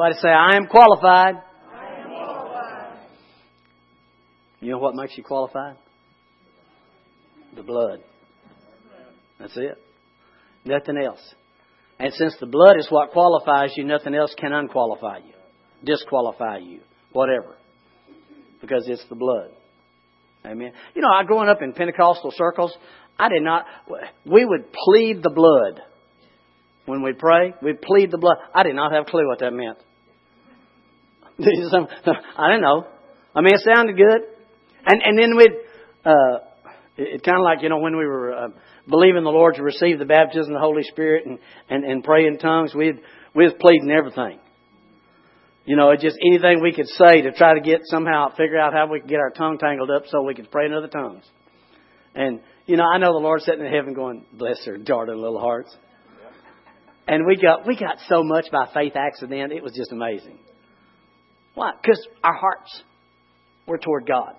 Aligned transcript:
Everybody 0.00 0.20
say, 0.22 0.28
I 0.28 0.56
am 0.56 0.66
qualified. 0.66 1.42
You 4.60 4.70
know 4.70 4.78
what 4.78 4.94
makes 4.94 5.18
you 5.18 5.24
qualified? 5.24 5.74
The 7.56 7.64
blood. 7.64 7.98
That's 9.40 9.56
it. 9.56 9.76
Nothing 10.64 10.98
else. 11.04 11.18
And 11.98 12.12
since 12.14 12.36
the 12.38 12.46
blood 12.46 12.76
is 12.78 12.86
what 12.90 13.10
qualifies 13.10 13.72
you, 13.76 13.82
nothing 13.82 14.14
else 14.14 14.32
can 14.38 14.52
unqualify 14.52 15.18
you, 15.18 15.32
disqualify 15.84 16.58
you, 16.58 16.78
whatever. 17.12 17.56
Because 18.60 18.84
it's 18.86 19.04
the 19.08 19.16
blood. 19.16 19.50
Amen. 20.46 20.74
You 20.94 21.02
know, 21.02 21.08
I 21.08 21.24
growing 21.24 21.48
up 21.48 21.60
in 21.60 21.72
Pentecostal 21.72 22.32
circles, 22.36 22.72
I 23.18 23.28
did 23.30 23.42
not, 23.42 23.66
we 24.24 24.44
would 24.44 24.66
plead 24.72 25.24
the 25.24 25.30
blood. 25.30 25.82
When 26.86 27.02
we'd 27.02 27.18
pray, 27.18 27.52
we'd 27.62 27.82
plead 27.82 28.12
the 28.12 28.18
blood. 28.18 28.36
I 28.54 28.62
did 28.62 28.76
not 28.76 28.92
have 28.92 29.08
a 29.08 29.10
clue 29.10 29.26
what 29.26 29.40
that 29.40 29.52
meant. 29.52 29.78
I 32.36 32.48
didn't 32.50 32.62
know. 32.62 32.86
I 33.34 33.40
mean, 33.40 33.54
it 33.54 33.60
sounded 33.64 33.96
good. 33.96 34.22
And, 34.84 35.02
and 35.02 35.18
then 35.18 35.36
we'd, 35.36 35.52
uh, 36.04 36.38
it, 36.96 37.16
it 37.16 37.22
kind 37.22 37.38
of 37.38 37.44
like, 37.44 37.62
you 37.62 37.68
know, 37.68 37.78
when 37.78 37.96
we 37.96 38.06
were 38.06 38.32
uh, 38.32 38.48
believing 38.88 39.22
the 39.22 39.30
Lord 39.30 39.54
to 39.56 39.62
receive 39.62 39.98
the 39.98 40.04
baptism 40.04 40.52
of 40.52 40.60
the 40.60 40.66
Holy 40.66 40.82
Spirit 40.82 41.26
and, 41.26 41.38
and, 41.68 41.84
and 41.84 42.02
pray 42.02 42.26
in 42.26 42.38
tongues, 42.38 42.74
we'd, 42.74 43.00
we 43.34 43.44
was 43.44 43.54
pleading 43.60 43.90
everything. 43.90 44.40
You 45.64 45.76
know, 45.76 45.94
just 45.94 46.16
anything 46.26 46.62
we 46.62 46.72
could 46.72 46.88
say 46.88 47.22
to 47.22 47.32
try 47.32 47.54
to 47.54 47.60
get 47.60 47.82
somehow 47.84 48.30
figure 48.30 48.58
out 48.58 48.72
how 48.72 48.90
we 48.90 49.00
could 49.00 49.10
get 49.10 49.20
our 49.20 49.30
tongue 49.30 49.58
tangled 49.58 49.90
up 49.90 50.04
so 50.08 50.22
we 50.22 50.34
could 50.34 50.50
pray 50.50 50.66
in 50.66 50.72
other 50.72 50.88
tongues. 50.88 51.24
And, 52.14 52.40
you 52.66 52.76
know, 52.76 52.84
I 52.84 52.98
know 52.98 53.12
the 53.12 53.18
Lord 53.18 53.42
sitting 53.42 53.64
in 53.64 53.72
heaven 53.72 53.92
going, 53.92 54.24
bless 54.32 54.64
their 54.64 54.78
darling 54.78 55.18
little 55.18 55.38
hearts. 55.38 55.76
And 57.06 57.26
we 57.26 57.36
got, 57.36 57.66
we 57.66 57.76
got 57.76 57.98
so 58.08 58.24
much 58.24 58.46
by 58.50 58.66
faith 58.74 58.94
accident, 58.96 59.52
it 59.52 59.62
was 59.62 59.72
just 59.76 59.92
amazing. 59.92 60.38
Why? 61.58 61.72
Because 61.82 62.06
our 62.22 62.34
hearts 62.34 62.84
were 63.66 63.78
toward 63.78 64.06
God. 64.06 64.34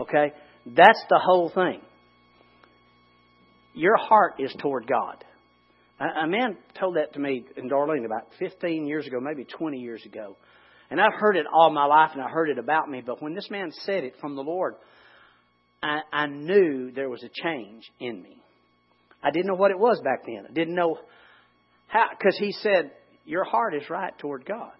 Okay? 0.00 0.32
That's 0.66 1.00
the 1.08 1.20
whole 1.24 1.50
thing. 1.50 1.80
Your 3.74 3.96
heart 3.96 4.40
is 4.40 4.52
toward 4.60 4.88
God. 4.88 5.22
A 6.00 6.26
man 6.26 6.56
told 6.80 6.96
that 6.96 7.12
to 7.12 7.20
me 7.20 7.44
in 7.56 7.70
Darlene 7.70 8.04
about 8.04 8.26
15 8.40 8.88
years 8.88 9.06
ago, 9.06 9.20
maybe 9.20 9.44
20 9.44 9.78
years 9.78 10.04
ago. 10.04 10.36
And 10.90 11.00
I've 11.00 11.14
heard 11.16 11.36
it 11.36 11.46
all 11.52 11.70
my 11.70 11.84
life 11.86 12.10
and 12.14 12.20
I 12.20 12.28
heard 12.28 12.50
it 12.50 12.58
about 12.58 12.90
me, 12.90 13.04
but 13.06 13.22
when 13.22 13.34
this 13.36 13.48
man 13.48 13.70
said 13.84 14.02
it 14.02 14.14
from 14.20 14.34
the 14.34 14.42
Lord, 14.42 14.74
I, 15.80 16.00
I 16.12 16.26
knew 16.26 16.90
there 16.90 17.08
was 17.08 17.22
a 17.22 17.30
change 17.40 17.84
in 18.00 18.20
me. 18.20 18.42
I 19.22 19.30
didn't 19.30 19.46
know 19.46 19.54
what 19.54 19.70
it 19.70 19.78
was 19.78 20.00
back 20.02 20.26
then. 20.26 20.44
I 20.50 20.52
didn't 20.52 20.74
know 20.74 20.98
how, 21.86 22.06
because 22.10 22.36
he 22.36 22.50
said, 22.50 22.90
Your 23.24 23.44
heart 23.44 23.76
is 23.76 23.88
right 23.88 24.16
toward 24.18 24.44
God. 24.44 24.72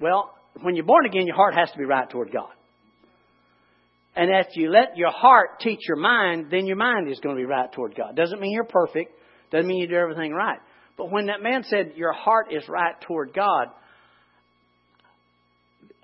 Well, 0.00 0.34
when 0.62 0.76
you're 0.76 0.84
born 0.84 1.06
again, 1.06 1.26
your 1.26 1.36
heart 1.36 1.54
has 1.54 1.70
to 1.70 1.78
be 1.78 1.84
right 1.84 2.08
toward 2.08 2.32
God. 2.32 2.50
And 4.16 4.30
if 4.30 4.56
you 4.56 4.70
let 4.70 4.96
your 4.96 5.10
heart 5.10 5.60
teach 5.60 5.80
your 5.86 5.96
mind, 5.96 6.46
then 6.50 6.66
your 6.66 6.76
mind 6.76 7.10
is 7.10 7.20
going 7.20 7.36
to 7.36 7.40
be 7.40 7.46
right 7.46 7.70
toward 7.72 7.94
God. 7.94 8.16
Doesn't 8.16 8.40
mean 8.40 8.52
you're 8.52 8.64
perfect. 8.64 9.12
Doesn't 9.52 9.66
mean 9.66 9.78
you 9.78 9.88
do 9.88 9.94
everything 9.94 10.32
right. 10.32 10.58
But 10.96 11.12
when 11.12 11.26
that 11.26 11.42
man 11.42 11.62
said 11.64 11.92
your 11.94 12.12
heart 12.12 12.52
is 12.52 12.68
right 12.68 13.00
toward 13.02 13.32
God, 13.32 13.68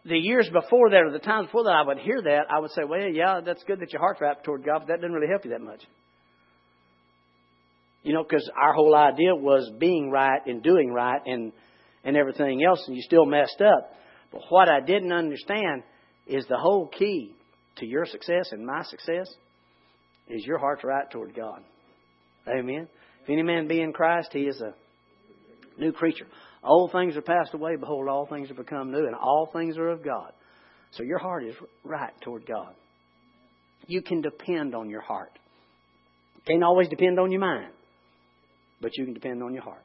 the 0.04 0.16
years 0.16 0.48
before 0.52 0.90
that, 0.90 1.02
or 1.02 1.10
the 1.10 1.18
times 1.18 1.46
before 1.46 1.64
that, 1.64 1.72
I 1.72 1.82
would 1.82 1.98
hear 1.98 2.20
that. 2.22 2.42
I 2.50 2.60
would 2.60 2.70
say, 2.72 2.82
well, 2.88 3.08
yeah, 3.08 3.40
that's 3.44 3.64
good 3.64 3.80
that 3.80 3.92
your 3.92 4.00
heart's 4.00 4.20
right 4.20 4.42
toward 4.44 4.64
God, 4.64 4.80
but 4.80 4.88
that 4.88 5.00
doesn't 5.00 5.12
really 5.12 5.30
help 5.30 5.44
you 5.44 5.50
that 5.50 5.62
much. 5.62 5.82
You 8.02 8.12
know, 8.12 8.22
because 8.22 8.48
our 8.62 8.74
whole 8.74 8.94
idea 8.94 9.34
was 9.34 9.72
being 9.78 10.10
right 10.10 10.40
and 10.46 10.62
doing 10.62 10.92
right 10.92 11.22
and, 11.26 11.52
and 12.04 12.16
everything 12.16 12.62
else, 12.64 12.82
and 12.86 12.96
you 12.96 13.02
still 13.02 13.26
messed 13.26 13.60
up. 13.60 13.92
But 14.30 14.42
what 14.48 14.68
I 14.68 14.80
didn't 14.80 15.12
understand 15.12 15.82
is 16.26 16.44
the 16.48 16.58
whole 16.58 16.88
key 16.88 17.34
to 17.76 17.86
your 17.86 18.06
success 18.06 18.50
and 18.52 18.64
my 18.64 18.82
success 18.84 19.28
is 20.28 20.44
your 20.46 20.58
heart's 20.58 20.84
right 20.84 21.10
toward 21.10 21.34
God. 21.34 21.60
Amen. 22.48 22.88
If 23.22 23.30
any 23.30 23.42
man 23.42 23.68
be 23.68 23.80
in 23.80 23.92
Christ, 23.92 24.28
he 24.32 24.40
is 24.40 24.60
a 24.60 24.74
new 25.80 25.92
creature. 25.92 26.26
Old 26.62 26.92
things 26.92 27.16
are 27.16 27.22
passed 27.22 27.52
away. 27.52 27.76
Behold, 27.76 28.08
all 28.08 28.26
things 28.26 28.48
have 28.48 28.56
become 28.56 28.90
new, 28.90 29.06
and 29.06 29.14
all 29.14 29.50
things 29.52 29.76
are 29.76 29.90
of 29.90 30.04
God. 30.04 30.32
So 30.92 31.02
your 31.02 31.18
heart 31.18 31.44
is 31.44 31.54
right 31.82 32.12
toward 32.22 32.46
God. 32.46 32.74
You 33.86 34.00
can 34.00 34.22
depend 34.22 34.74
on 34.74 34.88
your 34.88 35.02
heart. 35.02 35.32
Can't 36.46 36.62
always 36.62 36.88
depend 36.88 37.18
on 37.18 37.30
your 37.30 37.40
mind, 37.40 37.72
but 38.80 38.92
you 38.96 39.04
can 39.04 39.14
depend 39.14 39.42
on 39.42 39.52
your 39.52 39.62
heart. 39.62 39.82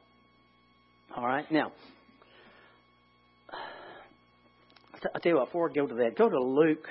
All 1.16 1.26
right? 1.26 1.50
Now, 1.50 1.72
I'll 5.14 5.20
tell 5.20 5.32
you 5.32 5.38
what, 5.38 5.46
before 5.46 5.70
I 5.70 5.72
go 5.72 5.86
to 5.86 5.94
that, 5.94 6.16
go 6.16 6.28
to 6.28 6.38
Luke 6.38 6.86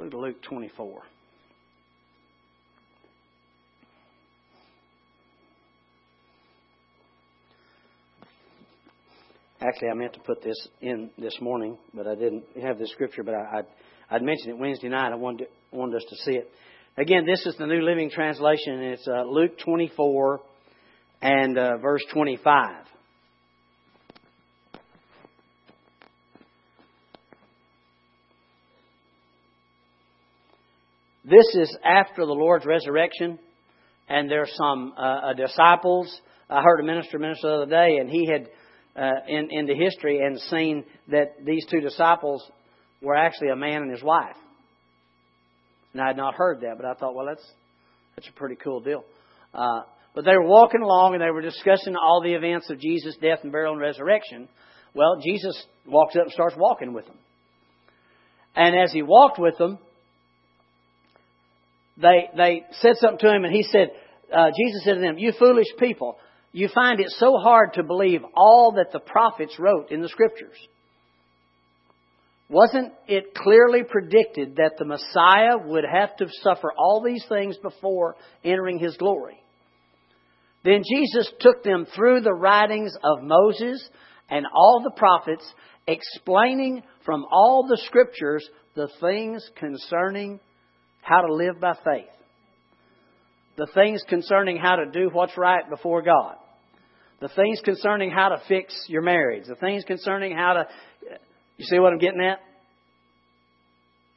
at 0.00 0.14
Luke 0.14 0.42
24. 0.42 1.02
Actually, 9.62 9.88
I 9.90 9.94
meant 9.94 10.14
to 10.14 10.20
put 10.20 10.42
this 10.42 10.56
in 10.80 11.10
this 11.18 11.34
morning, 11.40 11.76
but 11.92 12.06
I 12.06 12.14
didn't 12.14 12.44
have 12.62 12.78
the 12.78 12.86
scripture. 12.86 13.22
But 13.22 13.34
I, 13.34 13.58
I'd, 13.58 13.66
I'd 14.10 14.22
mentioned 14.22 14.50
it 14.50 14.58
Wednesday 14.58 14.88
night. 14.88 15.12
I 15.12 15.16
wanted, 15.16 15.48
wanted 15.70 15.96
us 15.96 16.04
to 16.08 16.16
see 16.24 16.32
it. 16.32 16.50
Again, 16.96 17.26
this 17.26 17.44
is 17.46 17.56
the 17.56 17.66
New 17.66 17.82
Living 17.82 18.10
Translation, 18.10 18.80
it's 18.80 19.06
uh, 19.06 19.22
Luke 19.22 19.58
24 19.64 20.40
and 21.22 21.56
uh, 21.56 21.76
verse 21.76 22.02
25. 22.12 22.86
This 31.30 31.46
is 31.54 31.78
after 31.84 32.26
the 32.26 32.32
Lord's 32.32 32.66
resurrection, 32.66 33.38
and 34.08 34.28
there's 34.28 34.50
some 34.56 34.92
uh, 34.98 35.00
uh, 35.00 35.32
disciples. 35.34 36.12
I 36.48 36.60
heard 36.60 36.80
a 36.80 36.82
minister 36.82 37.20
minister 37.20 37.46
the 37.46 37.54
other 37.54 37.66
day, 37.66 37.98
and 37.98 38.10
he 38.10 38.26
had 38.26 38.48
uh, 39.00 39.20
in 39.28 39.48
into 39.52 39.74
history 39.74 40.18
and 40.18 40.40
seen 40.40 40.84
that 41.06 41.44
these 41.44 41.64
two 41.70 41.80
disciples 41.80 42.42
were 43.00 43.14
actually 43.14 43.50
a 43.50 43.56
man 43.56 43.82
and 43.82 43.92
his 43.92 44.02
wife. 44.02 44.34
And 45.92 46.02
I 46.02 46.08
had 46.08 46.16
not 46.16 46.34
heard 46.34 46.62
that, 46.62 46.74
but 46.76 46.84
I 46.84 46.94
thought, 46.94 47.14
well, 47.14 47.26
that's 47.26 47.46
that's 48.16 48.28
a 48.28 48.32
pretty 48.32 48.56
cool 48.56 48.80
deal. 48.80 49.04
Uh, 49.54 49.82
but 50.16 50.24
they 50.24 50.32
were 50.32 50.48
walking 50.48 50.82
along 50.82 51.14
and 51.14 51.22
they 51.22 51.30
were 51.30 51.42
discussing 51.42 51.94
all 51.94 52.20
the 52.24 52.34
events 52.34 52.68
of 52.70 52.80
Jesus' 52.80 53.16
death 53.22 53.38
and 53.44 53.52
burial 53.52 53.74
and 53.74 53.80
resurrection. 53.80 54.48
Well, 54.94 55.20
Jesus 55.24 55.64
walks 55.86 56.16
up 56.16 56.24
and 56.24 56.32
starts 56.32 56.56
walking 56.58 56.92
with 56.92 57.06
them. 57.06 57.18
And 58.56 58.76
as 58.76 58.92
he 58.92 59.02
walked 59.02 59.38
with 59.38 59.56
them, 59.58 59.78
they, 62.00 62.30
they 62.36 62.64
said 62.80 62.96
something 62.96 63.18
to 63.18 63.34
him, 63.34 63.44
and 63.44 63.54
he 63.54 63.62
said, 63.64 63.90
uh, 64.32 64.50
Jesus 64.56 64.84
said 64.84 64.94
to 64.94 65.00
them, 65.00 65.18
You 65.18 65.32
foolish 65.38 65.66
people, 65.78 66.18
you 66.52 66.68
find 66.74 67.00
it 67.00 67.10
so 67.10 67.36
hard 67.36 67.74
to 67.74 67.82
believe 67.82 68.22
all 68.34 68.72
that 68.76 68.92
the 68.92 69.00
prophets 69.00 69.58
wrote 69.58 69.90
in 69.90 70.02
the 70.02 70.08
Scriptures. 70.08 70.56
Wasn't 72.48 72.92
it 73.06 73.34
clearly 73.34 73.84
predicted 73.88 74.56
that 74.56 74.72
the 74.76 74.84
Messiah 74.84 75.56
would 75.56 75.84
have 75.84 76.16
to 76.16 76.26
suffer 76.42 76.72
all 76.76 77.00
these 77.04 77.24
things 77.28 77.56
before 77.58 78.16
entering 78.42 78.80
his 78.80 78.96
glory? 78.96 79.40
Then 80.64 80.82
Jesus 80.82 81.32
took 81.38 81.62
them 81.62 81.86
through 81.94 82.22
the 82.22 82.34
writings 82.34 82.92
of 83.04 83.22
Moses 83.22 83.88
and 84.28 84.46
all 84.52 84.82
the 84.82 84.90
prophets, 84.96 85.44
explaining 85.86 86.82
from 87.04 87.24
all 87.30 87.66
the 87.68 87.80
Scriptures 87.86 88.46
the 88.74 88.88
things 89.00 89.48
concerning 89.56 90.40
how 91.10 91.22
to 91.22 91.34
live 91.34 91.60
by 91.60 91.74
faith. 91.84 92.06
The 93.56 93.66
things 93.74 94.02
concerning 94.08 94.58
how 94.58 94.76
to 94.76 94.86
do 94.86 95.10
what's 95.12 95.36
right 95.36 95.68
before 95.68 96.02
God. 96.02 96.36
The 97.20 97.28
things 97.28 97.60
concerning 97.64 98.10
how 98.10 98.28
to 98.28 98.40
fix 98.48 98.72
your 98.88 99.02
marriage. 99.02 99.44
The 99.46 99.56
things 99.56 99.82
concerning 99.84 100.36
how 100.36 100.52
to. 100.54 100.68
You 101.58 101.66
see 101.66 101.78
what 101.78 101.92
I'm 101.92 101.98
getting 101.98 102.20
at? 102.20 102.38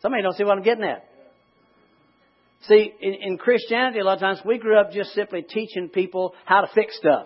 Somebody 0.01 0.21
don't 0.21 0.35
see 0.35 0.43
what 0.43 0.57
I'm 0.57 0.63
getting 0.63 0.83
at. 0.83 1.03
See, 2.67 2.91
in, 3.01 3.13
in 3.21 3.37
Christianity, 3.37 3.99
a 3.99 4.03
lot 4.05 4.13
of 4.13 4.19
times 4.21 4.39
we 4.45 4.57
grew 4.57 4.79
up 4.79 4.91
just 4.91 5.13
simply 5.13 5.41
teaching 5.41 5.89
people 5.89 6.33
how 6.45 6.61
to 6.61 6.67
fix 6.73 6.95
stuff. 6.95 7.25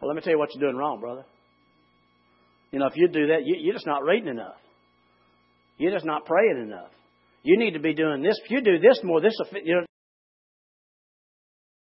Well, 0.00 0.08
let 0.08 0.16
me 0.16 0.22
tell 0.22 0.32
you 0.32 0.38
what 0.38 0.48
you're 0.54 0.66
doing 0.66 0.76
wrong, 0.76 0.98
brother. 0.98 1.24
You 2.72 2.78
know, 2.78 2.86
if 2.86 2.96
you 2.96 3.06
do 3.06 3.28
that, 3.28 3.44
you, 3.44 3.56
you're 3.60 3.74
just 3.74 3.86
not 3.86 4.02
reading 4.02 4.28
enough. 4.28 4.56
You're 5.76 5.92
just 5.92 6.06
not 6.06 6.24
praying 6.24 6.60
enough. 6.62 6.90
You 7.42 7.58
need 7.58 7.72
to 7.72 7.80
be 7.80 7.94
doing 7.94 8.22
this. 8.22 8.38
If 8.44 8.50
you 8.50 8.60
do 8.60 8.78
this 8.78 9.00
more, 9.02 9.20
this 9.20 9.34
will 9.38 9.50
fit. 9.50 9.64
You 9.64 9.76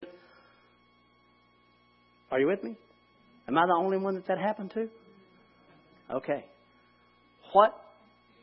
know. 0.03 0.09
Are 2.31 2.39
you 2.39 2.47
with 2.47 2.63
me? 2.63 2.75
Am 3.47 3.57
I 3.57 3.65
the 3.65 3.73
only 3.77 3.97
one 3.97 4.15
that 4.15 4.27
that 4.27 4.37
happened 4.37 4.71
to? 4.75 4.89
Okay. 6.13 6.45
What 7.53 7.73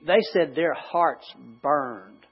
they 0.07 0.19
said 0.33 0.55
their 0.55 0.75
hearts 0.75 1.27
burned 1.63 2.27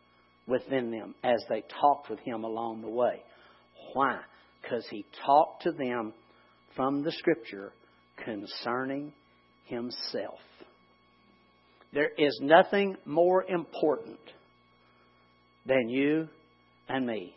within 0.46 0.90
them 0.90 1.14
as 1.23 1.43
they 1.49 1.62
talked 1.81 2.11
with 2.11 2.19
him 2.20 2.44
along 2.44 2.82
the 2.82 2.88
way. 2.88 3.23
Why? 3.93 4.19
Because 4.61 4.87
he 4.90 5.05
talked 5.25 5.62
to 5.62 5.73
them 5.73 6.12
from 6.75 7.02
the 7.02 7.12
scripture 7.12 7.73
concerning 8.25 9.12
himself. 9.67 10.40
There 11.93 12.11
is 12.17 12.38
nothing 12.43 12.96
more 13.05 13.44
important 13.44 14.19
than 15.67 15.88
you 15.88 16.29
and 16.88 17.06
me 17.06 17.35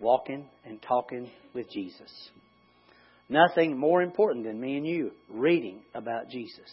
walking 0.00 0.48
and 0.64 0.80
talking 0.82 1.30
with 1.54 1.66
Jesus. 1.70 2.10
Nothing 3.28 3.78
more 3.78 4.02
important 4.02 4.44
than 4.44 4.60
me 4.60 4.76
and 4.76 4.86
you 4.86 5.12
reading 5.28 5.82
about 5.94 6.30
Jesus. 6.30 6.68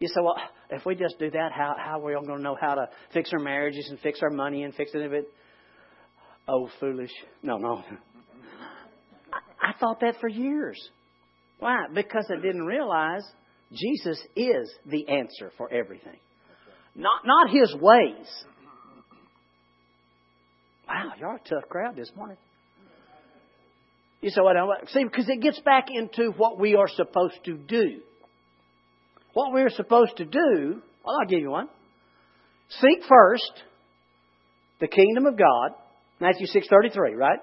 You 0.00 0.08
say, 0.08 0.20
well, 0.22 0.36
if 0.70 0.84
we 0.84 0.96
just 0.96 1.18
do 1.18 1.30
that, 1.30 1.52
how, 1.56 1.76
how 1.78 2.00
are 2.00 2.04
we 2.04 2.14
all 2.14 2.24
going 2.24 2.38
to 2.38 2.42
know 2.42 2.56
how 2.60 2.74
to 2.74 2.88
fix 3.12 3.30
our 3.32 3.38
marriages 3.38 3.86
and 3.90 4.00
fix 4.00 4.20
our 4.22 4.30
money 4.30 4.64
and 4.64 4.74
fix 4.74 4.92
of 4.94 5.12
it? 5.12 5.28
Oh, 6.48 6.68
foolish. 6.80 7.12
No, 7.42 7.58
no. 7.58 7.82
I, 9.32 9.68
I 9.68 9.78
thought 9.78 10.00
that 10.00 10.16
for 10.20 10.28
years. 10.28 10.78
Why? 11.58 11.86
Because 11.94 12.26
I 12.30 12.40
didn't 12.42 12.66
realize 12.66 13.22
Jesus 13.72 14.20
is 14.34 14.70
the 14.84 15.08
answer 15.08 15.52
for 15.56 15.72
everything. 15.72 16.18
Not, 16.96 17.22
not 17.24 17.50
his 17.50 17.74
ways. 17.80 18.26
Wow, 20.94 21.12
you're 21.18 21.34
a 21.34 21.38
tough 21.38 21.68
crowd 21.68 21.96
this 21.96 22.10
morning. 22.16 22.36
You 24.20 24.30
say, 24.30 24.40
well, 24.42 24.54
I 24.56 24.86
see, 24.86 25.04
because 25.04 25.28
it 25.28 25.42
gets 25.42 25.58
back 25.60 25.88
into 25.90 26.30
what 26.36 26.58
we 26.58 26.76
are 26.76 26.88
supposed 26.88 27.38
to 27.46 27.56
do. 27.56 28.00
What 29.32 29.52
we're 29.52 29.70
supposed 29.70 30.16
to 30.18 30.24
do, 30.24 30.82
well, 31.04 31.16
I'll 31.20 31.28
give 31.28 31.40
you 31.40 31.50
one. 31.50 31.68
Seek 32.68 33.04
first 33.08 33.52
the 34.80 34.86
kingdom 34.86 35.26
of 35.26 35.36
God. 35.36 35.72
Matthew 36.20 36.46
6.33, 36.46 37.16
right? 37.16 37.40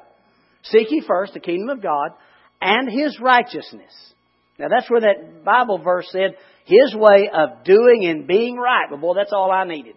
Seek 0.63 0.89
ye 0.89 1.04
first 1.06 1.33
the 1.33 1.42
kingdom 1.42 1.69
of 1.69 1.83
God 1.83 2.12
and 2.62 2.89
His 2.89 3.19
righteousness. 3.19 3.92
Now 4.57 4.68
that's 4.69 4.89
where 4.89 5.01
that 5.01 5.44
Bible 5.44 5.80
verse 5.83 6.07
said, 6.12 6.38
His 6.65 6.95
way 6.95 7.30
of 7.33 7.65
doing 7.65 8.06
and 8.06 8.25
being 8.25 8.56
right. 8.56 8.88
But 8.89 9.01
boy, 9.01 9.13
that's 9.15 9.33
all 9.33 9.51
I 9.51 9.65
needed. 9.65 9.95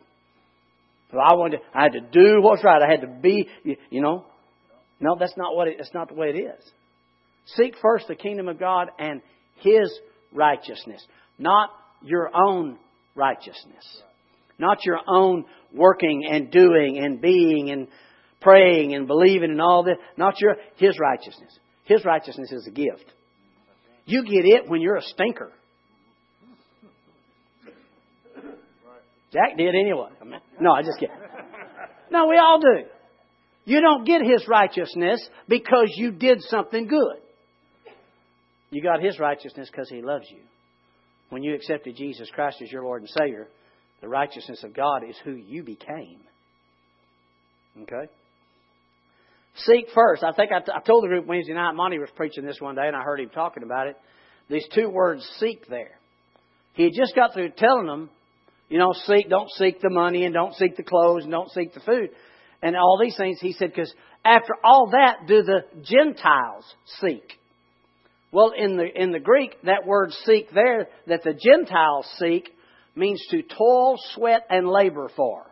So 1.10 1.18
I 1.18 1.34
wanted, 1.34 1.58
to, 1.58 1.62
I 1.74 1.82
had 1.84 1.92
to 1.92 2.00
do 2.00 2.40
what's 2.40 2.64
right. 2.64 2.82
I 2.82 2.90
had 2.90 3.02
to 3.02 3.06
be, 3.06 3.48
you 3.62 4.00
know. 4.00 4.26
No, 5.00 5.16
that's 5.18 5.36
not 5.36 5.54
what 5.54 5.68
it, 5.68 5.76
that's 5.78 5.92
not 5.94 6.08
the 6.08 6.14
way 6.14 6.30
it 6.30 6.38
is. 6.38 6.72
Seek 7.46 7.74
first 7.82 8.08
the 8.08 8.14
kingdom 8.14 8.48
of 8.48 8.58
God 8.58 8.88
and 8.98 9.20
His 9.56 9.92
righteousness, 10.32 11.04
not 11.38 11.70
your 12.02 12.30
own 12.34 12.78
righteousness, 13.14 14.02
not 14.58 14.84
your 14.84 14.98
own 15.06 15.44
working 15.72 16.26
and 16.30 16.50
doing 16.50 16.98
and 16.98 17.20
being 17.20 17.70
and 17.70 17.88
praying 18.40 18.94
and 18.94 19.06
believing 19.06 19.50
and 19.50 19.60
all 19.60 19.82
this, 19.82 19.96
not 20.16 20.40
your 20.40 20.56
His 20.76 20.98
righteousness. 20.98 21.58
His 21.84 22.04
righteousness 22.04 22.50
is 22.50 22.66
a 22.66 22.70
gift. 22.70 23.04
You 24.06 24.24
get 24.24 24.44
it 24.44 24.68
when 24.68 24.80
you're 24.80 24.96
a 24.96 25.02
stinker. 25.02 25.52
Jack 29.34 29.58
did 29.58 29.74
anyway. 29.74 30.10
No, 30.60 30.72
I 30.72 30.82
just 30.82 30.98
kidding. 31.00 31.16
No, 32.10 32.28
we 32.28 32.38
all 32.38 32.60
do. 32.60 32.84
You 33.64 33.80
don't 33.80 34.04
get 34.04 34.22
His 34.22 34.46
righteousness 34.46 35.28
because 35.48 35.92
you 35.96 36.12
did 36.12 36.40
something 36.42 36.86
good. 36.86 37.16
You 38.70 38.82
got 38.82 39.02
His 39.02 39.18
righteousness 39.18 39.68
because 39.70 39.90
He 39.90 40.02
loves 40.02 40.26
you. 40.30 40.42
When 41.30 41.42
you 41.42 41.54
accepted 41.54 41.96
Jesus 41.96 42.28
Christ 42.32 42.58
as 42.62 42.70
your 42.70 42.84
Lord 42.84 43.02
and 43.02 43.10
Savior, 43.10 43.48
the 44.00 44.08
righteousness 44.08 44.62
of 44.62 44.72
God 44.72 45.02
is 45.08 45.16
who 45.24 45.32
you 45.32 45.64
became. 45.64 46.20
Okay? 47.82 48.08
Seek 49.56 49.86
first. 49.94 50.22
I 50.22 50.32
think 50.32 50.52
I, 50.52 50.60
t- 50.60 50.72
I 50.72 50.80
told 50.80 51.02
the 51.02 51.08
group 51.08 51.26
Wednesday 51.26 51.54
night, 51.54 51.72
Monty 51.72 51.98
was 51.98 52.10
preaching 52.14 52.44
this 52.44 52.60
one 52.60 52.76
day, 52.76 52.86
and 52.86 52.94
I 52.94 53.02
heard 53.02 53.18
him 53.18 53.30
talking 53.30 53.64
about 53.64 53.88
it. 53.88 53.96
These 54.48 54.66
two 54.74 54.90
words, 54.90 55.26
seek 55.40 55.66
there. 55.68 55.98
He 56.74 56.84
had 56.84 56.92
just 56.94 57.16
got 57.16 57.32
through 57.32 57.50
telling 57.56 57.86
them 57.86 58.10
you 58.68 58.78
know, 58.78 58.92
seek, 59.06 59.28
don't 59.28 59.50
seek 59.50 59.80
the 59.80 59.90
money 59.90 60.24
and 60.24 60.34
don't 60.34 60.54
seek 60.54 60.76
the 60.76 60.82
clothes 60.82 61.24
and 61.24 61.30
don't 61.30 61.50
seek 61.50 61.74
the 61.74 61.80
food 61.80 62.10
and 62.62 62.76
all 62.76 62.98
these 63.00 63.16
things. 63.16 63.38
He 63.40 63.52
said, 63.52 63.70
because 63.70 63.92
after 64.24 64.54
all 64.64 64.90
that, 64.92 65.26
do 65.28 65.42
the 65.42 65.64
Gentiles 65.82 66.64
seek? 67.00 67.38
Well, 68.32 68.52
in 68.56 68.76
the, 68.76 68.84
in 68.84 69.12
the 69.12 69.20
Greek, 69.20 69.56
that 69.64 69.86
word 69.86 70.10
seek 70.24 70.50
there, 70.52 70.88
that 71.06 71.22
the 71.22 71.34
Gentiles 71.34 72.06
seek, 72.18 72.48
means 72.96 73.22
to 73.30 73.42
toil, 73.42 73.96
sweat, 74.14 74.46
and 74.50 74.68
labor 74.68 75.10
for. 75.14 75.44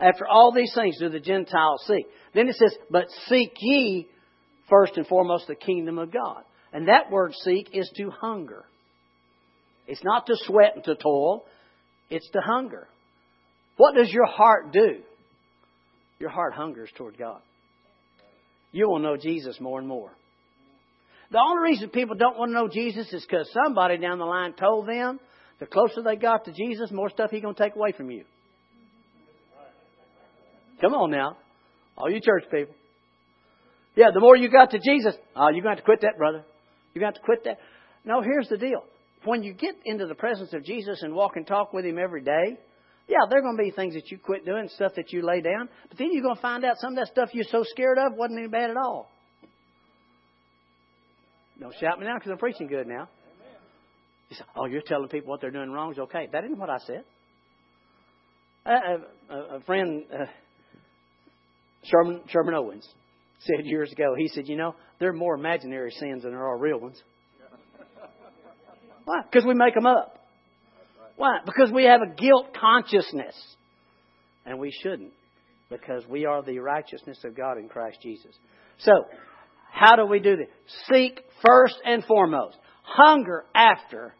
After 0.00 0.28
all 0.28 0.52
these 0.52 0.72
things 0.74 0.98
do 1.00 1.08
the 1.08 1.18
Gentiles 1.18 1.82
seek. 1.86 2.06
Then 2.34 2.48
it 2.48 2.54
says, 2.56 2.76
but 2.90 3.06
seek 3.26 3.52
ye 3.58 4.06
first 4.68 4.96
and 4.96 5.06
foremost 5.06 5.48
the 5.48 5.56
kingdom 5.56 5.98
of 5.98 6.12
God. 6.12 6.42
And 6.72 6.88
that 6.88 7.10
word 7.10 7.32
seek 7.42 7.70
is 7.72 7.90
to 7.96 8.10
hunger. 8.10 8.64
It's 9.88 10.04
not 10.04 10.26
to 10.26 10.34
sweat 10.44 10.76
and 10.76 10.84
to 10.84 10.94
toil, 10.94 11.44
it's 12.10 12.28
to 12.30 12.40
hunger. 12.40 12.86
What 13.78 13.94
does 13.94 14.12
your 14.12 14.26
heart 14.26 14.72
do? 14.72 14.98
Your 16.18 16.28
heart 16.28 16.52
hungers 16.52 16.90
toward 16.94 17.16
God. 17.16 17.40
You 18.70 18.88
will 18.88 18.98
know 18.98 19.16
Jesus 19.16 19.58
more 19.60 19.78
and 19.78 19.88
more. 19.88 20.10
The 21.30 21.38
only 21.38 21.70
reason 21.70 21.88
people 21.88 22.16
don't 22.16 22.38
want 22.38 22.50
to 22.50 22.54
know 22.54 22.68
Jesus 22.68 23.10
is 23.12 23.24
because 23.24 23.50
somebody 23.64 23.96
down 23.96 24.18
the 24.18 24.24
line 24.24 24.52
told 24.52 24.86
them 24.86 25.18
the 25.58 25.66
closer 25.66 26.02
they 26.02 26.16
got 26.16 26.44
to 26.44 26.52
Jesus, 26.52 26.90
more 26.92 27.08
stuff 27.08 27.30
He's 27.30 27.42
going 27.42 27.54
to 27.54 27.62
take 27.62 27.74
away 27.74 27.92
from 27.92 28.10
you. 28.10 28.24
Come 30.80 30.94
on 30.94 31.10
now. 31.10 31.36
All 31.96 32.10
you 32.10 32.20
church 32.20 32.44
people. 32.50 32.74
Yeah, 33.96 34.10
the 34.12 34.20
more 34.20 34.36
you 34.36 34.48
got 34.50 34.70
to 34.70 34.78
Jesus, 34.78 35.14
oh, 35.34 35.48
you're 35.48 35.62
going 35.62 35.76
to 35.76 35.76
have 35.76 35.78
to 35.78 35.82
quit 35.82 36.02
that, 36.02 36.18
brother. 36.18 36.44
You're 36.94 37.00
going 37.00 37.12
to 37.12 37.18
have 37.18 37.22
to 37.22 37.26
quit 37.26 37.44
that. 37.44 37.58
No, 38.04 38.20
here's 38.20 38.48
the 38.48 38.58
deal 38.58 38.84
when 39.24 39.42
you 39.42 39.52
get 39.52 39.74
into 39.84 40.06
the 40.06 40.14
presence 40.14 40.52
of 40.52 40.64
Jesus 40.64 41.02
and 41.02 41.14
walk 41.14 41.36
and 41.36 41.46
talk 41.46 41.72
with 41.72 41.84
Him 41.84 41.98
every 41.98 42.22
day, 42.22 42.58
yeah, 43.08 43.16
there 43.28 43.38
are 43.38 43.42
going 43.42 43.56
to 43.56 43.62
be 43.62 43.70
things 43.70 43.94
that 43.94 44.10
you 44.10 44.18
quit 44.18 44.44
doing, 44.44 44.68
stuff 44.74 44.92
that 44.96 45.12
you 45.12 45.22
lay 45.22 45.40
down, 45.40 45.68
but 45.88 45.96
then 45.98 46.08
you're 46.12 46.22
going 46.22 46.36
to 46.36 46.42
find 46.42 46.64
out 46.64 46.76
some 46.78 46.92
of 46.92 46.96
that 46.96 47.08
stuff 47.08 47.30
you're 47.32 47.44
so 47.50 47.64
scared 47.64 47.98
of 47.98 48.12
wasn't 48.16 48.38
any 48.38 48.48
bad 48.48 48.70
at 48.70 48.76
all. 48.76 49.10
Don't 51.58 51.74
shout 51.80 51.98
me 51.98 52.06
now 52.06 52.14
because 52.16 52.30
I'm 52.30 52.38
preaching 52.38 52.68
good 52.68 52.86
now. 52.86 53.08
You 54.28 54.36
say, 54.36 54.44
oh, 54.56 54.66
you're 54.66 54.82
telling 54.82 55.08
people 55.08 55.30
what 55.30 55.40
they're 55.40 55.50
doing 55.50 55.70
wrong 55.70 55.92
is 55.92 55.98
okay. 55.98 56.28
That 56.30 56.44
isn't 56.44 56.58
what 56.58 56.68
I 56.68 56.78
said. 56.86 57.04
A, 58.66 59.34
a, 59.34 59.56
a 59.56 59.60
friend, 59.60 60.04
uh, 60.12 60.26
Sherman, 61.84 62.20
Sherman 62.28 62.54
Owens, 62.54 62.86
said 63.40 63.64
years 63.64 63.90
ago, 63.90 64.14
he 64.16 64.28
said, 64.28 64.46
you 64.46 64.56
know, 64.56 64.74
there 65.00 65.08
are 65.08 65.14
more 65.14 65.34
imaginary 65.34 65.90
sins 65.92 66.24
than 66.24 66.32
there 66.32 66.46
are 66.46 66.58
real 66.58 66.78
ones. 66.78 67.00
Why? 69.08 69.22
Because 69.22 69.46
we 69.46 69.54
make 69.54 69.74
them 69.74 69.86
up. 69.86 70.18
Why? 71.16 71.38
Because 71.46 71.72
we 71.72 71.84
have 71.84 72.02
a 72.02 72.14
guilt 72.14 72.54
consciousness. 72.60 73.34
And 74.44 74.58
we 74.58 74.70
shouldn't. 74.82 75.14
Because 75.70 76.06
we 76.06 76.26
are 76.26 76.42
the 76.42 76.58
righteousness 76.58 77.18
of 77.24 77.34
God 77.34 77.56
in 77.56 77.70
Christ 77.70 78.00
Jesus. 78.02 78.36
So, 78.80 78.92
how 79.72 79.96
do 79.96 80.04
we 80.04 80.20
do 80.20 80.36
this? 80.36 80.48
Seek 80.92 81.20
first 81.42 81.76
and 81.86 82.04
foremost. 82.04 82.58
Hunger 82.82 83.46
after 83.54 84.14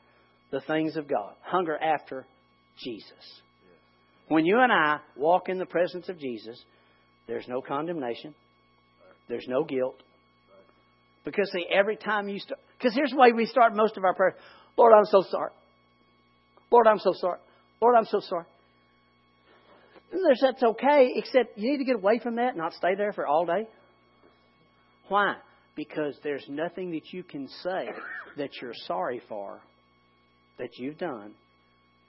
the 0.51 0.63
things 0.63 0.97
of 0.97 1.07
God. 1.07 1.35
Hunger 1.43 1.77
after 1.77 2.25
Jesus. 2.83 3.43
When 4.29 4.47
you 4.47 4.59
and 4.59 4.73
I 4.73 5.01
walk 5.19 5.51
in 5.51 5.59
the 5.59 5.67
presence 5.67 6.09
of 6.09 6.19
Jesus, 6.19 6.59
there's 7.27 7.47
no 7.47 7.61
condemnation. 7.61 8.35
There's 9.29 9.47
no 9.49 9.65
guilt. 9.65 10.03
Because 11.27 11.51
see, 11.53 11.67
every 11.71 11.97
time 11.97 12.31
you 12.31 12.39
start, 12.39 12.61
because 12.79 12.95
here's 12.95 13.11
the 13.11 13.19
way 13.19 13.33
we 13.33 13.45
start 13.45 13.77
most 13.77 13.99
of 13.99 14.05
our 14.05 14.15
prayers. 14.15 14.35
Lord, 14.79 14.93
I'm 14.97 15.05
so 15.07 15.25
sorry. 15.29 15.51
Lord, 16.71 16.87
I'm 16.87 17.01
so 17.01 17.13
sorry. 17.15 17.39
Lord, 17.83 17.97
I'm 17.99 18.05
so 18.05 18.21
sorry. 18.21 18.45
And 20.13 20.21
there's 20.25 20.41
that's 20.41 20.63
okay, 20.63 21.13
except 21.17 21.59
you 21.59 21.73
need 21.73 21.79
to 21.79 21.85
get 21.85 21.97
away 21.97 22.21
from 22.23 22.37
that, 22.37 22.57
not 22.57 22.73
stay 22.73 22.95
there 22.97 23.13
for 23.13 23.27
all 23.27 23.45
day. 23.45 23.67
Why? 25.09 25.35
Because 25.75 26.17
there's 26.23 26.45
nothing 26.49 26.93
that 26.93 27.13
you 27.13 27.23
can 27.23 27.49
say 27.63 27.89
that 28.37 28.51
you're 28.63 28.73
sorry 28.87 29.21
for 29.29 29.61
that 30.59 30.71
you've 30.79 30.99
done 30.99 31.33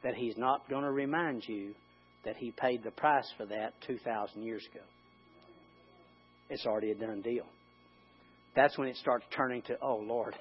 that 0.03 0.15
He's 0.15 0.38
not 0.38 0.69
going 0.69 0.83
to 0.83 0.91
remind 0.91 1.43
you 1.47 1.73
that 2.23 2.38
He 2.38 2.51
paid 2.51 2.83
the 2.83 2.91
price 2.91 3.27
for 3.38 3.45
that 3.47 3.73
2,000 3.88 4.43
years 4.43 4.65
ago. 4.71 4.83
It's 6.49 6.65
already 6.65 6.91
a 6.91 6.95
done 6.95 7.21
deal. 7.21 7.45
That's 8.55 8.77
when 8.77 8.88
it 8.88 8.95
starts 8.97 9.25
turning 9.35 9.61
to, 9.63 9.77
oh, 9.81 9.97
Lord, 9.97 10.35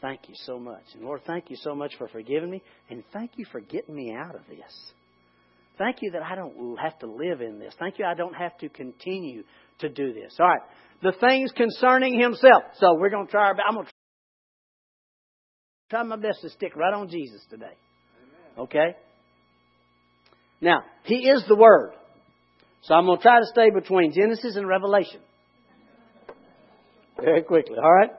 Thank 0.00 0.28
you 0.28 0.34
so 0.44 0.58
much. 0.58 0.84
And 0.94 1.04
Lord, 1.04 1.22
thank 1.26 1.50
you 1.50 1.56
so 1.56 1.74
much 1.74 1.92
for 1.98 2.08
forgiving 2.08 2.50
me. 2.50 2.62
And 2.88 3.02
thank 3.12 3.32
you 3.36 3.44
for 3.50 3.60
getting 3.60 3.94
me 3.94 4.14
out 4.14 4.34
of 4.34 4.42
this. 4.48 4.92
Thank 5.76 5.98
you 6.02 6.12
that 6.12 6.22
I 6.22 6.34
don't 6.34 6.76
have 6.76 6.98
to 7.00 7.06
live 7.06 7.40
in 7.40 7.58
this. 7.58 7.74
Thank 7.78 7.98
you 7.98 8.04
I 8.04 8.14
don't 8.14 8.34
have 8.34 8.56
to 8.58 8.68
continue 8.68 9.44
to 9.80 9.88
do 9.88 10.12
this. 10.12 10.36
All 10.38 10.46
right. 10.46 10.60
The 11.02 11.12
things 11.12 11.52
concerning 11.56 12.18
himself. 12.18 12.64
So 12.74 12.94
we're 12.94 13.10
going 13.10 13.26
to 13.26 13.30
try 13.30 13.46
our 13.46 13.54
best. 13.54 13.64
I'm 13.68 13.74
going 13.74 13.86
to 13.86 13.92
try 15.90 16.02
my 16.02 16.16
best 16.16 16.40
to 16.42 16.50
stick 16.50 16.74
right 16.76 16.94
on 16.94 17.08
Jesus 17.08 17.44
today. 17.48 17.76
Okay? 18.56 18.96
Now, 20.60 20.82
he 21.04 21.28
is 21.28 21.44
the 21.46 21.54
Word. 21.54 21.92
So 22.82 22.94
I'm 22.94 23.06
going 23.06 23.18
to 23.18 23.22
try 23.22 23.38
to 23.38 23.46
stay 23.46 23.70
between 23.70 24.12
Genesis 24.12 24.56
and 24.56 24.66
Revelation. 24.66 25.20
Very 27.20 27.42
quickly, 27.42 27.76
all 27.76 27.92
right? 27.92 28.10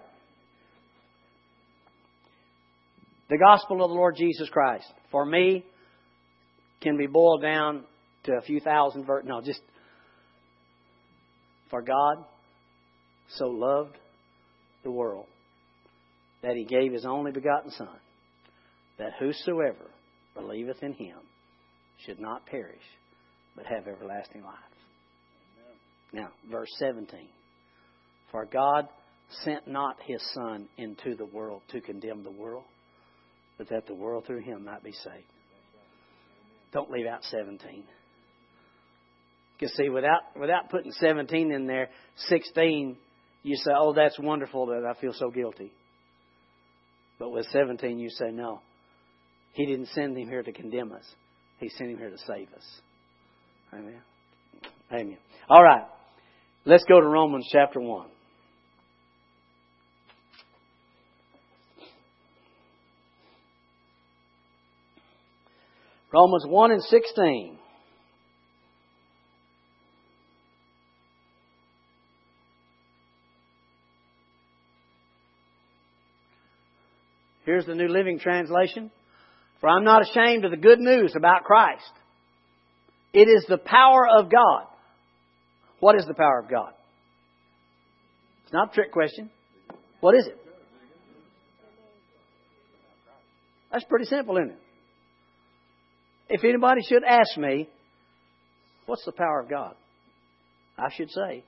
The 3.30 3.38
gospel 3.38 3.84
of 3.84 3.90
the 3.90 3.96
Lord 3.96 4.16
Jesus 4.18 4.50
Christ, 4.50 4.92
for 5.12 5.26
me, 5.26 5.64
can 6.82 6.98
be 6.98 7.08
boiled 7.08 7.42
down 7.42 7.84
to 8.24 8.34
a 8.34 8.42
few 8.42 8.60
thousand 8.60 9.06
verses. 9.06 9.30
No, 9.30 9.42
just 9.42 9.62
for 11.70 11.82
God 11.82 12.26
so 13.36 13.48
loved 13.48 13.96
the 14.84 14.92
world 14.92 15.28
that 16.42 16.56
he 16.56 16.64
gave 16.64 16.94
his 16.94 17.06
only 17.06 17.32
begotten 17.32 17.72
Son, 17.72 17.88
that 18.98 19.12
whosoever 19.20 19.92
believeth 20.34 20.82
in 20.82 20.94
him 20.94 21.18
should 22.06 22.20
not 22.20 22.46
perish, 22.46 22.82
but 23.56 23.66
have 23.66 23.88
everlasting 23.88 24.42
life. 24.42 24.56
Now, 26.14 26.30
verse 26.50 26.70
17. 26.80 27.28
For 28.32 28.46
God 28.46 28.88
sent 29.44 29.68
not 29.68 29.98
his 30.06 30.22
Son 30.34 30.68
into 30.78 31.16
the 31.16 31.26
world 31.26 31.62
to 31.72 31.82
condemn 31.82 32.24
the 32.24 32.32
world, 32.32 32.64
but 33.60 33.70
that 33.70 33.86
the 33.86 33.94
world 33.94 34.26
through 34.26 34.40
him 34.40 34.66
might 34.66 34.84
be 34.84 34.94
saved. 34.94 35.28
Don't 36.72 36.90
leave 36.90 37.06
out 37.06 37.24
17. 37.26 37.84
You 39.60 39.68
see, 39.68 39.90
without 39.90 40.22
without 40.40 40.70
putting 40.70 40.94
17 40.94 41.52
in 41.52 41.68
there, 41.68 41.90
16, 42.30 42.96
you 43.44 43.56
say, 43.58 43.72
"Oh, 43.76 43.94
that's 43.94 44.18
wonderful 44.18 44.68
that 44.68 44.86
I 44.86 45.00
feel 45.02 45.12
so 45.12 45.30
guilty." 45.30 45.74
But 47.20 47.32
with 47.32 47.46
17, 47.48 48.00
you 48.00 48.10
say, 48.10 48.32
"No, 48.32 48.62
He 49.52 49.66
didn't 49.66 49.88
send 49.88 50.18
him 50.18 50.30
here 50.30 50.44
to 50.44 50.54
condemn 50.54 50.94
us. 50.94 51.04
He 51.58 51.68
sent 51.70 51.92
him 51.92 51.98
here 51.98 52.12
to 52.12 52.18
save 52.20 52.54
us." 52.54 52.82
Amen. 53.74 54.02
Amen. 54.94 55.18
All 55.50 55.62
right, 55.62 55.86
let's 56.64 56.86
go 56.86 57.02
to 57.02 57.08
Romans 57.08 57.50
chapter 57.52 57.82
one. 57.82 58.10
Romans 66.12 66.46
1 66.48 66.72
and 66.72 66.84
16. 66.84 67.58
Here's 77.46 77.66
the 77.66 77.76
New 77.76 77.88
Living 77.88 78.20
Translation. 78.20 78.92
For 79.60 79.70
I'm 79.70 79.84
not 79.84 80.04
ashamed 80.04 80.46
of 80.46 80.52
the 80.52 80.58
good 80.58 80.80
news 80.80 81.14
about 81.16 81.44
Christ. 81.44 81.92
It 83.14 83.28
is 83.28 83.46
the 83.48 83.58
power 83.58 84.08
of 84.08 84.32
God. 84.32 84.66
What 85.80 85.96
is 85.96 86.06
the 86.06 86.14
power 86.14 86.40
of 86.40 86.50
God? 86.50 86.74
It's 88.44 88.54
not 88.54 88.72
a 88.72 88.74
trick 88.74 88.92
question. 88.92 89.30
What 90.00 90.16
is 90.16 90.28
it? 90.28 90.38
That's 93.72 93.86
pretty 93.86 94.06
simple, 94.06 94.38
isn't 94.38 94.52
it? 94.52 94.60
If 96.30 96.44
anybody 96.44 96.82
should 96.88 97.04
ask 97.04 97.38
me, 97.38 97.68
what's 98.86 99.04
the 99.06 99.12
power 99.12 99.40
of 99.42 99.50
God? 99.50 99.76
I 100.78 100.90
should 100.96 101.10
say, 101.10 101.44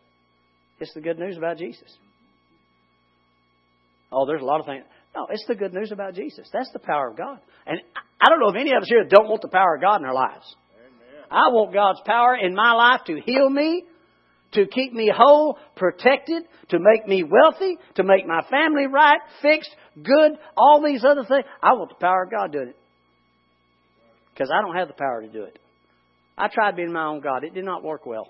it's 0.79 0.93
the 0.93 1.01
good 1.01 1.19
news 1.19 1.37
about 1.37 1.57
Jesus. 1.57 1.97
Oh, 4.11 4.25
there's 4.25 4.41
a 4.41 4.45
lot 4.45 4.59
of 4.59 4.65
things. 4.65 4.83
No, 5.15 5.27
it's 5.29 5.45
the 5.47 5.55
good 5.55 5.73
news 5.73 5.91
about 5.91 6.15
Jesus. 6.15 6.49
That's 6.51 6.71
the 6.73 6.79
power 6.79 7.09
of 7.09 7.17
God. 7.17 7.39
And 7.65 7.79
I 7.95 8.29
don't 8.29 8.39
know 8.39 8.49
if 8.49 8.55
any 8.55 8.71
of 8.71 8.81
us 8.81 8.89
here 8.89 9.03
that 9.03 9.09
don't 9.09 9.29
want 9.29 9.41
the 9.41 9.49
power 9.49 9.75
of 9.75 9.81
God 9.81 10.01
in 10.01 10.05
our 10.05 10.13
lives. 10.13 10.55
Amen. 10.75 11.25
I 11.29 11.49
want 11.49 11.73
God's 11.73 12.01
power 12.05 12.35
in 12.35 12.55
my 12.55 12.73
life 12.73 13.01
to 13.07 13.19
heal 13.23 13.49
me, 13.49 13.83
to 14.53 14.65
keep 14.67 14.93
me 14.93 15.11
whole, 15.13 15.57
protected, 15.75 16.43
to 16.69 16.79
make 16.79 17.07
me 17.07 17.23
wealthy, 17.23 17.77
to 17.95 18.03
make 18.03 18.25
my 18.25 18.41
family 18.49 18.87
right, 18.87 19.19
fixed, 19.41 19.73
good, 20.01 20.31
all 20.57 20.83
these 20.83 21.05
other 21.05 21.23
things. 21.23 21.45
I 21.61 21.73
want 21.73 21.89
the 21.89 21.95
power 21.95 22.23
of 22.23 22.31
God 22.31 22.51
doing 22.51 22.69
it. 22.69 22.77
Because 24.33 24.49
I 24.53 24.61
don't 24.61 24.75
have 24.75 24.87
the 24.87 24.93
power 24.93 25.21
to 25.21 25.27
do 25.27 25.43
it. 25.43 25.59
I 26.37 26.47
tried 26.47 26.75
being 26.75 26.91
my 26.91 27.05
own 27.05 27.21
God. 27.21 27.43
It 27.43 27.53
did 27.53 27.65
not 27.65 27.83
work 27.83 28.05
well. 28.05 28.29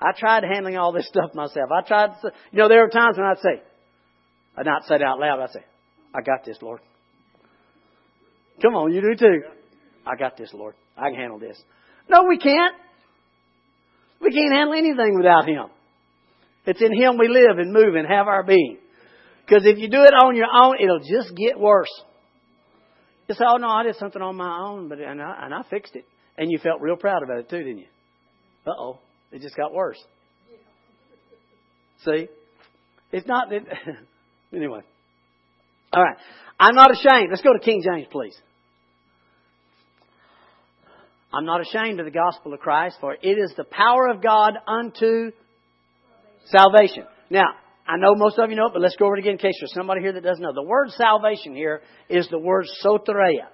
I 0.00 0.12
tried 0.18 0.42
handling 0.44 0.76
all 0.76 0.92
this 0.92 1.06
stuff 1.06 1.34
myself. 1.34 1.70
I 1.70 1.86
tried 1.86 2.08
to, 2.22 2.32
you 2.50 2.58
know, 2.58 2.68
there 2.68 2.82
were 2.82 2.88
times 2.88 3.16
when 3.16 3.26
I'd 3.26 3.38
say, 3.38 3.62
I'd 4.56 4.66
not 4.66 4.84
say 4.84 4.96
it 4.96 5.02
out 5.02 5.20
loud, 5.20 5.40
I'd 5.40 5.50
say, 5.50 5.64
I 6.14 6.20
got 6.22 6.44
this, 6.44 6.58
Lord. 6.60 6.80
Come 8.60 8.74
on, 8.74 8.92
you 8.92 9.00
do 9.00 9.14
too. 9.14 9.42
I 10.06 10.16
got 10.16 10.36
this, 10.36 10.50
Lord. 10.52 10.74
I 10.96 11.10
can 11.10 11.18
handle 11.18 11.38
this. 11.38 11.60
No, 12.08 12.24
we 12.28 12.38
can't. 12.38 12.74
We 14.20 14.32
can't 14.32 14.52
handle 14.52 14.74
anything 14.74 15.16
without 15.16 15.46
Him. 15.46 15.66
It's 16.66 16.80
in 16.80 16.92
Him 16.94 17.18
we 17.18 17.28
live 17.28 17.58
and 17.58 17.72
move 17.72 17.94
and 17.94 18.06
have 18.06 18.26
our 18.26 18.42
being. 18.42 18.78
Because 19.44 19.64
if 19.66 19.78
you 19.78 19.88
do 19.88 20.02
it 20.02 20.14
on 20.14 20.36
your 20.36 20.46
own, 20.52 20.76
it'll 20.80 21.00
just 21.00 21.34
get 21.36 21.58
worse. 21.58 21.90
You 23.32 23.36
say, 23.38 23.44
oh 23.48 23.56
no, 23.56 23.68
I 23.68 23.82
did 23.82 23.96
something 23.96 24.20
on 24.20 24.36
my 24.36 24.58
own, 24.58 24.90
but 24.90 24.98
and 24.98 25.22
I, 25.22 25.44
and 25.44 25.54
I 25.54 25.62
fixed 25.70 25.96
it. 25.96 26.04
And 26.36 26.52
you 26.52 26.58
felt 26.58 26.82
real 26.82 26.96
proud 26.96 27.22
about 27.22 27.38
it 27.38 27.48
too, 27.48 27.56
didn't 27.56 27.78
you? 27.78 27.86
Uh 28.66 28.72
oh, 28.78 28.98
it 29.30 29.40
just 29.40 29.56
got 29.56 29.72
worse. 29.72 29.96
See? 32.04 32.28
It's 33.10 33.26
not 33.26 33.48
that. 33.48 33.62
anyway. 34.54 34.80
All 35.94 36.02
right. 36.02 36.16
I'm 36.60 36.74
not 36.74 36.90
ashamed. 36.90 37.28
Let's 37.30 37.40
go 37.40 37.54
to 37.54 37.58
King 37.58 37.82
James, 37.82 38.06
please. 38.12 38.36
I'm 41.32 41.46
not 41.46 41.62
ashamed 41.62 42.00
of 42.00 42.04
the 42.04 42.12
gospel 42.12 42.52
of 42.52 42.60
Christ, 42.60 42.96
for 43.00 43.14
it 43.14 43.38
is 43.38 43.54
the 43.56 43.64
power 43.64 44.08
of 44.08 44.22
God 44.22 44.58
unto 44.66 45.32
salvation. 46.44 47.04
Now, 47.30 47.54
I 47.86 47.96
know 47.96 48.14
most 48.14 48.38
of 48.38 48.48
you 48.50 48.56
know 48.56 48.66
it, 48.66 48.72
but 48.72 48.82
let's 48.82 48.96
go 48.96 49.06
over 49.06 49.16
it 49.16 49.20
again 49.20 49.32
in 49.32 49.38
case 49.38 49.54
there's 49.60 49.74
somebody 49.74 50.00
here 50.00 50.12
that 50.12 50.22
doesn't 50.22 50.42
know. 50.42 50.52
The 50.54 50.62
word 50.62 50.90
salvation 50.90 51.54
here 51.54 51.82
is 52.08 52.28
the 52.28 52.38
word 52.38 52.66
soteria. 52.84 53.48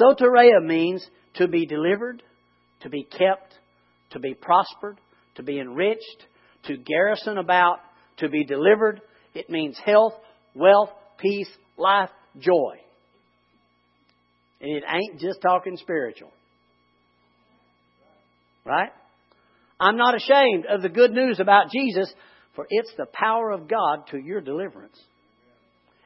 Soteria 0.00 0.64
means 0.64 1.06
to 1.34 1.46
be 1.48 1.66
delivered, 1.66 2.22
to 2.82 2.88
be 2.88 3.04
kept, 3.04 3.54
to 4.10 4.18
be 4.18 4.34
prospered, 4.34 4.98
to 5.36 5.42
be 5.42 5.60
enriched, 5.60 6.26
to 6.64 6.76
garrison 6.76 7.38
about, 7.38 7.78
to 8.18 8.28
be 8.28 8.44
delivered. 8.44 9.00
It 9.34 9.48
means 9.48 9.78
health, 9.84 10.14
wealth, 10.54 10.90
peace, 11.18 11.50
life, 11.76 12.10
joy. 12.38 12.76
And 14.60 14.76
it 14.76 14.84
ain't 14.86 15.20
just 15.20 15.40
talking 15.40 15.76
spiritual. 15.76 16.32
Right? 18.64 18.90
I'm 19.78 19.96
not 19.96 20.14
ashamed 20.14 20.66
of 20.66 20.82
the 20.82 20.90
good 20.90 21.12
news 21.12 21.40
about 21.40 21.70
Jesus 21.72 22.12
for 22.60 22.66
it's 22.68 22.92
the 22.98 23.06
power 23.14 23.52
of 23.52 23.68
God 23.68 24.08
to 24.10 24.18
your 24.18 24.42
deliverance. 24.42 25.00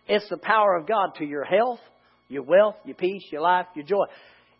It's 0.07 0.29
the 0.29 0.37
power 0.37 0.77
of 0.77 0.87
God 0.87 1.17
to 1.17 1.25
your 1.25 1.43
health, 1.43 1.81
your 2.29 2.45
wealth, 2.45 2.77
your 2.85 2.95
peace, 2.95 3.25
your 3.33 3.41
life, 3.41 3.67
your 3.75 3.85
joy. 3.85 4.05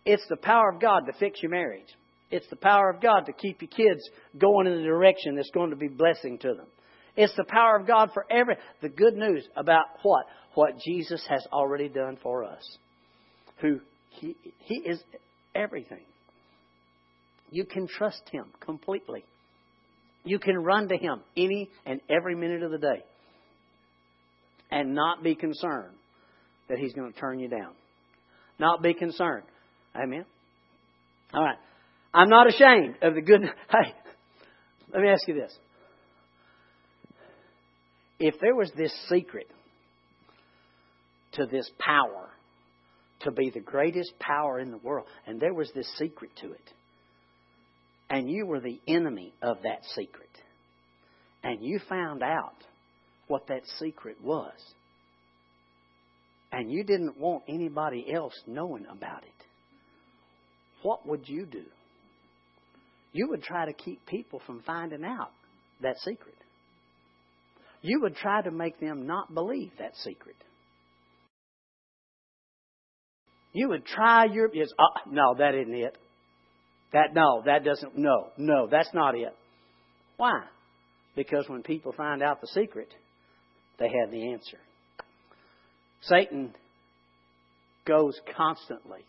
It's 0.05 0.27
the 0.29 0.37
power 0.37 0.73
of 0.75 0.81
God 0.81 1.03
to 1.07 1.13
fix 1.21 1.41
your 1.41 1.53
marriage. 1.53 1.87
It's 2.33 2.49
the 2.51 2.57
power 2.57 2.91
of 2.91 3.01
God 3.01 3.27
to 3.27 3.33
keep 3.33 3.63
your 3.63 3.69
kids 3.69 4.03
going 4.37 4.67
in 4.67 4.79
the 4.79 4.83
direction 4.83 5.37
that's 5.37 5.53
going 5.55 5.71
to 5.71 5.77
be 5.77 5.87
blessing 5.87 6.39
to 6.39 6.49
them. 6.49 6.67
It's 7.17 7.37
the 7.37 7.45
power 7.45 7.77
of 7.79 7.87
God 7.87 8.11
for 8.13 8.27
every 8.29 8.57
the 8.83 8.89
good 8.89 9.15
news 9.15 9.47
about 9.57 9.85
what 10.03 10.27
what 10.55 10.81
Jesus 10.85 11.25
has 11.29 11.47
already 11.53 11.89
done 11.89 12.19
for 12.21 12.43
us. 12.43 12.79
Who 13.61 13.79
he 14.09 14.35
he 14.59 14.81
is 14.85 15.01
everything. 15.55 16.03
You 17.53 17.65
can 17.65 17.87
trust 17.87 18.23
him 18.33 18.47
completely. 18.59 19.23
You 20.25 20.39
can 20.39 20.57
run 20.57 20.89
to 20.89 20.97
Him 20.97 21.21
any 21.37 21.71
and 21.85 22.01
every 22.09 22.35
minute 22.35 22.63
of 22.63 22.71
the 22.71 22.79
day 22.79 23.05
and 24.71 24.95
not 24.95 25.23
be 25.23 25.35
concerned 25.35 25.95
that 26.69 26.79
He's 26.79 26.93
going 26.95 27.13
to 27.13 27.19
turn 27.19 27.39
you 27.39 27.49
down. 27.49 27.73
Not 28.59 28.83
be 28.83 28.95
concerned. 28.95 29.45
Amen? 29.95 30.25
All 31.33 31.43
right. 31.43 31.59
I'm 32.13 32.29
not 32.29 32.49
ashamed 32.49 32.97
of 33.03 33.15
the 33.15 33.21
good. 33.21 33.43
Hey, 33.71 33.93
let 34.93 35.03
me 35.03 35.09
ask 35.09 35.27
you 35.27 35.35
this. 35.35 35.53
If 38.21 38.37
there 38.41 38.55
was 38.55 38.71
this 38.77 38.93
secret 39.09 39.49
to 41.33 41.47
this 41.47 41.69
power, 41.79 42.29
to 43.21 43.33
be 43.33 43.51
the 43.51 43.61
greatest 43.61 44.13
power 44.21 44.61
in 44.61 44.71
the 44.71 44.79
world, 44.79 45.07
and 45.27 45.41
there 45.41 45.53
was 45.53 45.71
this 45.75 45.91
secret 45.99 46.31
to 46.41 46.53
it, 46.53 46.73
and 48.11 48.31
you 48.31 48.47
were 48.47 48.61
the 48.61 48.81
enemy 48.87 49.35
of 49.43 49.59
that 49.63 49.85
secret, 49.95 50.31
and 51.43 51.65
you 51.65 51.81
found 51.89 52.23
out 52.23 52.55
what 53.29 53.49
that 53.49 53.63
secret 53.79 54.17
was, 54.23 54.53
and 56.53 56.71
you 56.71 56.85
didn't 56.85 57.19
want 57.19 57.45
anybody 57.49 58.13
else 58.13 58.35
knowing 58.47 58.87
about 58.87 59.23
it, 59.23 59.31
what 60.83 61.07
would 61.07 61.29
you 61.29 61.47
do? 61.47 61.65
You 63.13 63.29
would 63.31 63.43
try 63.43 63.67
to 63.67 63.73
keep 63.73 64.05
people 64.07 64.43
from 64.45 64.63
finding 64.67 65.05
out 65.05 65.31
that 65.83 65.97
secret. 65.99 66.35
You 67.81 68.01
would 68.03 68.17
try 68.17 68.43
to 68.43 68.51
make 68.51 68.81
them 68.81 69.07
not 69.07 69.33
believe 69.33 69.71
that 69.79 69.95
secret. 69.97 70.37
You 73.53 73.69
would 73.69 73.87
try 73.87 74.25
your. 74.25 74.51
Yes, 74.53 74.69
uh, 74.79 75.09
no, 75.11 75.35
that 75.39 75.55
isn't 75.55 75.75
it. 75.75 75.97
That 76.95 77.13
no, 77.13 77.43
that 77.45 77.65
doesn't 77.65 77.99
no, 77.99 78.29
no, 78.39 78.69
that's 78.71 78.95
not 78.95 79.17
it. 79.17 79.35
Why? 80.17 80.45
Because 81.17 81.45
when 81.49 81.63
people 81.63 81.93
find 81.93 82.23
out 82.23 82.41
the 82.41 82.47
secret, 82.47 82.89
they 83.81 83.89
have 84.01 84.13
the 84.13 84.33
answer. 84.33 84.59
Satan 86.03 86.55
goes 87.85 88.19
constantly 88.37 89.01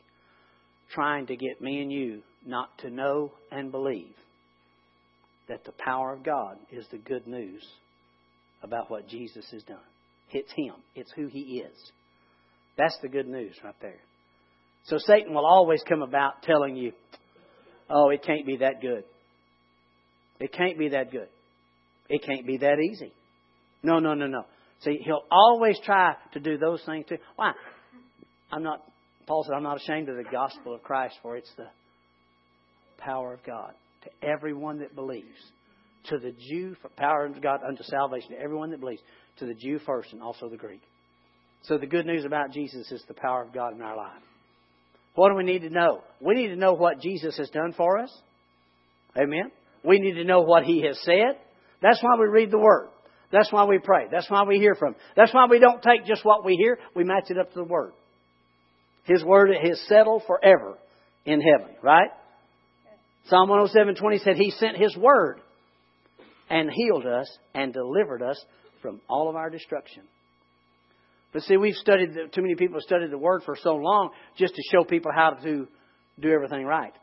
trying 0.93 1.27
to 1.27 1.35
get 1.35 1.61
me 1.61 1.81
and 1.81 1.91
you 1.91 2.21
not 2.45 2.75
to 2.79 2.89
know 2.89 3.31
and 3.51 3.71
believe 3.71 4.15
that 5.47 5.63
the 5.63 5.73
power 5.73 6.11
of 6.11 6.23
God 6.23 6.57
is 6.71 6.85
the 6.91 6.97
good 6.97 7.27
news 7.27 7.63
about 8.63 8.89
what 8.89 9.07
Jesus 9.07 9.45
has 9.51 9.61
done. 9.63 9.77
It's 10.31 10.51
Him, 10.55 10.73
it's 10.95 11.11
who 11.15 11.27
He 11.27 11.59
is. 11.59 11.91
That's 12.79 12.97
the 13.03 13.09
good 13.09 13.27
news 13.27 13.55
right 13.63 13.75
there. 13.79 14.01
So 14.85 14.97
Satan 14.97 15.35
will 15.35 15.45
always 15.45 15.83
come 15.87 16.01
about 16.01 16.41
telling 16.41 16.75
you, 16.75 16.91
oh, 17.89 18.09
it 18.09 18.23
can't 18.23 18.45
be 18.45 18.57
that 18.57 18.81
good. 18.81 19.03
It 20.39 20.51
can't 20.51 20.77
be 20.77 20.89
that 20.89 21.11
good. 21.11 21.29
It 22.09 22.23
can't 22.23 22.45
be 22.45 22.57
that 22.57 22.77
easy. 22.79 23.13
No, 23.83 23.99
no, 23.99 24.13
no, 24.13 24.27
no. 24.27 24.45
See, 24.81 24.99
he'll 25.03 25.23
always 25.31 25.79
try 25.85 26.15
to 26.33 26.39
do 26.39 26.57
those 26.57 26.81
things 26.85 27.05
too. 27.07 27.17
Why? 27.35 27.53
I'm 28.51 28.63
not, 28.63 28.83
Paul 29.25 29.43
said, 29.43 29.55
I'm 29.55 29.63
not 29.63 29.77
ashamed 29.81 30.09
of 30.09 30.17
the 30.17 30.23
gospel 30.23 30.75
of 30.75 30.83
Christ, 30.83 31.15
for 31.21 31.37
it's 31.37 31.51
the 31.57 31.67
power 32.97 33.33
of 33.33 33.43
God 33.43 33.73
to 34.03 34.27
everyone 34.27 34.79
that 34.79 34.95
believes. 34.95 35.25
To 36.09 36.19
the 36.19 36.35
Jew, 36.49 36.75
for 36.81 36.89
power 36.89 37.25
of 37.25 37.41
God 37.41 37.61
unto 37.67 37.81
salvation, 37.83 38.31
to 38.31 38.39
everyone 38.39 38.69
that 38.71 38.79
believes. 38.79 39.01
To 39.39 39.45
the 39.45 39.55
Jew 39.55 39.79
first 39.79 40.13
and 40.13 40.21
also 40.21 40.49
the 40.49 40.57
Greek. 40.57 40.81
So 41.63 41.77
the 41.79 41.87
good 41.87 42.05
news 42.05 42.25
about 42.25 42.51
Jesus 42.51 42.91
is 42.91 43.03
the 43.07 43.15
power 43.15 43.41
of 43.41 43.53
God 43.53 43.73
in 43.73 43.81
our 43.81 43.97
life. 43.97 44.21
What 45.15 45.29
do 45.29 45.35
we 45.35 45.43
need 45.43 45.63
to 45.63 45.69
know? 45.69 46.01
We 46.19 46.35
need 46.35 46.49
to 46.49 46.55
know 46.55 46.73
what 46.73 47.01
Jesus 47.01 47.37
has 47.37 47.49
done 47.49 47.73
for 47.73 47.99
us. 47.99 48.15
Amen. 49.17 49.51
We 49.83 49.99
need 49.99 50.13
to 50.13 50.23
know 50.23 50.41
what 50.41 50.63
He 50.63 50.83
has 50.85 50.99
said. 51.03 51.37
That's 51.81 52.01
why 52.01 52.17
we 52.19 52.27
read 52.27 52.51
the 52.51 52.59
Word. 52.59 52.89
That's 53.31 53.51
why 53.51 53.65
we 53.65 53.79
pray. 53.79 54.07
That's 54.11 54.29
why 54.29 54.43
we 54.43 54.57
hear 54.57 54.75
from 54.75 54.93
Him. 54.93 54.99
That's 55.15 55.33
why 55.33 55.45
we 55.49 55.59
don't 55.59 55.81
take 55.81 56.05
just 56.05 56.23
what 56.23 56.45
we 56.45 56.55
hear, 56.55 56.77
we 56.95 57.03
match 57.03 57.25
it 57.29 57.37
up 57.37 57.49
to 57.49 57.59
the 57.59 57.63
Word. 57.63 57.91
His 59.05 59.23
Word 59.23 59.51
is 59.51 59.87
settled 59.87 60.23
forever 60.27 60.77
in 61.25 61.41
heaven, 61.41 61.75
right? 61.81 62.09
Psalm 63.27 63.49
107:20 63.49 64.23
said 64.23 64.35
He 64.35 64.51
sent 64.51 64.77
His 64.77 64.95
Word 64.97 65.39
and 66.49 66.69
healed 66.71 67.05
us 67.05 67.27
and 67.53 67.73
delivered 67.73 68.21
us 68.21 68.43
from 68.81 69.01
all 69.09 69.29
of 69.29 69.35
our 69.35 69.49
destruction. 69.49 70.03
But 71.35 71.43
see, 71.43 71.57
we've 71.57 71.75
studied, 71.75 72.13
too 72.31 72.41
many 72.41 72.55
people 72.55 72.77
have 72.77 72.83
studied 72.83 73.11
the 73.11 73.17
Word 73.17 73.43
for 73.43 73.57
so 73.61 73.75
long 73.75 74.11
just 74.37 74.55
to 74.55 74.61
show 74.71 74.85
people 74.85 75.11
how 75.13 75.31
to 75.31 75.67
do 76.17 76.31
everything 76.31 76.63
right 76.63 76.93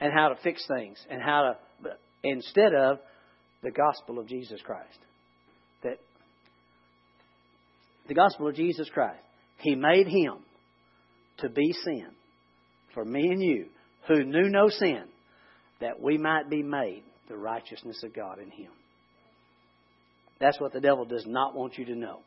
and 0.00 0.12
how 0.12 0.30
to 0.30 0.34
fix 0.42 0.66
things 0.66 0.98
and 1.08 1.22
how 1.22 1.54
to, 1.82 1.90
instead 2.24 2.74
of 2.74 2.98
the 3.62 3.70
gospel 3.70 4.18
of 4.18 4.26
Jesus 4.26 4.60
Christ. 4.64 4.98
That 5.84 6.00
the 8.08 8.14
gospel 8.14 8.48
of 8.48 8.56
Jesus 8.56 8.90
Christ, 8.92 9.22
He 9.58 9.76
made 9.76 10.08
Him 10.08 10.38
to 11.38 11.48
be 11.48 11.72
sin 11.84 12.08
for 12.92 13.04
me 13.04 13.28
and 13.28 13.40
you 13.40 13.66
who 14.08 14.24
knew 14.24 14.48
no 14.48 14.68
sin, 14.68 15.04
that 15.80 16.00
we 16.00 16.18
might 16.18 16.50
be 16.50 16.64
made 16.64 17.04
the 17.28 17.36
righteousness 17.36 18.02
of 18.02 18.12
God 18.12 18.40
in 18.40 18.50
Him. 18.50 18.72
That's 20.40 20.60
what 20.60 20.72
the 20.72 20.80
devil 20.80 21.04
does 21.04 21.24
not 21.24 21.54
want 21.54 21.78
you 21.78 21.84
to 21.84 21.94
know. 21.94 22.18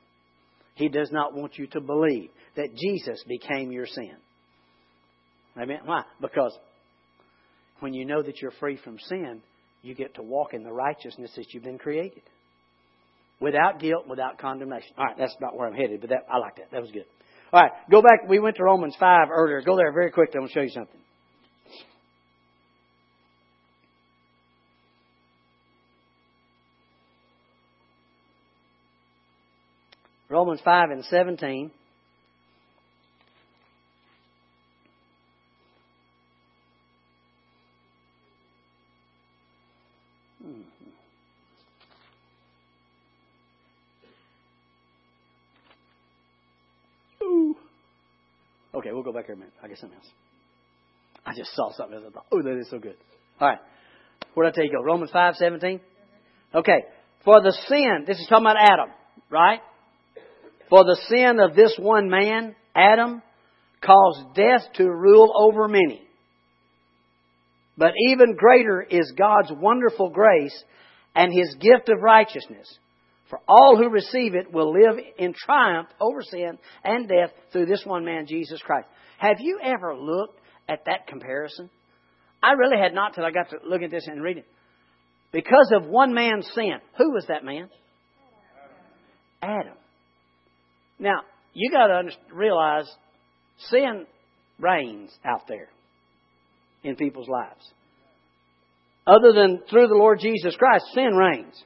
He 0.76 0.90
does 0.90 1.10
not 1.12 1.34
want 1.34 1.58
you 1.58 1.68
to 1.68 1.82
believe 1.82 2.30
that 2.56 2.76
Jesus 2.76 3.24
became 3.28 3.72
your 3.72 3.88
sin. 3.88 4.16
Amen. 5.58 5.80
Why? 5.86 6.04
Because 6.22 6.58
when 7.80 7.94
you 7.94 8.06
know 8.06 8.22
that 8.22 8.42
you're 8.42 8.52
free 8.60 8.78
from 8.84 8.98
sin, 9.00 9.42
you 9.82 9.96
get 9.96 10.16
to 10.16 10.24
walk 10.24 10.54
in 10.54 10.64
the 10.64 10.72
righteousness 10.72 11.32
that 11.36 11.54
you've 11.54 11.64
been 11.64 11.78
created. 11.78 12.24
Without 13.40 13.80
guilt, 13.80 14.08
without 14.08 14.38
condemnation. 14.38 14.92
All 14.98 15.06
right, 15.06 15.18
that's 15.18 15.36
not 15.42 15.56
where 15.56 15.68
I'm 15.68 15.74
headed, 15.74 16.02
but 16.02 16.10
that, 16.10 16.26
I 16.32 16.38
like 16.38 16.58
that. 16.58 16.72
That 16.72 16.82
was 16.82 16.92
good. 16.92 17.06
All 17.54 17.62
right, 17.62 17.72
go 17.92 18.02
back. 18.02 18.28
We 18.28 18.40
went 18.40 18.58
to 18.58 18.64
Romans 18.64 18.96
5 19.00 19.28
earlier. 19.32 19.62
Go 19.62 19.76
there 19.78 19.92
very 19.94 20.12
quickly. 20.12 20.36
I'm 20.36 20.42
going 20.42 20.50
to 20.50 20.54
show 20.54 20.62
you 20.62 20.70
something. 20.70 21.00
Romans 30.36 30.60
5 30.66 30.90
and 30.90 31.06
17. 31.06 31.72
Hmm. 47.22 47.52
Okay, 48.74 48.92
we'll 48.92 49.04
go 49.04 49.14
back 49.14 49.28
here 49.28 49.36
a 49.36 49.38
minute. 49.38 49.54
I 49.64 49.70
get 49.70 49.78
something 49.78 49.98
else. 49.98 50.06
I 51.26 51.34
just 51.34 51.56
saw 51.56 51.72
something 51.72 51.96
else. 51.96 52.04
I 52.10 52.12
thought, 52.12 52.26
oh, 52.34 52.42
that 52.42 52.60
is 52.60 52.70
so 52.70 52.80
good. 52.80 52.98
All 53.40 53.48
right. 53.48 53.60
Where 54.34 54.46
did 54.48 54.54
I 54.54 54.56
tell 54.56 54.66
you 54.66 54.72
go? 54.74 54.84
Romans 54.84 55.12
5, 55.14 55.36
17? 55.36 55.80
Okay. 56.54 56.80
For 57.24 57.42
the 57.42 57.58
sin, 57.70 58.04
this 58.06 58.20
is 58.20 58.28
talking 58.28 58.46
about 58.46 58.58
Adam, 58.60 58.90
right? 59.30 59.62
For 60.70 60.84
the 60.84 61.00
sin 61.08 61.40
of 61.40 61.56
this 61.56 61.76
one 61.80 62.10
man, 62.10 62.56
Adam, 62.76 63.22
caused 63.82 64.36
death 64.36 64.62
to 64.76 64.90
rule 64.90 65.32
over 65.38 65.68
many. 65.68 66.02
But 67.78 67.92
even 68.10 68.36
greater 68.36 68.82
is 68.82 69.14
God's 69.18 69.52
wonderful 69.52 70.10
grace 70.10 70.64
and 71.14 71.32
His 71.34 71.56
gift 71.56 71.90
of 71.90 72.02
righteousness. 72.02 72.68
For 73.30 73.40
all 73.48 73.76
who 73.76 73.90
receive 73.90 74.36
it 74.36 74.52
will 74.52 74.72
live 74.72 74.98
in 75.18 75.34
triumph 75.34 75.90
over 76.00 76.22
sin 76.22 76.58
and 76.84 77.08
death 77.08 77.32
through 77.52 77.66
this 77.66 77.84
one 77.86 78.06
man, 78.06 78.28
Jesus 78.28 78.62
Christ. 78.62 78.88
Have 79.18 79.38
you 79.40 79.60
ever 79.62 79.96
looked 79.96 80.40
at 80.70 80.86
that 80.86 81.08
comparison? 81.08 81.70
I 82.42 82.52
really 82.54 82.78
had 82.78 82.94
not 82.94 83.14
till 83.14 83.26
I 83.26 83.32
got 83.32 83.50
to 83.50 83.58
look 83.68 83.82
at 83.82 83.92
this 83.92 84.08
and 84.08 84.22
read 84.22 84.38
it. 84.38 84.46
Because 85.32 85.72
of 85.76 85.88
one 85.88 86.14
man's 86.14 86.48
sin, 86.54 86.76
who 86.98 87.12
was 87.12 87.26
that 87.28 87.44
man? 87.44 87.70
Adam. 89.42 89.74
Now, 91.00 91.22
you 91.54 91.72
got 91.72 91.88
to 91.88 92.10
realize 92.34 92.90
sin 93.70 94.06
reigns 94.60 95.12
out 95.26 95.48
there 95.48 95.70
in 96.84 96.96
people's 96.96 97.28
lives. 97.28 97.72
Other 99.08 99.34
than 99.34 99.62
through 99.70 99.88
the 99.88 99.96
Lord 99.96 100.20
Jesus 100.20 100.56
Christ, 100.56 100.86
sin 100.94 101.16
reigns. 101.16 101.64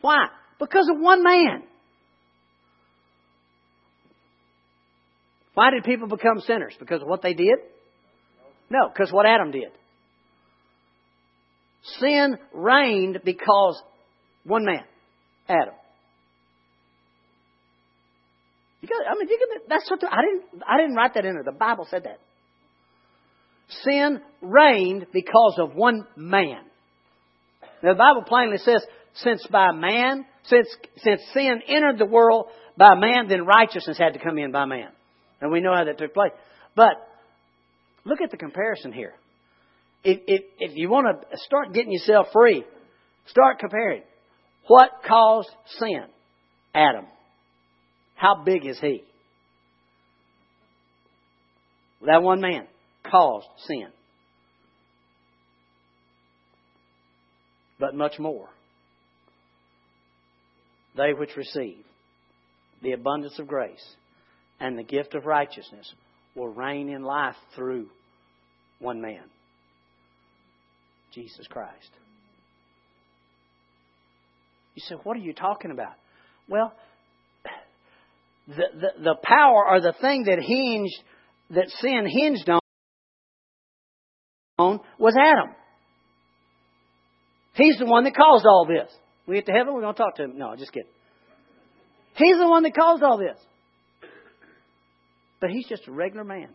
Why? 0.00 0.26
Because 0.60 0.88
of 0.88 1.00
one 1.00 1.22
man. 1.22 1.62
Why 5.54 5.70
did 5.70 5.82
people 5.82 6.06
become 6.06 6.40
sinners? 6.46 6.74
Because 6.78 7.02
of 7.02 7.08
what 7.08 7.22
they 7.22 7.34
did? 7.34 7.58
No, 8.70 8.88
because 8.88 9.12
what 9.12 9.26
Adam 9.26 9.50
did. 9.50 9.72
Sin 11.98 12.38
reigned 12.52 13.20
because 13.24 13.82
one 14.44 14.64
man, 14.64 14.84
Adam. 15.48 15.74
I 19.08 19.14
mean, 19.18 19.28
you 19.28 19.38
that's 19.68 19.90
what 19.90 20.00
the, 20.00 20.08
I 20.12 20.20
didn't. 20.22 20.62
I 20.66 20.76
didn't 20.78 20.94
write 20.94 21.14
that 21.14 21.24
in 21.24 21.34
there. 21.34 21.44
The 21.44 21.52
Bible 21.52 21.86
said 21.90 22.04
that. 22.04 22.20
Sin 23.82 24.20
reigned 24.40 25.06
because 25.12 25.56
of 25.58 25.74
one 25.74 26.06
man. 26.16 26.62
Now, 27.82 27.92
the 27.92 27.98
Bible 27.98 28.22
plainly 28.26 28.56
says, 28.58 28.82
since 29.14 29.46
by 29.50 29.72
man, 29.72 30.24
since 30.44 30.68
since 30.98 31.20
sin 31.34 31.60
entered 31.68 31.98
the 31.98 32.06
world 32.06 32.46
by 32.76 32.94
man, 32.94 33.28
then 33.28 33.44
righteousness 33.44 33.98
had 33.98 34.14
to 34.14 34.18
come 34.18 34.38
in 34.38 34.52
by 34.52 34.64
man, 34.64 34.88
and 35.40 35.52
we 35.52 35.60
know 35.60 35.74
how 35.74 35.84
that 35.84 35.98
took 35.98 36.14
place. 36.14 36.32
But 36.74 36.94
look 38.04 38.20
at 38.20 38.30
the 38.30 38.36
comparison 38.36 38.92
here. 38.92 39.14
If, 40.04 40.20
if, 40.26 40.42
if 40.60 40.76
you 40.76 40.88
want 40.88 41.08
to 41.30 41.36
start 41.38 41.72
getting 41.72 41.92
yourself 41.92 42.28
free, 42.32 42.64
start 43.26 43.58
comparing. 43.58 44.02
What 44.68 44.90
caused 45.06 45.50
sin? 45.78 46.04
Adam. 46.74 47.06
How 48.18 48.42
big 48.44 48.66
is 48.66 48.78
he? 48.80 49.04
That 52.04 52.20
one 52.20 52.40
man 52.40 52.66
caused 53.08 53.46
sin. 53.66 53.86
But 57.78 57.94
much 57.94 58.18
more. 58.18 58.48
They 60.96 61.12
which 61.12 61.36
receive 61.36 61.84
the 62.82 62.90
abundance 62.92 63.38
of 63.38 63.46
grace 63.46 63.94
and 64.58 64.76
the 64.76 64.82
gift 64.82 65.14
of 65.14 65.24
righteousness 65.24 65.92
will 66.34 66.48
reign 66.48 66.88
in 66.88 67.04
life 67.04 67.36
through 67.54 67.86
one 68.80 69.00
man, 69.00 69.22
Jesus 71.12 71.46
Christ. 71.48 71.90
You 74.74 74.82
say, 74.88 74.96
what 75.04 75.16
are 75.16 75.20
you 75.20 75.32
talking 75.32 75.70
about? 75.70 75.94
Well, 76.48 76.72
the, 78.48 78.64
the, 78.74 79.02
the 79.02 79.14
power 79.22 79.66
or 79.68 79.80
the 79.80 79.94
thing 80.00 80.24
that 80.24 80.38
hinged, 80.40 80.96
that 81.50 81.68
sin 81.80 82.06
hinged 82.08 82.48
on 84.58 84.80
was 84.98 85.14
Adam. 85.20 85.54
He's 87.54 87.76
the 87.78 87.86
one 87.86 88.04
that 88.04 88.16
caused 88.16 88.46
all 88.46 88.66
this. 88.66 88.90
We 89.26 89.36
get 89.36 89.46
to 89.46 89.52
heaven, 89.52 89.74
we're 89.74 89.82
going 89.82 89.94
to 89.94 89.98
talk 89.98 90.16
to 90.16 90.24
him. 90.24 90.38
No, 90.38 90.56
just 90.56 90.72
kidding. 90.72 90.88
He's 92.14 92.38
the 92.38 92.48
one 92.48 92.62
that 92.62 92.74
caused 92.74 93.02
all 93.02 93.18
this. 93.18 93.36
But 95.40 95.50
he's 95.50 95.68
just 95.68 95.86
a 95.86 95.92
regular 95.92 96.24
man. 96.24 96.48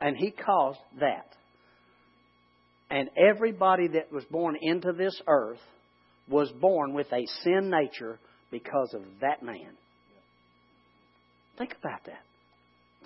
And 0.00 0.16
he 0.16 0.32
caused 0.32 0.80
that. 1.00 1.34
And 2.90 3.08
everybody 3.16 3.88
that 3.88 4.12
was 4.12 4.24
born 4.24 4.56
into 4.60 4.92
this 4.92 5.18
earth 5.26 5.60
was 6.28 6.50
born 6.60 6.92
with 6.92 7.06
a 7.12 7.24
sin 7.42 7.70
nature 7.70 8.18
because 8.50 8.94
of 8.94 9.02
that 9.20 9.42
man. 9.42 9.76
Think 11.58 11.74
about 11.80 12.04
that. 12.06 12.22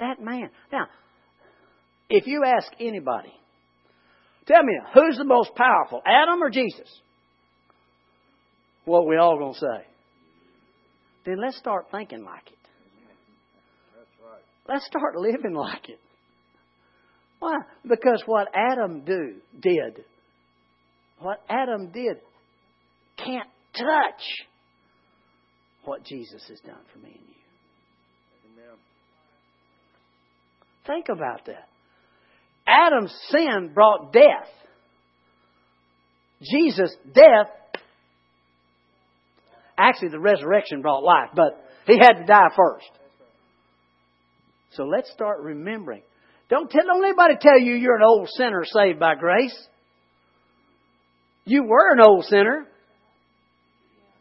That 0.01 0.24
man. 0.24 0.51
Now, 0.72 0.87
if 2.09 2.27
you 2.27 2.44
ask 2.44 2.70
anybody, 2.81 3.33
tell 4.46 4.62
me, 4.62 4.74
who's 4.94 5.18
the 5.18 5.24
most 5.24 5.55
powerful, 5.55 6.01
Adam 6.07 6.42
or 6.42 6.51
Jesus? 6.51 6.88
What 8.85 9.07
we 9.07 9.16
all 9.16 9.37
going 9.37 9.55
to 9.55 9.59
say? 9.59 9.87
Then 11.27 11.40
let's 11.42 11.59
start 11.59 11.87
thinking 11.90 12.24
like 12.24 12.46
it. 12.46 12.55
Let's 14.66 14.87
start 14.87 15.16
living 15.16 15.55
like 15.55 15.88
it. 15.88 15.98
Why? 17.38 17.57
Because 17.87 18.22
what 18.27 18.48
Adam 18.55 19.05
do 19.05 19.37
did, 19.61 20.05
what 21.18 21.42
Adam 21.48 21.90
did, 21.92 22.16
can't 23.16 23.48
touch 23.74 24.22
what 25.85 26.05
Jesus 26.05 26.43
has 26.49 26.61
done 26.61 26.81
for 26.93 26.99
me 26.99 27.11
and 27.11 27.29
you. 27.29 28.62
Amen. 28.62 28.79
Think 30.87 31.09
about 31.09 31.47
that. 31.47 31.69
Adam's 32.67 33.14
sin 33.31 33.71
brought 33.75 34.12
death. 34.12 34.49
Jesus' 36.43 36.95
death, 37.12 37.51
actually, 39.77 40.11
the 40.11 40.21
resurrection 40.21 40.83
brought 40.83 41.03
life, 41.03 41.31
but 41.35 41.64
he 41.87 41.99
had 41.99 42.21
to 42.21 42.27
die 42.27 42.51
first. 42.55 42.91
So 44.73 44.85
let's 44.85 45.11
start 45.11 45.41
remembering. 45.41 46.03
Don't 46.49 46.71
tell 46.71 46.83
don't 46.87 47.05
anybody 47.05 47.35
tell 47.41 47.59
you 47.59 47.75
you're 47.75 47.97
an 47.97 48.03
old 48.07 48.29
sinner 48.37 48.64
saved 48.64 48.99
by 48.99 49.14
grace. 49.14 49.57
You 51.45 51.64
were 51.64 51.93
an 51.93 52.01
old 52.01 52.25
sinner. 52.27 52.67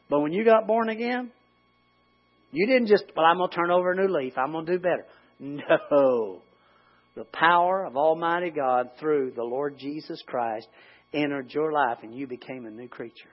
But 0.10 0.22
when 0.22 0.32
you 0.32 0.46
got 0.46 0.68
born 0.68 0.90
again, 0.90 1.32
you 2.52 2.68
didn't 2.68 2.88
just, 2.88 3.06
well, 3.16 3.26
I'm 3.26 3.38
going 3.38 3.50
to 3.50 3.56
turn 3.56 3.72
over 3.72 3.92
a 3.92 3.96
new 3.96 4.08
leaf. 4.08 4.34
I'm 4.38 4.52
going 4.52 4.66
to 4.66 4.72
do 4.74 4.80
better. 4.80 5.06
No. 5.40 6.42
The 7.16 7.26
power 7.26 7.86
of 7.86 7.98
Almighty 7.98 8.52
God 8.52 8.92
through 9.00 9.34
the 9.36 9.44
Lord 9.44 9.78
Jesus 9.78 10.22
Christ 10.26 10.68
entered 11.14 11.52
your 11.52 11.72
life 11.72 12.00
and 12.04 12.14
you 12.14 12.28
became 12.28 12.66
a 12.66 12.72
new 12.72 12.88
creature. 12.88 13.30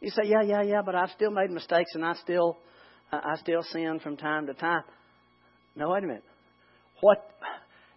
You 0.00 0.10
say, 0.10 0.22
yeah, 0.26 0.42
yeah, 0.42 0.62
yeah, 0.62 0.82
but 0.84 0.94
I've 0.94 1.10
still 1.10 1.30
made 1.30 1.50
mistakes 1.50 1.90
and 1.94 2.04
I 2.04 2.14
still 2.14 2.58
I 3.10 3.36
still 3.36 3.62
sin 3.62 4.00
from 4.02 4.16
time 4.16 4.46
to 4.46 4.54
time. 4.54 4.82
No, 5.74 5.90
wait 5.90 6.04
a 6.04 6.06
minute. 6.06 6.24
What? 7.00 7.18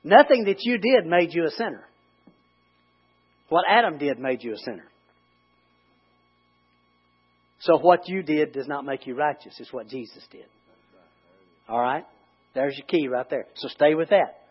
Nothing 0.03 0.45
that 0.45 0.57
you 0.59 0.77
did 0.77 1.05
made 1.05 1.33
you 1.33 1.45
a 1.45 1.51
sinner. 1.51 1.85
What 3.49 3.65
Adam 3.69 3.97
did 3.97 4.19
made 4.19 4.43
you 4.43 4.53
a 4.53 4.57
sinner. 4.57 4.88
So 7.61 7.77
what 7.77 8.07
you 8.07 8.23
did 8.23 8.53
does 8.53 8.67
not 8.67 8.85
make 8.85 9.05
you 9.05 9.15
righteous. 9.15 9.55
It's 9.59 9.73
what 9.73 9.87
Jesus 9.87 10.23
did. 10.31 10.45
All 11.67 11.79
right? 11.79 12.05
There's 12.55 12.77
your 12.77 12.87
key 12.87 13.07
right 13.07 13.29
there. 13.29 13.47
So 13.55 13.67
stay 13.67 13.95
with 13.95 14.09
that. 14.09 14.41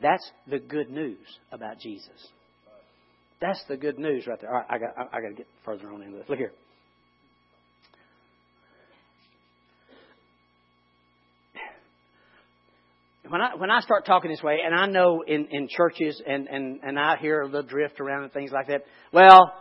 That's 0.00 0.28
the 0.48 0.58
good 0.58 0.90
news 0.90 1.18
about 1.52 1.78
Jesus. 1.80 2.28
That's 3.40 3.62
the 3.68 3.76
good 3.76 3.98
news 3.98 4.26
right 4.26 4.40
there. 4.40 4.50
All 4.50 4.60
right, 4.60 4.66
I 4.68 4.78
got 4.78 4.90
I 5.12 5.20
got 5.20 5.28
to 5.28 5.34
get 5.34 5.46
further 5.64 5.90
on 5.90 6.02
into 6.02 6.18
this. 6.18 6.28
Look 6.28 6.38
here. 6.38 6.52
when 13.28 13.40
I 13.40 13.54
when 13.56 13.70
I 13.70 13.80
start 13.80 14.06
talking 14.06 14.30
this 14.30 14.42
way, 14.42 14.58
and 14.64 14.74
I 14.74 14.86
know 14.86 15.22
in, 15.26 15.46
in 15.50 15.68
churches 15.68 16.20
and, 16.26 16.48
and, 16.48 16.80
and 16.82 16.98
I 16.98 17.16
hear 17.16 17.48
the 17.48 17.62
drift 17.62 18.00
around 18.00 18.24
and 18.24 18.32
things 18.32 18.50
like 18.52 18.68
that, 18.68 18.82
well, 19.12 19.52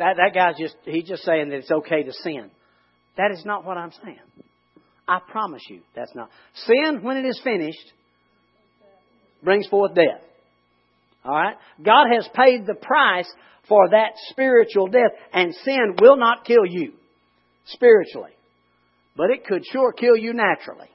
that 0.00 0.16
that 0.16 0.34
guy's 0.34 0.56
just 0.58 0.74
he's 0.84 1.06
just 1.06 1.24
saying 1.24 1.50
that 1.50 1.56
it's 1.56 1.70
okay 1.70 2.02
to 2.02 2.12
sin. 2.12 2.50
That 3.16 3.32
is 3.32 3.44
not 3.44 3.66
what 3.66 3.76
I'm 3.76 3.92
saying. 4.02 4.18
I 5.06 5.18
promise 5.30 5.62
you, 5.68 5.82
that's 5.94 6.14
not 6.14 6.30
sin. 6.54 7.02
When 7.02 7.18
it 7.18 7.26
is 7.26 7.38
finished, 7.44 7.92
brings 9.42 9.66
forth 9.68 9.94
death. 9.94 10.22
All 11.22 11.32
right, 11.32 11.56
God 11.84 12.06
has 12.14 12.26
paid 12.34 12.66
the 12.66 12.74
price 12.74 13.30
for 13.68 13.90
that 13.90 14.12
spiritual 14.30 14.86
death, 14.86 15.12
and 15.34 15.54
sin 15.54 15.96
will 16.00 16.16
not 16.16 16.46
kill 16.46 16.64
you 16.66 16.94
spiritually, 17.66 18.32
but 19.16 19.30
it 19.30 19.44
could 19.44 19.64
sure 19.70 19.92
kill 19.92 20.16
you 20.16 20.32
naturally. 20.32 20.88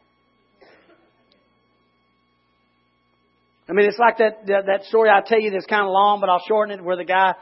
I 3.70 3.74
mean, 3.74 3.88
it's 3.88 4.00
like 4.00 4.18
that, 4.18 4.46
that, 4.48 4.66
that 4.68 4.84
story 4.86 5.10
I 5.10 5.22
tell 5.26 5.40
you 5.40 5.52
that's 5.52 5.66
kind 5.66 5.82
of 5.82 5.90
long, 5.90 6.20
but 6.22 6.30
I'll 6.30 6.44
shorten 6.48 6.78
it 6.78 6.84
where 6.84 6.98
the 6.98 7.06
guy 7.06 7.34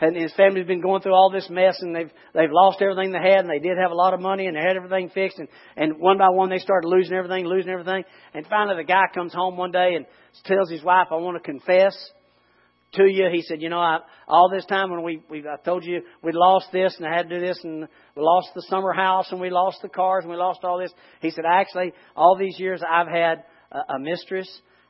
and 0.00 0.14
his 0.14 0.32
family's 0.36 0.66
been 0.66 0.82
going 0.82 1.00
through 1.00 1.14
all 1.14 1.30
this 1.30 1.48
mess 1.48 1.78
and 1.80 1.94
they've, 1.94 2.10
they've 2.34 2.50
lost 2.50 2.82
everything 2.82 3.12
they 3.12 3.18
had 3.18 3.40
and 3.40 3.50
they 3.50 3.58
did 3.58 3.78
have 3.78 3.90
a 3.90 3.94
lot 3.94 4.12
of 4.12 4.20
money 4.20 4.46
and 4.46 4.56
they 4.56 4.60
had 4.60 4.76
everything 4.76 5.10
fixed 5.10 5.38
and, 5.38 5.48
and 5.76 5.98
one 5.98 6.18
by 6.18 6.28
one 6.28 6.50
they 6.50 6.58
started 6.58 6.86
losing 6.86 7.14
everything, 7.14 7.46
losing 7.46 7.70
everything. 7.70 8.04
And 8.34 8.46
finally 8.46 8.76
the 8.76 8.86
guy 8.86 9.04
comes 9.14 9.32
home 9.32 9.56
one 9.56 9.72
day 9.72 9.94
and 9.94 10.04
tells 10.44 10.70
his 10.70 10.82
wife, 10.82 11.08
I 11.10 11.14
want 11.16 11.42
to 11.42 11.42
confess 11.42 11.96
to 12.92 13.04
you. 13.04 13.28
He 13.32 13.40
said, 13.42 13.62
you 13.62 13.70
know, 13.70 13.80
I, 13.80 14.00
all 14.28 14.50
this 14.50 14.66
time 14.66 14.90
when 14.90 15.02
we, 15.02 15.22
we, 15.30 15.40
I 15.40 15.56
told 15.64 15.84
you 15.84 16.02
we 16.22 16.32
lost 16.32 16.66
this 16.72 16.94
and 16.98 17.06
I 17.06 17.16
had 17.16 17.30
to 17.30 17.40
do 17.40 17.46
this 17.46 17.58
and 17.64 17.88
we 18.14 18.22
lost 18.22 18.48
the 18.54 18.62
summer 18.68 18.92
house 18.92 19.28
and 19.30 19.40
we 19.40 19.48
lost 19.48 19.78
the 19.80 19.88
cars 19.88 20.24
and 20.24 20.30
we 20.30 20.36
lost 20.36 20.60
all 20.62 20.78
this. 20.78 20.92
He 21.22 21.30
said, 21.30 21.44
actually, 21.48 21.94
all 22.14 22.36
these 22.36 22.58
years 22.60 22.82
I've 22.86 23.08
had 23.08 23.44
a, 23.72 23.94
a 23.94 23.98
mistress 23.98 24.48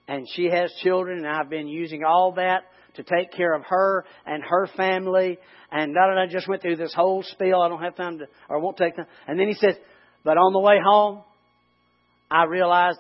and 0.09 0.27
she 0.35 0.47
has 0.47 0.73
children, 0.83 1.19
and 1.19 1.27
I've 1.27 1.51
been 1.51 1.66
using 1.66 2.05
all 2.05 2.33
that 2.37 2.62
to 2.96 3.02
take 3.02 3.32
care 3.32 3.54
of 3.54 3.62
her 3.68 4.04
and 4.26 4.42
her 4.42 4.68
family. 4.76 5.38
And 5.70 5.94
da 5.94 6.09
da 6.09 6.14
da. 6.14 6.30
Just 6.30 6.48
went 6.48 6.62
through 6.62 6.76
this 6.76 6.94
whole 6.94 7.22
spiel. 7.22 7.61
I 7.61 7.68
don't 7.68 7.82
have 7.82 7.96
time 7.96 8.18
to, 8.18 8.26
or 8.48 8.61
won't 8.61 8.76
take 8.76 8.96
time. 8.96 9.06
And 9.26 9.38
then 9.38 9.48
he 9.48 9.54
says, 9.54 9.74
but 10.24 10.38
on 10.38 10.52
the 10.52 10.61
way 10.61 10.78
home, 10.85 11.22
I 12.28 12.44
realized 12.46 12.98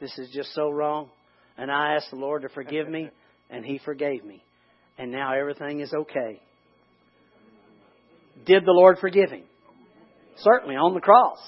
this 0.00 0.16
is 0.18 0.30
just 0.34 0.54
so 0.54 0.70
wrong, 0.70 1.10
and 1.58 1.70
I 1.70 1.96
asked 1.96 2.10
the 2.10 2.16
Lord 2.16 2.42
to 2.42 2.48
forgive 2.48 2.88
me, 2.88 3.10
and 3.50 3.64
He 3.64 3.78
forgave 3.84 4.24
me, 4.24 4.42
and 4.98 5.12
now 5.12 5.34
everything 5.38 5.80
is 5.80 5.92
okay. 5.92 6.40
Did 8.46 8.64
the 8.64 8.72
Lord 8.72 8.98
forgive 9.00 9.30
him? 9.30 9.44
Certainly 10.38 10.76
on 10.76 10.94
the 10.94 11.00
cross. 11.00 11.38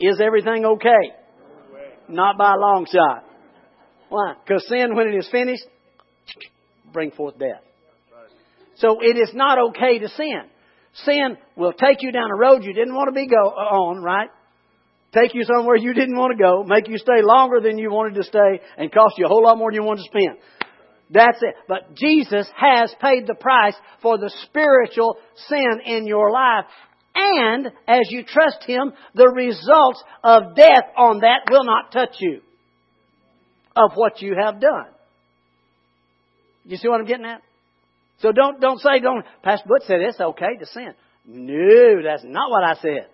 Is 0.00 0.20
everything 0.20 0.64
okay? 0.64 1.12
Not 2.08 2.38
by 2.38 2.54
a 2.54 2.58
long 2.58 2.86
shot. 2.90 3.24
Why? 4.08 4.34
Because 4.42 4.66
sin, 4.68 4.96
when 4.96 5.08
it 5.08 5.16
is 5.16 5.28
finished, 5.30 5.64
bring 6.92 7.10
forth 7.10 7.38
death. 7.38 7.62
So 8.76 8.98
it 9.00 9.16
is 9.16 9.30
not 9.34 9.58
okay 9.70 9.98
to 9.98 10.08
sin. 10.08 10.42
Sin 11.04 11.36
will 11.56 11.72
take 11.72 12.02
you 12.02 12.12
down 12.12 12.30
a 12.30 12.38
road 12.38 12.64
you 12.64 12.72
didn't 12.72 12.94
want 12.94 13.08
to 13.08 13.12
be 13.12 13.26
go 13.26 13.48
uh, 13.48 13.74
on, 13.74 14.02
right? 14.02 14.28
Take 15.12 15.34
you 15.34 15.44
somewhere 15.44 15.76
you 15.76 15.94
didn't 15.94 16.16
want 16.16 16.36
to 16.36 16.42
go, 16.42 16.62
make 16.64 16.88
you 16.88 16.98
stay 16.98 17.22
longer 17.22 17.60
than 17.60 17.78
you 17.78 17.90
wanted 17.90 18.14
to 18.16 18.22
stay, 18.22 18.60
and 18.76 18.92
cost 18.92 19.14
you 19.16 19.24
a 19.24 19.28
whole 19.28 19.44
lot 19.44 19.56
more 19.56 19.70
than 19.70 19.80
you 19.80 19.82
wanted 19.82 20.02
to 20.02 20.10
spend. 20.10 20.38
That's 21.10 21.38
it. 21.40 21.54
But 21.68 21.94
Jesus 21.94 22.46
has 22.56 22.94
paid 23.00 23.26
the 23.26 23.34
price 23.34 23.74
for 24.02 24.18
the 24.18 24.30
spiritual 24.44 25.16
sin 25.48 25.80
in 25.84 26.06
your 26.06 26.30
life. 26.30 26.64
And 27.14 27.68
as 27.86 28.08
you 28.10 28.24
trust 28.24 28.64
Him, 28.66 28.92
the 29.14 29.28
results 29.28 30.02
of 30.22 30.54
death 30.54 30.84
on 30.96 31.20
that 31.20 31.48
will 31.50 31.64
not 31.64 31.92
touch 31.92 32.16
you 32.18 32.40
of 33.74 33.92
what 33.94 34.20
you 34.20 34.34
have 34.38 34.60
done. 34.60 34.86
You 36.66 36.76
see 36.76 36.88
what 36.88 37.00
I'm 37.00 37.06
getting 37.06 37.26
at? 37.26 37.42
So 38.20 38.32
don't 38.32 38.60
don't 38.60 38.80
say 38.80 39.00
don't 39.00 39.24
Pastor 39.42 39.68
Butch 39.68 39.82
said 39.86 40.00
it's 40.00 40.20
okay 40.20 40.56
to 40.58 40.66
sin. 40.66 40.94
No, 41.26 42.02
that's 42.02 42.24
not 42.24 42.50
what 42.50 42.64
I 42.64 42.74
said. 42.74 43.06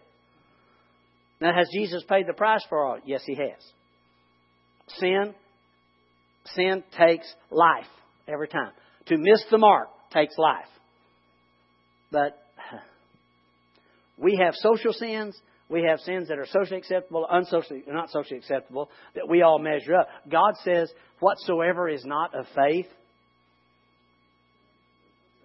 Now 1.40 1.54
has 1.54 1.68
Jesus 1.72 2.04
paid 2.08 2.26
the 2.26 2.34
price 2.34 2.64
for 2.68 2.84
all? 2.84 2.98
Yes, 3.04 3.22
he 3.26 3.34
has. 3.34 3.62
Sin 4.98 5.34
sin 6.54 6.82
takes 6.96 7.32
life 7.50 7.86
every 8.26 8.48
time. 8.48 8.72
To 9.06 9.16
miss 9.18 9.44
the 9.50 9.58
mark 9.58 9.88
takes 10.12 10.36
life. 10.38 10.66
But 12.10 12.38
we 14.16 14.40
have 14.42 14.54
social 14.54 14.92
sins 14.92 15.40
we 15.72 15.84
have 15.88 16.00
sins 16.00 16.28
that 16.28 16.38
are 16.38 16.46
socially 16.46 16.78
acceptable, 16.78 17.26
unsocially, 17.28 17.82
not 17.88 18.10
socially 18.10 18.38
acceptable, 18.38 18.90
that 19.14 19.26
we 19.26 19.40
all 19.40 19.58
measure 19.58 19.94
up. 19.96 20.08
God 20.30 20.54
says, 20.62 20.92
whatsoever 21.18 21.88
is 21.88 22.04
not 22.04 22.34
of 22.34 22.44
faith. 22.54 22.86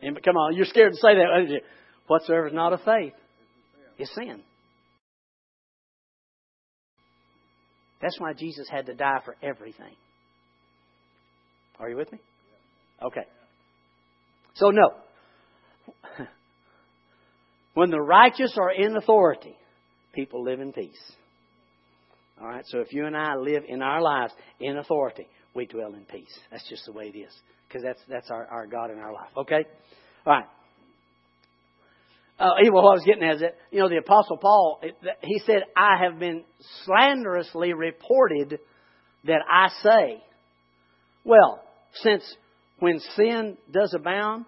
And 0.02 0.22
come 0.24 0.36
on, 0.36 0.56
you're 0.56 0.66
scared 0.66 0.94
to 0.94 0.98
say 0.98 1.16
that? 1.16 1.62
Whatsoever 2.08 2.48
is 2.48 2.54
not 2.54 2.74
of 2.74 2.82
faith 2.84 3.14
is 3.98 4.10
sin. 4.14 4.42
That's 8.02 8.20
why 8.20 8.34
Jesus 8.34 8.68
had 8.70 8.86
to 8.86 8.94
die 8.94 9.22
for 9.26 9.36
everything. 9.42 9.96
Are 11.80 11.90
you 11.90 11.98
with 11.98 12.12
me? 12.12 12.20
Okay. 13.02 13.26
So, 14.56 14.70
no. 14.70 14.94
When 17.78 17.92
the 17.92 18.02
righteous 18.02 18.58
are 18.60 18.72
in 18.72 18.98
authority, 18.98 19.56
people 20.16 20.44
live 20.44 20.60
in 20.60 20.74
peace. 20.74 21.00
All 22.42 22.48
right, 22.48 22.64
so 22.66 22.80
if 22.80 22.92
you 22.92 23.06
and 23.06 23.16
I 23.16 23.36
live 23.36 23.66
in 23.68 23.84
our 23.84 24.02
lives 24.02 24.34
in 24.60 24.78
authority, 24.78 25.28
we 25.54 25.68
dwell 25.68 25.94
in 25.94 26.04
peace. 26.06 26.36
That's 26.50 26.68
just 26.68 26.86
the 26.88 26.92
way 26.92 27.12
it 27.14 27.16
is. 27.16 27.32
Because 27.68 27.84
that's, 27.84 28.00
that's 28.08 28.30
our, 28.32 28.46
our 28.46 28.68
God 28.68 28.92
in 28.92 29.00
our 29.00 29.14
life. 29.14 29.30
Okay? 29.38 29.66
All 30.26 30.34
right. 30.34 30.46
Uh, 32.40 32.52
what 32.72 32.82
I 32.82 32.94
was 32.94 33.04
getting 33.06 33.24
at 33.24 33.36
is 33.36 33.42
that, 33.42 33.56
you 33.72 33.80
know, 33.80 33.90
the 33.90 33.98
Apostle 33.98 34.38
Paul, 34.38 34.80
he 35.22 35.40
said, 35.46 35.64
I 35.76 36.04
have 36.04 36.20
been 36.20 36.44
slanderously 36.86 37.74
reported 37.74 38.60
that 39.26 39.42
I 39.50 39.70
say. 39.82 40.24
Well, 41.24 41.64
since 41.96 42.24
when 42.80 43.00
sin 43.16 43.58
does 43.72 43.94
abound, 43.96 44.46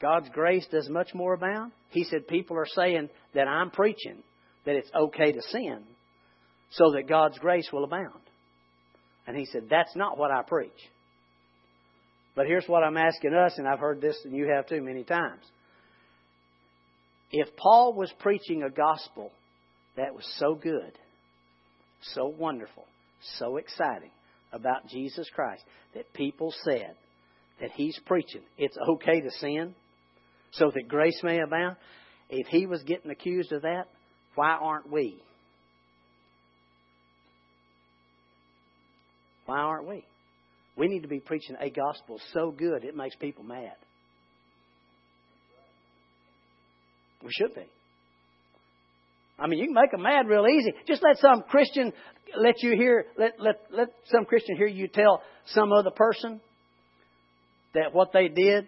God's 0.00 0.28
grace 0.30 0.66
does 0.70 0.88
much 0.88 1.14
more 1.14 1.34
abound. 1.34 1.72
He 1.90 2.04
said 2.04 2.26
people 2.28 2.56
are 2.56 2.66
saying 2.66 3.08
that 3.34 3.46
I'm 3.46 3.70
preaching 3.70 4.22
that 4.64 4.74
it's 4.74 4.90
okay 4.94 5.32
to 5.32 5.42
sin 5.42 5.84
so 6.70 6.92
that 6.92 7.08
God's 7.08 7.38
grace 7.38 7.68
will 7.72 7.84
abound. 7.84 8.20
And 9.26 9.36
he 9.36 9.46
said, 9.46 9.64
That's 9.70 9.94
not 9.96 10.18
what 10.18 10.30
I 10.30 10.42
preach. 10.42 10.70
But 12.36 12.46
here's 12.46 12.66
what 12.66 12.84
I'm 12.84 12.98
asking 12.98 13.34
us, 13.34 13.54
and 13.56 13.66
I've 13.66 13.80
heard 13.80 14.00
this 14.00 14.16
and 14.24 14.36
you 14.36 14.48
have 14.54 14.68
too 14.68 14.82
many 14.82 15.02
times. 15.02 15.42
If 17.32 17.56
Paul 17.56 17.94
was 17.94 18.12
preaching 18.20 18.62
a 18.62 18.70
gospel 18.70 19.32
that 19.96 20.14
was 20.14 20.24
so 20.38 20.54
good, 20.54 20.92
so 22.14 22.26
wonderful, 22.26 22.84
so 23.38 23.56
exciting 23.56 24.10
about 24.52 24.86
Jesus 24.88 25.28
Christ 25.34 25.64
that 25.94 26.12
people 26.12 26.54
said 26.64 26.94
that 27.60 27.70
he's 27.72 27.98
preaching 28.04 28.42
it's 28.58 28.76
okay 28.76 29.22
to 29.22 29.30
sin 29.40 29.74
so 30.52 30.70
that 30.72 30.88
grace 30.88 31.18
may 31.24 31.40
abound, 31.40 31.76
if 32.28 32.46
he 32.48 32.66
was 32.66 32.82
getting 32.82 33.10
accused 33.10 33.50
of 33.52 33.62
that, 33.62 33.84
why 34.34 34.50
aren't 34.50 34.90
we? 34.92 35.22
Why 39.46 39.58
aren't 39.58 39.88
we? 39.88 40.04
We 40.76 40.88
need 40.88 41.02
to 41.02 41.08
be 41.08 41.20
preaching 41.20 41.56
a 41.60 41.70
gospel 41.70 42.20
so 42.32 42.50
good 42.50 42.84
it 42.84 42.94
makes 42.94 43.16
people 43.16 43.44
mad. 43.44 43.72
We 47.22 47.30
should 47.32 47.54
be. 47.54 47.66
I 49.38 49.46
mean, 49.46 49.58
you 49.58 49.66
can 49.66 49.74
make 49.74 49.90
them 49.90 50.02
mad 50.02 50.28
real 50.28 50.46
easy. 50.46 50.72
Just 50.86 51.02
let 51.02 51.18
some 51.18 51.42
Christian 51.48 51.92
let 52.36 52.62
you 52.62 52.76
hear, 52.76 53.06
let, 53.18 53.32
let, 53.38 53.56
let 53.70 53.88
some 54.06 54.24
Christian 54.24 54.56
hear 54.56 54.66
you 54.66 54.88
tell 54.88 55.22
some 55.46 55.72
other 55.72 55.90
person 55.90 56.40
that 57.74 57.92
what 57.92 58.12
they 58.12 58.28
did, 58.28 58.66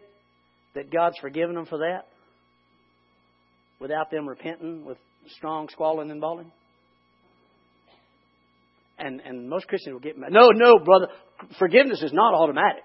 that 0.75 0.93
God's 0.93 1.17
forgiven 1.21 1.55
them 1.55 1.67
for 1.67 1.79
that, 1.79 2.07
without 3.81 4.11
them 4.11 4.29
repenting 4.29 4.85
with 4.85 4.99
strong 5.37 5.69
squalling 5.71 6.11
and 6.11 6.21
bawling. 6.21 6.53
And 8.99 9.21
and 9.21 9.49
most 9.49 9.69
Christians 9.69 9.95
will 9.95 10.01
get 10.01 10.19
mad. 10.19 10.33
No, 10.33 10.49
no, 10.49 10.79
brother, 10.85 11.09
forgiveness 11.59 12.03
is 12.03 12.13
not 12.13 12.35
automatic. 12.35 12.83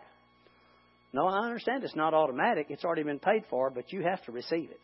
No, 1.12 1.28
I 1.28 1.46
understand 1.46 1.84
it's 1.84 1.96
not 1.96 2.14
automatic. 2.14 2.68
It's 2.70 2.84
already 2.84 3.04
been 3.04 3.20
paid 3.20 3.44
for, 3.50 3.70
but 3.70 3.92
you 3.92 4.04
have 4.04 4.24
to 4.26 4.32
receive 4.32 4.70
it. 4.72 4.82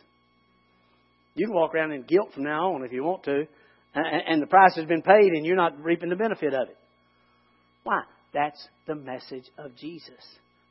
You 1.36 1.48
can 1.48 1.56
walk 1.56 1.74
around 1.74 1.92
in 1.92 2.04
guilt 2.04 2.34
from 2.34 2.44
now 2.44 2.74
on 2.74 2.84
if 2.84 2.92
you 2.92 3.04
want 3.04 3.24
to, 3.24 3.48
and 3.96 4.24
and 4.28 4.42
the 4.42 4.48
price 4.48 4.76
has 4.76 4.86
been 4.86 5.02
paid 5.02 5.32
and 5.34 5.46
you're 5.46 5.56
not 5.56 5.84
reaping 5.84 6.10
the 6.10 6.15
benefit 6.15 6.54
of 6.54 6.70
it. 6.70 6.78
Why? 7.84 8.02
That's 8.34 8.68
the 8.88 8.96
message 8.96 9.50
of 9.58 9.76
Jesus. 9.76 10.24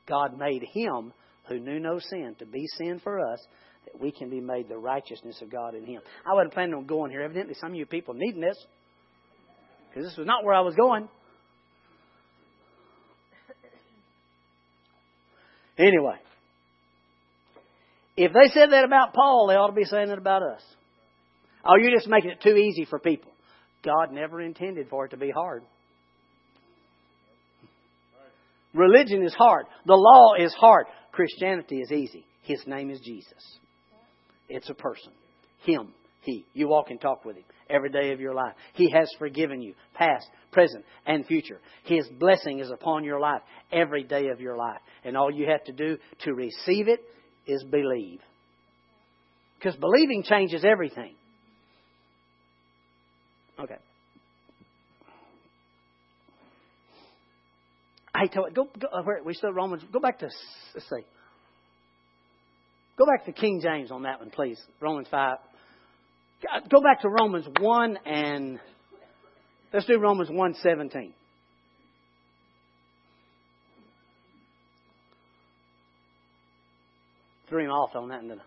God 0.07 0.39
made 0.39 0.65
him 0.73 1.13
who 1.49 1.59
knew 1.59 1.81
no 1.81 1.99
sin 1.99 2.37
to 2.39 2.47
be 2.47 2.65
sin 2.77 3.01
for 3.03 3.21
us 3.21 3.45
that 3.85 4.01
we 4.01 4.13
can 4.13 4.31
be 4.31 4.41
made 4.41 4.69
the 4.69 4.77
righteousness 4.77 5.41
of 5.43 5.51
God 5.51 5.75
in 5.75 5.85
him. 5.85 6.01
I 6.27 6.35
wasn't 6.35 6.53
planning 6.53 6.75
on 6.75 6.87
going 6.87 7.11
here. 7.11 7.23
Evidently, 7.23 7.55
some 7.55 7.71
of 7.71 7.77
you 7.77 7.87
people 7.87 8.15
needing 8.15 8.41
this 8.41 8.59
because 9.89 10.09
this 10.09 10.17
was 10.17 10.27
not 10.27 10.45
where 10.45 10.55
I 10.55 10.61
was 10.61 10.75
going. 10.75 11.09
Anyway, 15.79 16.17
if 18.17 18.33
they 18.33 18.51
said 18.53 18.73
that 18.73 18.85
about 18.85 19.15
Paul, 19.15 19.47
they 19.49 19.55
ought 19.55 19.69
to 19.69 19.73
be 19.73 19.85
saying 19.85 20.11
it 20.11 20.19
about 20.19 20.43
us. 20.43 20.61
Oh, 21.65 21.77
you're 21.81 21.97
just 21.97 22.09
making 22.09 22.31
it 22.31 22.41
too 22.43 22.57
easy 22.57 22.85
for 22.85 22.99
people. 22.99 23.31
God 23.85 24.11
never 24.11 24.41
intended 24.41 24.89
for 24.89 25.05
it 25.05 25.11
to 25.11 25.17
be 25.17 25.31
hard. 25.31 25.63
Religion 28.75 29.23
is 29.25 29.35
hard. 29.35 29.67
The 29.87 29.95
law 29.95 30.35
is 30.35 30.53
hard. 30.55 30.87
Christianity 31.13 31.77
is 31.77 31.93
easy. 31.93 32.25
His 32.43 32.61
name 32.67 32.91
is 32.91 33.01
Jesus. 33.01 33.59
It's 34.49 34.69
a 34.69 34.75
person. 34.75 35.13
Him. 35.65 35.93
He. 36.21 36.47
You 36.53 36.69
walk 36.69 36.91
and 36.91 37.01
talk 37.01 37.25
with 37.25 37.37
Him 37.37 37.45
every 37.71 37.91
day 37.91 38.13
of 38.13 38.21
your 38.21 38.35
life. 38.35 38.55
He 38.75 38.91
has 38.91 39.11
forgiven 39.19 39.61
you, 39.61 39.75
past, 39.95 40.27
present, 40.53 40.85
and 41.07 41.27
future. 41.27 41.61
His 41.85 42.07
blessing 42.19 42.61
is 42.61 42.71
upon 42.71 43.05
your 43.05 43.21
life 43.21 43.43
every 43.73 44.05
day 44.05 44.29
of 44.29 44.41
your 44.41 44.57
life. 44.57 44.81
And 45.05 45.17
all 45.17 45.31
you 45.31 45.47
have 45.51 45.65
to 45.65 45.73
do 45.73 45.99
to 46.25 46.35
receive 46.35 46.89
it 46.89 47.01
is 47.47 47.65
believe. 47.65 48.21
Because 49.59 49.77
believing 49.77 50.23
changes 50.23 50.65
everything. 50.65 51.15
Okay. 53.59 53.77
I 58.15 58.27
tell 58.27 58.49
you, 58.49 58.55
go, 58.55 58.69
go 58.79 58.89
uh, 58.89 59.03
where 59.03 59.23
we 59.23 59.35
still 59.35 59.53
Romans. 59.53 59.83
Go 59.93 60.01
back 60.01 60.19
to 60.21 60.29
let's 60.75 60.89
see. 60.89 61.05
Go 62.97 63.07
back 63.07 63.27
to 63.27 63.33
King 63.33 63.61
James 63.63 63.91
on 63.93 64.03
that 64.03 64.21
one, 64.21 64.31
please. 64.31 64.61
Romans 64.81 65.07
five. 65.11 65.39
Go 66.71 66.81
back 66.81 67.03
to 67.03 67.09
Romans 67.09 67.47
one 67.61 67.99
and 68.05 68.61
let's 69.73 69.87
do 69.87 69.99
Romans 69.99 70.31
one 70.31 70.55
seventeen. 70.63 71.13
Threw 77.49 77.65
him 77.65 77.71
off 77.71 77.97
on 77.97 78.09
that, 78.09 78.21
didn't 78.21 78.43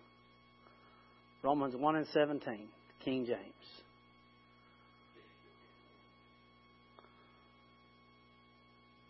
Romans 1.44 1.76
1 1.76 1.96
and 1.96 2.08
17, 2.08 2.68
King 3.04 3.26
James. 3.26 3.40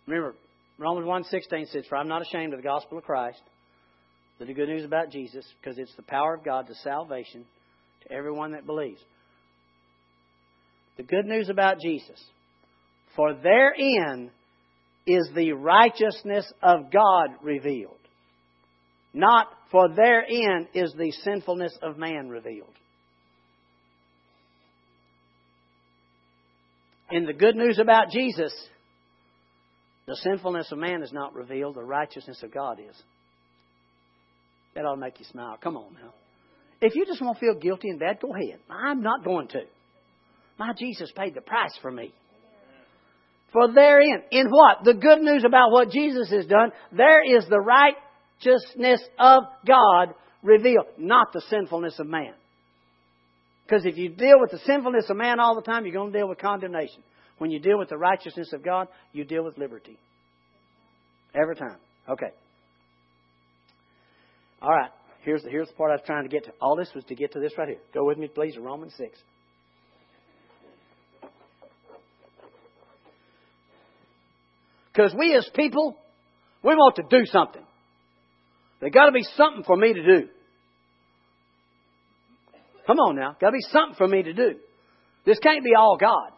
Remember, 0.08 0.36
Romans 0.78 1.06
1.16 1.34 1.72
says, 1.72 1.86
For 1.90 1.98
I'm 1.98 2.08
not 2.08 2.22
ashamed 2.22 2.54
of 2.54 2.60
the 2.60 2.64
gospel 2.64 2.98
of 2.98 3.04
Christ, 3.04 3.42
the 4.40 4.46
good 4.54 4.70
news 4.70 4.86
about 4.86 5.12
Jesus, 5.12 5.46
because 5.62 5.78
it's 5.78 5.94
the 5.96 6.04
power 6.04 6.36
of 6.36 6.44
God 6.44 6.68
to 6.68 6.76
salvation 6.76 7.46
to 8.04 8.12
everyone 8.12 8.52
that 8.52 8.66
believes. 8.66 9.02
The 10.98 11.04
good 11.04 11.26
news 11.26 11.50
about 11.50 11.80
Jesus. 11.82 12.22
For 13.16 13.34
therein 13.34 14.32
is 15.06 15.30
the 15.36 15.54
righteousness 15.54 16.52
of 16.62 16.92
God 16.92 17.30
revealed. 17.42 17.98
Not 19.14 19.48
for 19.72 19.90
therein 19.90 20.68
is 20.74 20.94
the 20.98 21.12
sinfulness 21.24 21.78
of 21.82 21.98
man 21.98 22.30
revealed. 22.30 22.74
In 27.10 27.26
the 27.26 27.34
good 27.34 27.56
news 27.56 27.78
about 27.78 28.10
Jesus, 28.10 28.54
the 30.08 30.16
sinfulness 30.16 30.72
of 30.72 30.78
man 30.78 31.04
is 31.04 31.12
not 31.12 31.34
revealed, 31.34 31.76
the 31.76 31.84
righteousness 31.84 32.42
of 32.42 32.54
God 32.54 32.80
is. 32.80 32.96
That 34.76 34.86
ought 34.86 34.96
to 34.96 35.02
make 35.02 35.20
you 35.20 35.26
smile. 35.26 35.58
Come 35.62 35.76
on 35.76 35.94
now. 35.94 36.14
If 36.82 36.96
you 36.96 37.06
just 37.06 37.22
want 37.22 37.38
to 37.38 37.40
feel 37.40 37.60
guilty 37.60 37.90
and 37.90 38.00
bad, 38.00 38.20
go 38.20 38.34
ahead. 38.34 38.60
I'm 38.70 39.02
not 39.02 39.24
going 39.24 39.48
to. 39.50 39.62
My 40.58 40.74
Jesus 40.78 41.12
paid 41.16 41.36
the 41.36 41.42
price 41.42 41.78
for 41.82 41.92
me. 41.92 42.14
For 43.54 43.72
therein, 43.74 44.24
in 44.32 44.48
what? 44.50 44.84
The 44.84 44.94
good 44.94 45.22
news 45.22 45.44
about 45.46 45.72
what 45.72 45.92
Jesus 45.92 46.30
has 46.32 46.46
done, 46.46 46.72
there 46.92 47.38
is 47.38 47.46
the 47.48 47.60
righteousness 47.60 49.02
of 49.20 49.44
God 49.68 50.16
revealed, 50.42 50.86
not 50.98 51.34
the 51.34 51.42
sinfulness 51.50 52.00
of 52.00 52.08
man. 52.08 52.34
Because 53.66 53.86
if 53.86 53.98
you 53.98 54.10
deal 54.10 54.40
with 54.40 54.52
the 54.52 54.60
sinfulness 54.66 55.06
of 55.10 55.18
man 55.18 55.40
all 55.40 55.56
the 55.56 55.62
time, 55.62 55.86
you're 55.86 55.94
going 55.94 56.12
to 56.12 56.18
deal 56.18 56.28
with 56.28 56.40
condemnation. 56.40 57.04
When 57.38 57.52
you 57.52 57.60
deal 57.60 57.78
with 57.78 57.90
the 57.90 57.98
righteousness 57.98 58.54
of 58.54 58.64
God, 58.64 58.88
you 59.14 59.24
deal 59.24 59.44
with 59.44 59.58
liberty. 59.58 59.98
Every 61.34 61.56
time. 61.56 61.78
Okay. 62.10 62.32
All 64.62 64.70
right. 64.70 64.92
Here's 65.24 65.44
the, 65.44 65.50
here's 65.50 65.68
the 65.68 65.74
part 65.76 65.92
I 65.92 65.96
was 65.96 66.04
trying 66.06 66.24
to 66.24 66.30
get 66.30 66.46
to. 66.46 66.52
All 66.60 66.76
this 66.76 66.90
was 66.96 67.04
to 67.06 67.16
get 67.16 67.34
to 67.34 67.40
this 67.40 67.54
right 67.58 67.68
here. 67.68 67.78
Go 67.94 68.06
with 68.06 68.18
me, 68.18 68.28
please, 68.28 68.58
Romans 68.58 68.94
6. 68.98 69.18
Because 74.92 75.14
we 75.18 75.36
as 75.36 75.50
people, 75.56 75.98
we 76.64 76.74
want 76.76 76.96
to 76.96 77.04
do 77.10 77.26
something. 77.26 77.62
There's 78.80 78.92
got 78.92 79.06
to 79.06 79.12
be 79.12 79.24
something 79.36 79.64
for 79.64 79.78
me 79.78 79.94
to 79.94 80.04
do. 80.04 80.28
Come 82.88 82.98
on 82.98 83.16
now. 83.16 83.38
Got 83.40 83.52
to 83.52 83.54
be 83.54 83.66
something 83.72 83.96
for 83.96 84.08
me 84.08 84.24
to 84.24 84.34
do. 84.34 84.56
This 85.26 85.40
can't 85.40 85.64
be 85.64 85.76
all 85.78 85.98
God. 86.00 86.32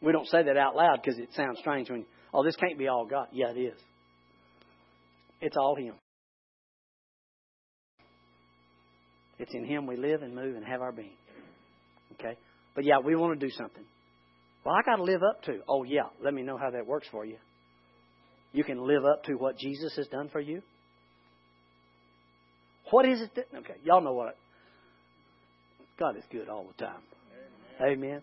We 0.00 0.12
don't 0.12 0.28
say 0.28 0.42
that 0.44 0.56
out 0.56 0.76
loud 0.76 1.00
because 1.02 1.18
it 1.18 1.30
sounds 1.34 1.58
strange 1.58 1.90
when, 1.90 2.00
you, 2.00 2.06
oh, 2.32 2.44
this 2.44 2.54
can't 2.54 2.78
be 2.78 2.86
all 2.86 3.06
God. 3.06 3.28
Yeah, 3.32 3.50
it 3.50 3.58
is. 3.58 3.78
It's 5.40 5.56
all 5.56 5.74
Him. 5.74 5.94
It's 9.38 9.54
in 9.54 9.64
Him 9.64 9.86
we 9.86 9.96
live 9.96 10.22
and 10.22 10.34
move 10.34 10.56
and 10.56 10.64
have 10.64 10.80
our 10.80 10.92
being. 10.92 11.16
Okay? 12.14 12.36
But 12.74 12.84
yeah, 12.84 12.98
we 13.04 13.14
want 13.14 13.38
to 13.38 13.46
do 13.46 13.52
something. 13.52 13.84
Well, 14.64 14.74
I 14.74 14.82
got 14.82 14.96
to 14.96 15.04
live 15.04 15.22
up 15.22 15.42
to. 15.44 15.60
Oh, 15.68 15.84
yeah. 15.84 16.08
Let 16.22 16.34
me 16.34 16.42
know 16.42 16.58
how 16.58 16.70
that 16.70 16.86
works 16.86 17.06
for 17.10 17.24
you. 17.24 17.36
You 18.52 18.64
can 18.64 18.86
live 18.86 19.04
up 19.04 19.24
to 19.24 19.34
what 19.34 19.58
Jesus 19.58 19.94
has 19.96 20.06
done 20.08 20.28
for 20.30 20.40
you. 20.40 20.62
What 22.90 23.06
is 23.06 23.20
it 23.20 23.30
that. 23.36 23.46
Okay, 23.58 23.74
y'all 23.84 24.00
know 24.00 24.14
what. 24.14 24.36
God 25.98 26.16
is 26.16 26.24
good 26.30 26.48
all 26.48 26.66
the 26.66 26.84
time. 26.84 27.00
Amen. 27.80 27.98
Amen. 27.98 28.22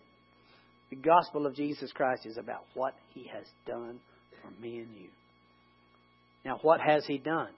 The 0.90 0.96
gospel 0.96 1.46
of 1.46 1.54
Jesus 1.54 1.92
Christ 1.92 2.26
is 2.26 2.36
about 2.36 2.64
what 2.74 2.94
He 3.12 3.28
has 3.32 3.44
done 3.66 3.98
for 4.42 4.50
me 4.60 4.78
and 4.78 4.94
you. 4.94 5.08
Now, 6.44 6.58
what 6.62 6.80
has 6.80 7.04
He 7.06 7.18
done? 7.18 7.50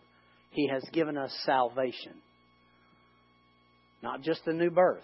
He 0.50 0.68
has 0.72 0.82
given 0.92 1.16
us 1.16 1.30
salvation, 1.44 2.14
not 4.02 4.22
just 4.22 4.44
the 4.44 4.52
new 4.52 4.70
birth. 4.70 5.02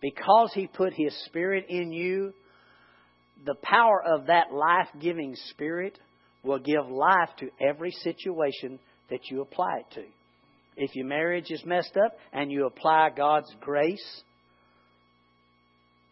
Because 0.00 0.52
He 0.54 0.66
put 0.66 0.92
His 0.94 1.14
Spirit 1.26 1.66
in 1.68 1.92
you, 1.92 2.32
the 3.44 3.54
power 3.62 4.02
of 4.02 4.26
that 4.26 4.52
life 4.52 4.88
giving 5.00 5.34
Spirit 5.50 5.98
will 6.42 6.58
give 6.58 6.88
life 6.88 7.30
to 7.38 7.48
every 7.60 7.90
situation 7.90 8.78
that 9.10 9.20
you 9.30 9.40
apply 9.40 9.78
it 9.78 9.94
to. 9.94 10.04
If 10.76 10.94
your 10.94 11.06
marriage 11.06 11.50
is 11.50 11.62
messed 11.64 11.96
up 11.96 12.16
and 12.32 12.50
you 12.50 12.66
apply 12.66 13.10
God's 13.16 13.52
grace 13.60 14.22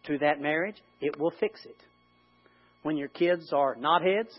to 0.05 0.17
that 0.19 0.41
marriage, 0.41 0.75
it 1.01 1.19
will 1.19 1.33
fix 1.39 1.63
it. 1.65 1.75
When 2.81 2.97
your 2.97 3.09
kids 3.09 3.51
are 3.53 3.75
knotheads 3.75 4.33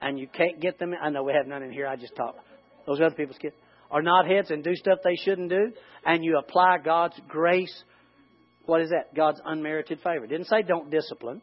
and 0.00 0.18
you 0.18 0.28
can't 0.28 0.60
get 0.60 0.78
them, 0.78 0.94
I 1.00 1.10
know 1.10 1.22
we 1.24 1.32
have 1.32 1.46
none 1.46 1.62
in 1.62 1.72
here, 1.72 1.86
I 1.86 1.96
just 1.96 2.16
talk. 2.16 2.36
Those 2.86 3.00
other 3.00 3.14
people's 3.14 3.38
kids 3.38 3.54
are 3.90 4.02
knotheads 4.02 4.50
and 4.50 4.62
do 4.62 4.74
stuff 4.74 4.98
they 5.02 5.16
shouldn't 5.16 5.50
do, 5.50 5.72
and 6.04 6.24
you 6.24 6.38
apply 6.38 6.78
God's 6.84 7.18
grace. 7.28 7.74
What 8.66 8.82
is 8.82 8.90
that? 8.90 9.14
God's 9.14 9.40
unmerited 9.44 10.00
favor. 10.00 10.26
Didn't 10.26 10.46
say 10.46 10.62
don't 10.62 10.90
discipline. 10.90 11.40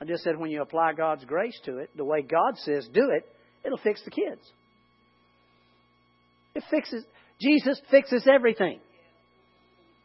I 0.00 0.04
just 0.04 0.22
said 0.22 0.38
when 0.38 0.50
you 0.50 0.62
apply 0.62 0.94
God's 0.94 1.24
grace 1.24 1.58
to 1.64 1.78
it, 1.78 1.90
the 1.96 2.04
way 2.04 2.22
God 2.22 2.56
says 2.56 2.88
do 2.92 3.10
it, 3.10 3.26
it'll 3.64 3.78
fix 3.78 4.02
the 4.04 4.10
kids. 4.10 4.40
It 6.54 6.64
fixes, 6.70 7.04
Jesus 7.40 7.80
fixes 7.90 8.26
everything. 8.32 8.80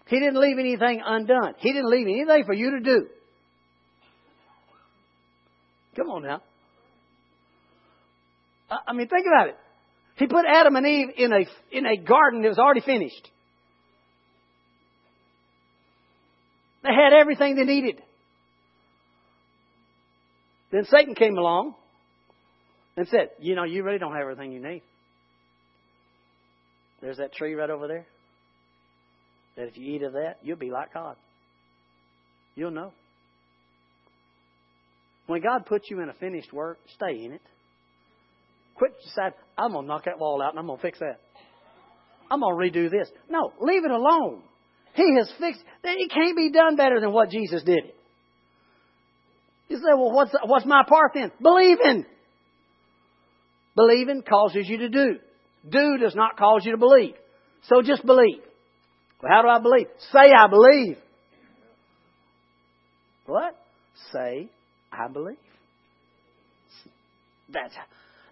He 0.08 0.20
didn't 0.20 0.40
leave 0.40 0.60
anything 0.60 1.02
undone. 1.04 1.56
He 1.58 1.74
didn't 1.74 1.90
leave 1.90 2.08
anything 2.08 2.44
for 2.46 2.54
you 2.54 2.72
to 2.72 2.80
do. 2.82 3.08
Come 5.96 6.10
on 6.10 6.24
now. 6.24 6.42
I 8.70 8.94
mean, 8.94 9.08
think 9.08 9.26
about 9.28 9.50
it. 9.50 9.58
He 10.18 10.28
put 10.28 10.46
Adam 10.48 10.76
and 10.76 10.88
Eve 10.88 11.08
in 11.18 11.34
a, 11.34 11.46
in 11.72 11.86
a 11.86 11.98
garden 11.98 12.42
that 12.42 12.50
was 12.50 12.58
already 12.58 12.82
finished. 12.82 13.30
They 16.84 16.90
had 16.90 17.14
everything 17.14 17.56
they 17.56 17.64
needed. 17.64 18.02
Then 20.72 20.86
Satan 20.86 21.16
came 21.16 21.38
along 21.38 21.76
and 22.96 23.08
said, 23.08 23.30
You 23.40 23.56
know, 23.56 23.64
you 23.64 23.84
really 23.84 23.98
don't 23.98 24.14
have 24.14 24.22
everything 24.22 24.52
you 24.52 24.62
need. 24.62 24.84
There's 27.02 27.18
that 27.18 27.34
tree 27.34 27.54
right 27.54 27.70
over 27.70 27.88
there. 27.88 28.06
That 29.58 29.68
if 29.68 29.78
you 29.78 29.96
eat 29.96 30.04
of 30.04 30.14
that, 30.14 30.38
you'll 30.44 30.58
be 30.58 30.72
like 30.72 30.94
God. 30.94 31.16
You'll 32.56 32.72
know. 32.72 32.94
When 35.28 35.42
God 35.42 35.66
puts 35.66 35.90
you 35.90 36.02
in 36.02 36.10
a 36.10 36.14
finished 36.14 36.54
work, 36.54 36.78
stay 36.96 37.24
in 37.24 37.34
it. 37.34 37.42
Quit 38.76 38.94
decide, 39.04 39.34
I'm 39.58 39.72
going 39.72 39.86
to 39.86 39.88
knock 39.88 40.06
that 40.06 40.20
wall 40.20 40.42
out 40.42 40.52
and 40.52 40.60
I'm 40.60 40.68
going 40.68 40.78
to 40.78 40.82
fix 40.82 41.00
that. 41.00 41.20
I'm 42.30 42.42
going 42.42 42.72
to 42.74 42.80
redo 42.80 42.90
this. 42.90 43.10
No, 43.30 43.54
leave 43.62 43.86
it 43.86 43.92
alone. 43.92 44.42
He 44.96 45.16
has 45.18 45.32
fixed 45.40 45.62
it. 45.84 46.12
can't 46.12 46.36
be 46.36 46.52
done 46.52 46.76
better 46.76 47.00
than 47.00 47.12
what 47.12 47.30
Jesus 47.30 47.64
did 47.64 47.86
it. 47.86 47.96
You 49.68 49.78
say, 49.78 49.90
well, 49.90 50.12
what's, 50.12 50.32
what's 50.46 50.66
my 50.66 50.84
part 50.88 51.12
then? 51.14 51.32
Believing. 51.42 52.06
Believing 53.76 54.22
causes 54.22 54.68
you 54.68 54.78
to 54.80 54.90
do. 54.90 55.20
Do 55.68 55.98
does 56.00 56.16
not 56.16 56.38
cause 56.38 56.62
you 56.66 56.72
to 56.72 56.78
believe. 56.78 57.16
So 57.64 57.82
just 57.82 58.06
believe. 58.06 58.42
Well, 59.22 59.32
how 59.32 59.42
do 59.42 59.48
I 59.50 59.60
believe? 59.60 59.88
Say 60.12 60.32
I 60.32 60.48
believe. 60.48 60.98
What? 63.26 63.56
Say 64.14 64.50
I 64.92 65.08
believe. 65.08 65.38
That's 67.50 67.74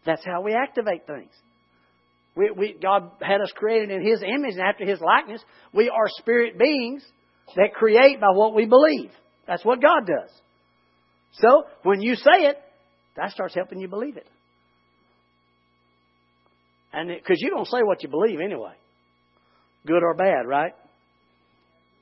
that's 0.06 0.26
how 0.26 0.42
we 0.42 0.54
activate 0.54 1.08
things. 1.08 1.32
We, 2.36 2.52
we, 2.56 2.76
God 2.82 3.12
had 3.22 3.42
us 3.42 3.52
created 3.56 3.92
in 3.92 4.06
His 4.06 4.22
image 4.24 4.54
and 4.54 4.62
after 4.62 4.86
His 4.86 5.00
likeness. 5.00 5.44
We 5.74 5.90
are 5.90 6.08
spirit 6.18 6.58
beings 6.58 7.04
that 7.56 7.74
create 7.74 8.20
by 8.20 8.32
what 8.34 8.56
we 8.56 8.66
believe. 8.66 9.12
That's 9.48 9.64
what 9.64 9.82
God 9.82 10.08
does. 10.08 10.30
So 11.34 11.64
when 11.84 12.02
you 12.02 12.16
say 12.16 12.48
it, 12.48 12.58
that 13.16 13.32
starts 13.32 13.54
helping 13.54 13.80
you 13.80 13.88
believe 13.88 14.18
it. 14.18 14.28
And 16.92 17.10
because 17.10 17.38
you 17.40 17.50
don't 17.50 17.68
say 17.68 17.80
what 17.82 18.04
you 18.04 18.10
believe 18.10 18.40
anyway, 18.40 18.74
good 19.86 20.04
or 20.04 20.14
bad, 20.14 20.48
right? 20.48 20.74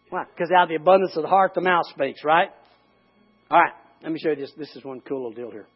Why? 0.10 0.26
Because 0.26 0.52
out 0.52 0.64
of 0.64 0.70
the 0.70 0.76
abundance 0.76 1.16
of 1.16 1.24
the 1.24 1.30
heart, 1.30 1.54
the 1.56 1.62
mouth 1.62 1.86
speaks, 1.88 2.24
right? 2.24 2.50
All 3.50 3.60
right. 3.60 3.74
Let 4.04 4.12
me 4.12 4.20
show 4.20 4.32
you 4.32 4.36
this. 4.36 4.52
This 4.58 4.76
is 4.76 4.84
one 4.84 5.02
cool 5.02 5.30
little 5.30 5.44
deal 5.44 5.52
here. 5.52 5.68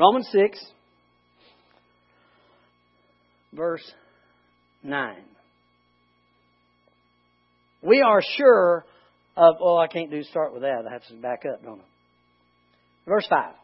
Romans 0.00 0.28
six, 0.32 0.58
verse 3.52 3.92
nine. 4.82 5.24
We 7.82 8.00
are 8.00 8.22
sure 8.38 8.86
of. 9.36 9.56
Oh, 9.60 9.76
I 9.76 9.88
can't 9.88 10.10
do 10.10 10.22
start 10.22 10.54
with 10.54 10.62
that. 10.62 10.84
I 10.88 10.92
have 10.92 11.04
to 11.08 11.14
back 11.16 11.44
up, 11.44 11.62
don't 11.62 11.80
I? 11.80 11.84
Verse 13.06 13.26
5. 13.28 13.54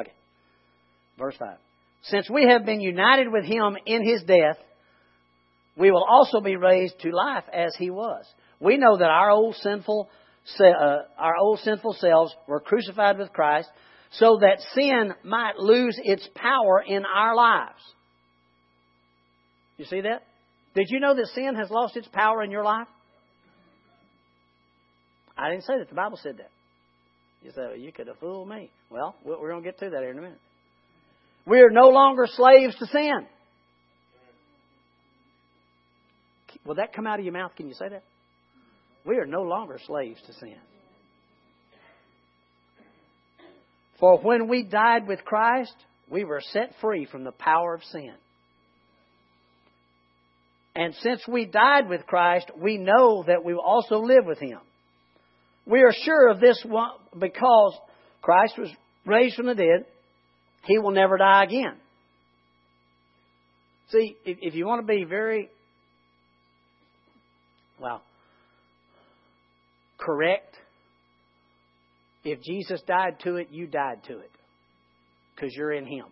Okay. 0.00 0.12
Verse 1.18 1.36
5. 1.38 1.56
Since 2.02 2.28
we 2.28 2.48
have 2.50 2.66
been 2.66 2.80
united 2.80 3.32
with 3.32 3.44
him 3.44 3.78
in 3.86 4.04
his 4.06 4.22
death, 4.24 4.58
we 5.74 5.90
will 5.90 6.04
also 6.06 6.40
be 6.40 6.56
raised 6.56 7.00
to 7.00 7.10
life 7.12 7.44
as 7.52 7.74
he 7.78 7.88
was. 7.90 8.26
We 8.60 8.76
know 8.76 8.98
that 8.98 9.08
our 9.08 9.30
old 9.30 9.54
sinful 9.56 10.10
Uh, 10.58 11.02
our 11.18 11.36
old 11.36 11.60
sinful 11.60 11.94
selves 11.94 12.34
were 12.46 12.60
crucified 12.60 13.18
with 13.18 13.32
Christ 13.32 13.68
so 14.12 14.38
that 14.40 14.60
sin 14.74 15.12
might 15.24 15.56
lose 15.58 15.98
its 16.02 16.26
power 16.34 16.82
in 16.86 17.04
our 17.04 17.34
lives. 17.34 17.80
You 19.76 19.84
see 19.84 20.00
that? 20.00 20.22
Did 20.74 20.86
you 20.88 21.00
know 21.00 21.14
that 21.14 21.26
sin 21.34 21.54
has 21.54 21.70
lost 21.70 21.96
its 21.96 22.08
power 22.08 22.42
in 22.42 22.50
your 22.50 22.64
life? 22.64 22.88
I 25.36 25.50
didn't 25.50 25.64
say 25.64 25.78
that. 25.78 25.88
The 25.88 25.94
Bible 25.94 26.18
said 26.22 26.38
that. 26.38 26.50
You 27.42 27.50
say, 27.52 27.62
well, 27.68 27.76
you 27.76 27.92
could 27.92 28.08
have 28.08 28.18
fooled 28.18 28.48
me. 28.48 28.70
Well, 28.90 29.14
we're 29.24 29.50
going 29.50 29.62
to 29.62 29.68
get 29.68 29.78
to 29.80 29.90
that 29.90 30.00
here 30.00 30.10
in 30.10 30.18
a 30.18 30.22
minute. 30.22 30.40
We 31.46 31.60
are 31.60 31.70
no 31.70 31.88
longer 31.88 32.26
slaves 32.26 32.74
to 32.76 32.86
sin. 32.86 33.26
Will 36.64 36.74
that 36.74 36.92
come 36.92 37.06
out 37.06 37.18
of 37.18 37.24
your 37.24 37.32
mouth? 37.32 37.52
Can 37.56 37.68
you 37.68 37.74
say 37.74 37.88
that? 37.88 38.02
We 39.08 39.16
are 39.16 39.26
no 39.26 39.40
longer 39.40 39.80
slaves 39.86 40.20
to 40.26 40.34
sin. 40.34 40.58
For 43.98 44.18
when 44.18 44.48
we 44.48 44.64
died 44.64 45.08
with 45.08 45.24
Christ, 45.24 45.74
we 46.10 46.24
were 46.24 46.42
set 46.52 46.74
free 46.82 47.06
from 47.10 47.24
the 47.24 47.32
power 47.32 47.72
of 47.72 47.82
sin. 47.84 48.12
And 50.76 50.94
since 51.02 51.22
we 51.26 51.46
died 51.46 51.88
with 51.88 52.06
Christ, 52.06 52.50
we 52.60 52.76
know 52.76 53.24
that 53.26 53.42
we 53.42 53.54
will 53.54 53.62
also 53.62 53.96
live 53.96 54.26
with 54.26 54.38
Him. 54.38 54.58
We 55.64 55.80
are 55.80 55.92
sure 56.04 56.28
of 56.28 56.38
this 56.38 56.62
one 56.66 56.90
because 57.18 57.78
Christ 58.20 58.58
was 58.58 58.68
raised 59.06 59.36
from 59.36 59.46
the 59.46 59.54
dead. 59.54 59.86
He 60.66 60.78
will 60.78 60.92
never 60.92 61.16
die 61.16 61.44
again. 61.44 61.76
See, 63.90 64.16
if, 64.26 64.36
if 64.42 64.54
you 64.54 64.66
want 64.66 64.86
to 64.86 64.86
be 64.86 65.04
very, 65.04 65.48
well, 67.80 68.02
correct, 69.98 70.56
if 72.24 72.40
Jesus 72.42 72.80
died 72.86 73.20
to 73.24 73.36
it, 73.36 73.48
you 73.50 73.66
died 73.66 74.04
to 74.08 74.18
it 74.18 74.30
because 75.34 75.54
you're 75.54 75.72
in 75.72 75.86
Him. 75.86 76.06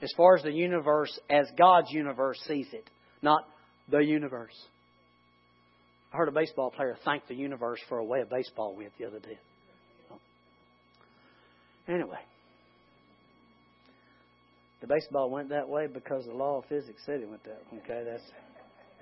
As 0.00 0.12
far 0.16 0.36
as 0.36 0.42
the 0.42 0.52
universe, 0.52 1.18
as 1.28 1.46
God's 1.56 1.90
universe 1.90 2.38
sees 2.46 2.68
it, 2.72 2.88
not 3.22 3.42
the 3.90 3.98
universe. 3.98 4.54
I 6.12 6.16
heard 6.16 6.28
a 6.28 6.32
baseball 6.32 6.70
player 6.70 6.96
thank 7.04 7.26
the 7.26 7.34
universe 7.34 7.80
for 7.88 7.98
a 7.98 8.04
way 8.04 8.20
of 8.20 8.30
baseball 8.30 8.74
with 8.76 8.92
the 8.98 9.06
other 9.06 9.18
day. 9.18 9.38
Anyway, 11.88 12.18
the 14.80 14.86
baseball 14.86 15.30
went 15.30 15.48
that 15.48 15.68
way 15.68 15.86
because 15.86 16.24
the 16.26 16.34
law 16.34 16.58
of 16.58 16.64
physics 16.66 17.00
said 17.06 17.20
it 17.20 17.28
went 17.28 17.42
that 17.44 17.62
way. 17.72 17.80
Okay, 17.82 18.02
that's 18.08 18.22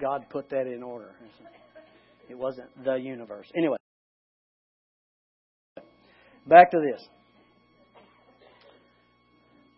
God 0.01 0.25
put 0.31 0.49
that 0.51 0.67
in 0.67 0.83
order. 0.83 1.11
It 2.29 2.39
wasn't 2.39 2.69
the 2.85 2.95
universe. 2.95 3.47
Anyway, 3.57 3.77
back 6.47 6.71
to 6.73 6.79
this. 6.79 7.07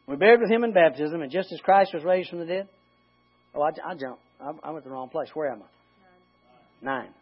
We're 0.07 0.17
buried 0.17 0.41
with 0.41 0.51
him 0.51 0.65
in 0.65 0.73
baptism, 0.73 1.21
and 1.21 1.31
just 1.31 1.53
as 1.53 1.61
Christ 1.61 1.93
was 1.93 2.03
raised 2.03 2.31
from 2.31 2.39
the 2.39 2.47
dead. 2.47 2.69
Oh, 3.55 3.63
I, 3.63 3.69
I 3.69 3.95
jumped. 3.95 4.23
I, 4.41 4.69
I 4.69 4.71
went 4.71 4.85
the 4.85 4.91
wrong 4.91 5.09
place. 5.11 5.29
Where 5.35 5.51
am 5.51 5.63
I? 5.63 6.85
Nine. 6.85 7.03
Nine. 7.03 7.15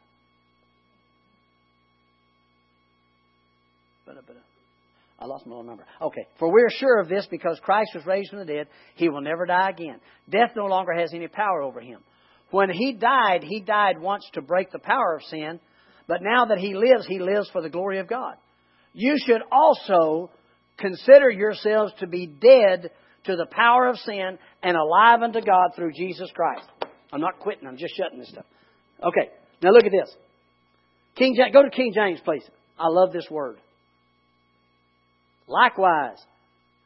I 5.19 5.25
lost 5.25 5.47
my 5.47 5.53
little 5.53 5.65
number. 5.65 5.87
Okay. 6.01 6.27
For 6.39 6.53
we 6.53 6.63
are 6.63 6.71
sure 6.71 7.01
of 7.01 7.09
this 7.09 7.27
because 7.31 7.59
Christ 7.63 7.91
was 7.95 8.05
raised 8.07 8.31
from 8.31 8.41
the 8.41 8.45
dead, 8.45 8.69
he 8.97 9.09
will 9.09 9.23
never 9.23 9.47
die 9.47 9.71
again. 9.71 9.99
Death 10.29 10.51
no 10.55 10.67
longer 10.67 10.93
has 10.93 11.15
any 11.15 11.29
power 11.29 11.63
over 11.63 11.81
him. 11.81 12.01
When 12.51 12.71
he 12.71 12.93
died, 12.93 13.43
he 13.43 13.61
died 13.61 13.99
once 13.99 14.29
to 14.35 14.43
break 14.43 14.71
the 14.71 14.79
power 14.79 15.17
of 15.17 15.23
sin, 15.25 15.59
but 16.07 16.21
now 16.23 16.47
that 16.47 16.59
he 16.59 16.75
lives, 16.75 17.07
he 17.07 17.19
lives 17.19 17.51
for 17.51 17.63
the 17.63 17.71
glory 17.71 17.99
of 17.99 18.09
God. 18.09 18.35
You 18.99 19.19
should 19.19 19.43
also 19.53 20.31
consider 20.79 21.29
yourselves 21.29 21.93
to 22.01 22.07
be 22.07 22.27
dead 22.27 22.91
to 23.25 23.37
the 23.37 23.45
power 23.51 23.89
of 23.89 23.99
sin 23.99 24.39
and 24.63 24.75
alive 24.75 25.21
unto 25.21 25.43
God 25.43 25.73
through 25.77 25.93
Jesus 25.93 26.31
Christ. 26.35 26.67
I'm 27.13 27.21
not 27.21 27.39
quitting, 27.39 27.69
I'm 27.69 27.77
just 27.77 27.95
shutting 27.95 28.19
this 28.19 28.31
stuff. 28.31 28.47
Okay, 29.05 29.29
now 29.63 29.73
look 29.73 29.85
at 29.85 29.93
this. 29.93 30.11
King 31.15 31.35
James, 31.37 31.53
go 31.53 31.63
to 31.63 31.69
King 31.69 31.93
James, 31.95 32.21
please. 32.25 32.43
I 32.79 32.89
love 32.89 33.13
this 33.13 33.27
word. 33.31 33.59
Likewise, 35.47 36.17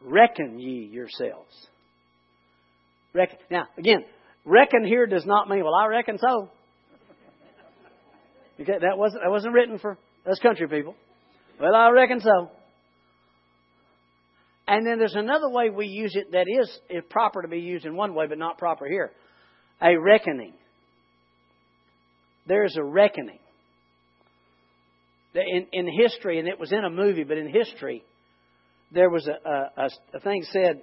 reckon 0.01 0.59
ye 0.59 0.91
yourselves. 0.93 1.55
Reckon. 3.15 3.39
Now, 3.53 3.69
again, 3.79 4.05
reckon 4.45 4.85
here 4.85 5.07
does 5.07 5.25
not 5.25 5.49
mean, 5.49 5.63
well, 5.63 5.77
I 5.77 5.87
reckon 5.87 6.19
so. 6.19 6.51
Okay, 8.61 8.79
that 8.81 8.99
wasn't, 8.99 9.23
that 9.23 9.31
wasn't 9.31 9.55
written 9.55 9.79
for 9.79 9.97
us 10.27 10.41
country 10.41 10.67
people. 10.67 10.97
Well, 11.61 11.75
I 11.75 11.91
reckon 11.91 12.21
so. 12.21 12.51
And 14.67 14.87
then 14.87 14.99
there's 14.99 15.15
another 15.15 15.51
way 15.51 15.69
we 15.69 15.87
use 15.87 16.15
it 16.15 16.33
that 16.33 16.47
is, 16.49 16.71
is 16.89 17.03
proper 17.11 17.43
to 17.43 17.49
be 17.49 17.59
used 17.59 17.85
in 17.85 17.97
one 17.97 18.15
way, 18.15 18.27
but 18.29 18.39
not 18.39 18.57
proper 18.57 18.87
here. 18.87 19.11
A 19.83 19.97
reckoning. 19.99 20.55
There's 22.47 22.77
a 22.77 22.85
reckoning. 22.85 23.41
In, 25.35 25.67
in 25.73 25.87
history, 25.87 26.39
and 26.39 26.49
it 26.49 26.59
was 26.59 26.73
in 26.73 26.85
a 26.85 26.91
movie, 26.91 27.25
but 27.25 27.37
in 27.37 27.49
history, 27.49 28.05
there 28.93 29.11
was 29.11 29.29
a, 29.29 29.81
a, 29.81 29.89
a 30.15 30.21
thing 30.21 30.45
said, 30.53 30.83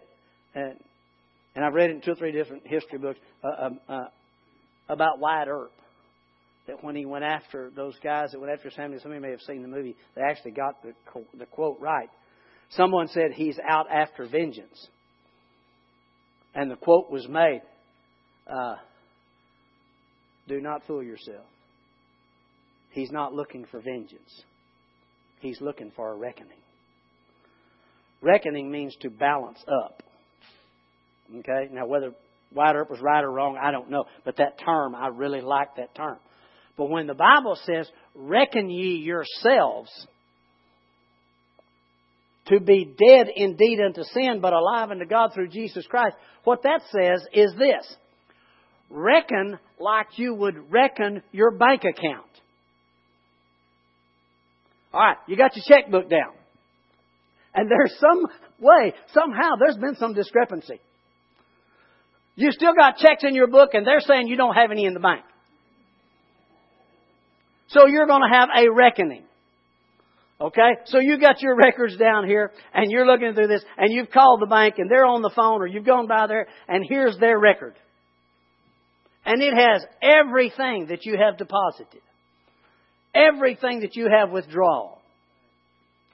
uh, 0.56 0.74
and 1.56 1.66
I've 1.66 1.74
read 1.74 1.90
it 1.90 1.96
in 1.96 2.02
two 2.02 2.12
or 2.12 2.16
three 2.16 2.32
different 2.32 2.66
history 2.66 3.00
books, 3.00 3.20
uh, 3.44 3.66
um, 3.66 3.80
uh, 3.90 4.06
about 4.90 5.20
Wyatt 5.20 5.48
Earp. 5.50 5.72
That 6.68 6.84
when 6.84 6.96
he 6.96 7.06
went 7.06 7.24
after 7.24 7.72
those 7.76 7.96
guys 8.04 8.32
that 8.32 8.40
went 8.40 8.52
after 8.52 8.70
family, 8.72 9.00
somebody 9.02 9.22
may 9.22 9.32
have 9.32 9.42
seen 9.42 9.62
the 9.62 9.68
movie, 9.68 9.96
they 10.16 10.22
actually 10.22 10.52
got 10.52 10.82
the, 10.84 10.94
the 11.38 11.46
quote 11.46 11.78
right. 11.80 12.10
Someone 12.72 13.08
said 13.08 13.32
he's 13.34 13.58
out 13.68 13.86
after 13.90 14.28
vengeance. 14.28 14.88
And 16.54 16.70
the 16.70 16.76
quote 16.76 17.10
was 17.10 17.28
made 17.28 17.62
uh, 18.48 18.76
Do 20.48 20.60
not 20.60 20.82
fool 20.88 21.04
yourself. 21.04 21.46
He's 22.92 23.12
not 23.12 23.34
looking 23.34 23.66
for 23.70 23.80
vengeance, 23.80 24.44
he's 25.40 25.62
looking 25.62 25.92
for 25.96 26.12
a 26.12 26.16
reckoning. 26.16 26.58
Reckoning 28.22 28.72
means 28.72 28.96
to 29.02 29.10
balance 29.12 29.64
up. 29.68 30.02
Okay? 31.40 31.70
Now, 31.72 31.86
whether 31.86 32.14
Wyatt 32.52 32.76
Earp 32.76 32.90
was 32.90 33.00
right 33.00 33.24
or 33.24 33.32
wrong, 33.32 33.60
I 33.62 33.72
don't 33.72 33.92
know. 33.92 34.06
But 34.26 34.38
that 34.38 34.58
term, 34.58 34.96
I 34.96 35.10
really 35.10 35.42
like 35.42 35.76
that 35.76 35.94
term. 35.94 36.18
But 36.78 36.90
when 36.90 37.08
the 37.08 37.16
Bible 37.16 37.58
says, 37.66 37.90
reckon 38.16 38.70
ye 38.70 38.98
yourselves 38.98 39.90
to 42.46 42.60
be 42.60 42.86
dead 42.86 43.28
indeed 43.36 43.80
unto 43.84 44.04
sin, 44.04 44.40
but 44.42 44.54
alive 44.54 44.92
unto 44.92 45.06
God 45.06 45.34
through 45.34 45.50
Jesus 45.50 45.86
Christ, 45.88 46.16
what 46.44 46.64
that 46.64 46.82
says 46.92 47.26
is 47.34 47.54
this 47.58 47.96
reckon 48.90 49.60
like 49.80 50.08
you 50.18 50.34
would 50.34 50.72
reckon 50.72 51.22
your 51.32 51.52
bank 51.52 51.84
account. 51.84 52.26
All 54.94 55.02
right, 55.02 55.18
you 55.28 55.36
got 55.36 55.56
your 55.56 55.66
checkbook 55.68 56.10
down. 56.10 56.34
And 57.54 57.70
there's 57.70 58.00
some 58.00 58.28
way, 58.60 58.94
somehow, 59.14 59.56
there's 59.60 59.78
been 59.78 59.96
some 59.96 60.14
discrepancy. 60.14 60.80
You 62.36 62.52
still 62.52 62.74
got 62.74 62.98
checks 62.98 63.24
in 63.24 63.34
your 63.34 63.48
book, 63.48 63.72
and 63.74 63.86
they're 63.86 64.00
saying 64.00 64.28
you 64.28 64.38
don't 64.38 64.54
have 64.54 64.72
any 64.72 64.86
in 64.86 64.94
the 64.94 65.00
bank. 65.00 65.24
So 67.70 67.88
you're 67.88 68.08
going 68.08 68.22
to 68.22 68.38
have 68.38 68.50
a 68.56 68.72
reckoning. 68.72 69.24
Okay? 70.40 70.72
So 70.86 71.00
you 71.00 71.20
got 71.20 71.42
your 71.42 71.56
records 71.56 71.98
down 71.98 72.28
here, 72.28 72.52
and 72.74 72.92
you're 72.92 73.06
looking 73.06 73.34
through 73.34 73.48
this, 73.48 73.64
and 73.78 73.92
you've 73.92 74.12
called 74.12 74.42
the 74.42 74.46
bank, 74.46 74.76
and 74.78 74.90
they're 74.90 75.06
on 75.06 75.22
the 75.22 75.32
phone, 75.36 75.62
or 75.62 75.68
you've 75.68 75.86
gone 75.86 76.08
by 76.08 76.28
there, 76.28 76.48
and 76.68 76.86
here's 76.88 77.18
their 77.18 77.40
record. 77.40 77.76
And 79.26 79.42
it 79.42 79.54
has 79.54 79.84
everything 80.02 80.88
that 80.90 81.06
you 81.06 81.18
have 81.18 81.38
deposited. 81.38 82.02
Everything 83.14 83.82
that 83.82 83.96
you 83.96 84.08
have 84.10 84.32
withdrawn. 84.32 84.94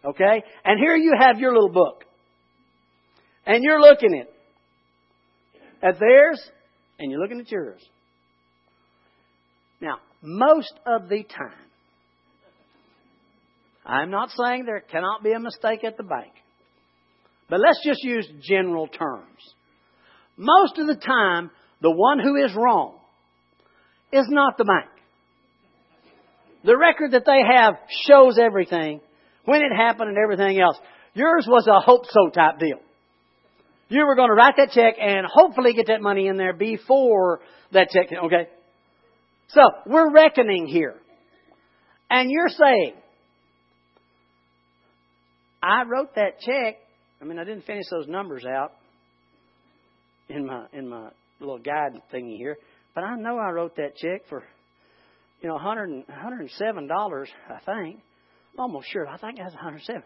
Okay? 0.04 0.44
And 0.66 0.80
here 0.80 0.96
you 0.96 1.14
have 1.20 1.40
your 1.40 1.54
little 1.54 1.72
book. 1.72 2.06
And 3.46 3.64
you're 3.64 3.82
looking 3.82 4.20
at 4.20 4.30
at 5.84 6.00
theirs 6.00 6.42
and 6.98 7.12
you're 7.12 7.20
looking 7.20 7.42
at 7.42 7.52
yours. 7.52 7.82
Most 10.26 10.74
of 10.86 11.10
the 11.10 11.24
time, 11.24 11.52
I'm 13.86 14.10
not 14.10 14.30
saying 14.30 14.64
there 14.66 14.80
cannot 14.80 15.22
be 15.22 15.34
a 15.34 15.40
mistake 15.40 15.84
at 15.84 15.98
the 15.98 16.04
bank, 16.04 16.32
but 17.50 17.60
let's 17.60 17.82
just 17.86 18.02
use 18.04 18.26
general 18.42 18.88
terms. 18.88 19.28
Most 20.38 20.78
of 20.78 20.88
the 20.88 20.96
time, 20.96 21.52
the 21.82 21.92
one 21.92 22.20
who 22.20 22.38
is 22.38 22.56
wrong 22.56 22.96
is 24.14 24.26
not 24.30 24.58
the 24.58 24.64
bank. 24.64 24.90
The 26.64 26.78
record 26.78 27.12
that 27.12 27.26
they 27.26 27.42
have 27.54 27.76
shows 28.08 28.40
everything, 28.42 29.02
when 29.44 29.62
it 29.62 29.76
happened 29.76 30.08
and 30.08 30.18
everything 30.18 30.58
else. 30.58 30.78
Yours 31.14 31.46
was 31.50 31.68
a 31.68 31.82
hope 31.82 32.06
so 32.10 32.30
type 32.30 32.60
deal. 32.60 32.80
You 33.90 34.06
were 34.08 34.16
going 34.16 34.30
to 34.30 34.36
write 34.36 34.56
that 34.56 34.72
check 34.72 34.96
and 35.02 35.28
hopefully 35.30 35.74
get 35.74 35.88
that 35.88 36.02
money 36.02 36.28
in 36.28 36.38
there 36.38 36.54
before 36.54 37.42
that 37.74 37.90
check. 37.90 38.08
Okay? 38.26 38.48
So, 39.50 39.62
we're 39.86 40.12
reckoning 40.12 40.68
here. 40.68 40.96
And 42.10 42.30
you're 42.30 42.50
saying, 42.50 42.94
I 45.62 45.84
wrote 45.84 46.16
that 46.16 46.40
check. 46.40 46.78
I 47.22 47.26
mean, 47.26 47.40
I 47.40 47.44
didn't 47.44 47.66
finish 47.66 47.86
those 47.90 48.08
numbers 48.08 48.46
out 48.46 48.72
in 50.30 50.46
my 50.46 50.66
in 50.74 50.90
my 50.90 51.10
little 51.40 51.58
guide 51.60 51.94
thingy 52.14 52.38
here, 52.38 52.58
but 52.96 53.04
I 53.04 53.16
know 53.16 53.38
I 53.38 53.52
wrote 53.52 53.76
that 53.78 53.96
check 53.96 54.28
for 54.30 54.44
you 55.44 55.50
know, 55.50 55.56
100, 55.56 56.08
$107, 56.08 57.26
I 57.50 57.60
think. 57.66 58.00
I'm 58.54 58.60
almost 58.60 58.88
sure. 58.92 59.08
I 59.08 59.18
think 59.18 59.38
that's 59.38 59.54
107. 59.54 60.02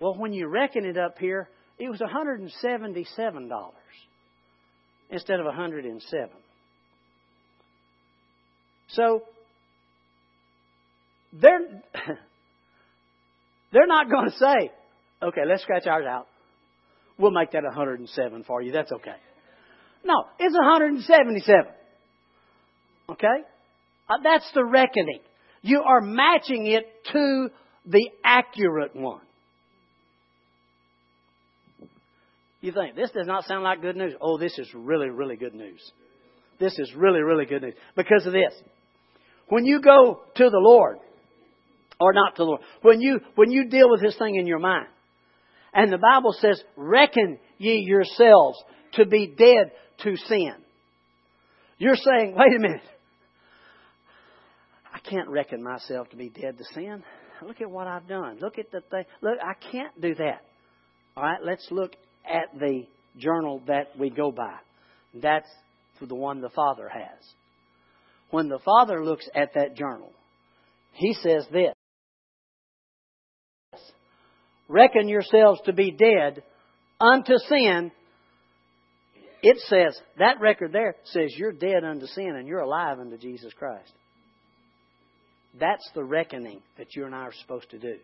Well, 0.00 0.16
when 0.18 0.32
you 0.32 0.48
reckon 0.48 0.84
it 0.84 0.98
up 0.98 1.18
here, 1.18 1.48
it 1.78 1.88
was 1.88 2.00
177 2.00 3.48
dollars 3.48 3.74
instead 5.10 5.38
of 5.38 5.46
107. 5.46 6.30
So 8.88 9.22
they're 11.32 11.82
they're 13.72 13.86
not 13.86 14.10
going 14.10 14.30
to 14.30 14.36
say, 14.36 14.70
"Okay, 15.22 15.42
let's 15.46 15.62
scratch 15.62 15.86
ours 15.86 16.06
out. 16.08 16.26
We'll 17.18 17.30
make 17.30 17.52
that 17.52 17.64
107 17.64 18.44
for 18.44 18.62
you. 18.62 18.72
That's 18.72 18.92
okay." 18.92 19.16
No, 20.04 20.24
it's 20.38 20.54
177. 20.54 21.66
Okay? 23.10 23.26
Uh, 24.08 24.14
that's 24.22 24.48
the 24.54 24.64
reckoning. 24.64 25.20
You 25.62 25.82
are 25.82 26.00
matching 26.00 26.66
it 26.66 26.86
to 27.12 27.48
the 27.86 28.10
accurate 28.24 28.94
one. 28.94 29.20
You 32.60 32.72
think, 32.72 32.96
this 32.96 33.10
does 33.10 33.26
not 33.26 33.44
sound 33.44 33.64
like 33.64 33.82
good 33.82 33.96
news. 33.96 34.14
Oh, 34.20 34.38
this 34.38 34.56
is 34.58 34.68
really, 34.74 35.08
really 35.08 35.36
good 35.36 35.54
news. 35.54 35.80
This 36.58 36.72
is 36.78 36.92
really, 36.96 37.20
really 37.20 37.44
good 37.44 37.62
news. 37.62 37.74
Because 37.96 38.26
of 38.26 38.32
this. 38.32 38.52
When 39.48 39.64
you 39.64 39.80
go 39.80 40.20
to 40.34 40.50
the 40.50 40.58
Lord, 40.60 40.98
or 42.00 42.12
not 42.12 42.36
to 42.36 42.42
the 42.42 42.44
Lord, 42.44 42.60
when 42.82 43.00
you, 43.00 43.20
when 43.36 43.50
you 43.50 43.68
deal 43.68 43.88
with 43.90 44.02
this 44.02 44.16
thing 44.16 44.36
in 44.36 44.46
your 44.46 44.58
mind, 44.58 44.86
and 45.72 45.92
the 45.92 45.98
Bible 45.98 46.34
says, 46.40 46.60
reckon 46.76 47.38
ye 47.58 47.84
yourselves 47.86 48.58
to 48.94 49.06
be 49.06 49.26
dead 49.26 49.72
to 50.02 50.16
sin. 50.16 50.54
You're 51.78 51.96
saying, 51.96 52.34
wait 52.36 52.56
a 52.56 52.58
minute. 52.58 52.80
I 54.92 54.98
can't 54.98 55.28
reckon 55.28 55.62
myself 55.62 56.08
to 56.10 56.16
be 56.16 56.30
dead 56.30 56.56
to 56.58 56.64
sin. 56.74 57.02
Look 57.46 57.60
at 57.60 57.70
what 57.70 57.86
I've 57.86 58.08
done. 58.08 58.38
Look 58.40 58.58
at 58.58 58.70
the 58.72 58.80
thing. 58.90 59.04
Look, 59.20 59.38
I 59.42 59.52
can't 59.70 60.00
do 60.00 60.14
that. 60.14 60.40
All 61.16 61.22
right, 61.22 61.40
let's 61.42 61.66
look 61.70 61.92
at 62.24 62.58
the 62.58 62.86
journal 63.18 63.62
that 63.66 63.88
we 63.98 64.10
go 64.10 64.32
by. 64.32 64.54
That's 65.14 65.48
the 66.00 66.14
one 66.14 66.40
the 66.40 66.50
Father 66.50 66.88
has. 66.88 67.22
When 68.30 68.48
the 68.48 68.58
Father 68.58 69.04
looks 69.04 69.28
at 69.34 69.54
that 69.54 69.76
journal, 69.76 70.12
He 70.92 71.14
says 71.14 71.46
this 71.52 71.72
Reckon 74.68 75.08
yourselves 75.08 75.60
to 75.66 75.72
be 75.72 75.92
dead 75.92 76.42
unto 77.00 77.34
sin, 77.48 77.92
it 79.42 79.58
says, 79.68 80.00
that 80.18 80.40
record 80.40 80.72
there 80.72 80.96
says 81.04 81.32
you're 81.36 81.52
dead 81.52 81.84
unto 81.84 82.06
sin 82.06 82.34
and 82.36 82.48
you're 82.48 82.60
alive 82.60 82.98
unto 82.98 83.16
Jesus 83.16 83.52
Christ. 83.52 83.92
That's 85.58 85.88
the 85.94 86.04
reckoning 86.04 86.62
that 86.78 86.94
you 86.94 87.04
and 87.06 87.14
I 87.14 87.22
are 87.22 87.32
supposed 87.42 87.70
to 87.70 87.78
do. 87.78 87.96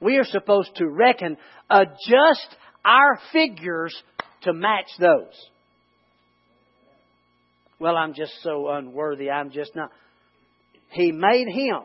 We 0.00 0.16
are 0.16 0.24
supposed 0.24 0.74
to 0.76 0.88
reckon, 0.88 1.36
adjust 1.70 2.56
our 2.84 3.18
figures 3.32 3.94
to 4.42 4.52
match 4.52 4.88
those. 4.98 5.32
Well, 7.82 7.96
I'm 7.96 8.14
just 8.14 8.32
so 8.44 8.68
unworthy. 8.68 9.28
I'm 9.28 9.50
just 9.50 9.74
not. 9.74 9.90
He 10.90 11.10
made 11.10 11.48
him 11.48 11.80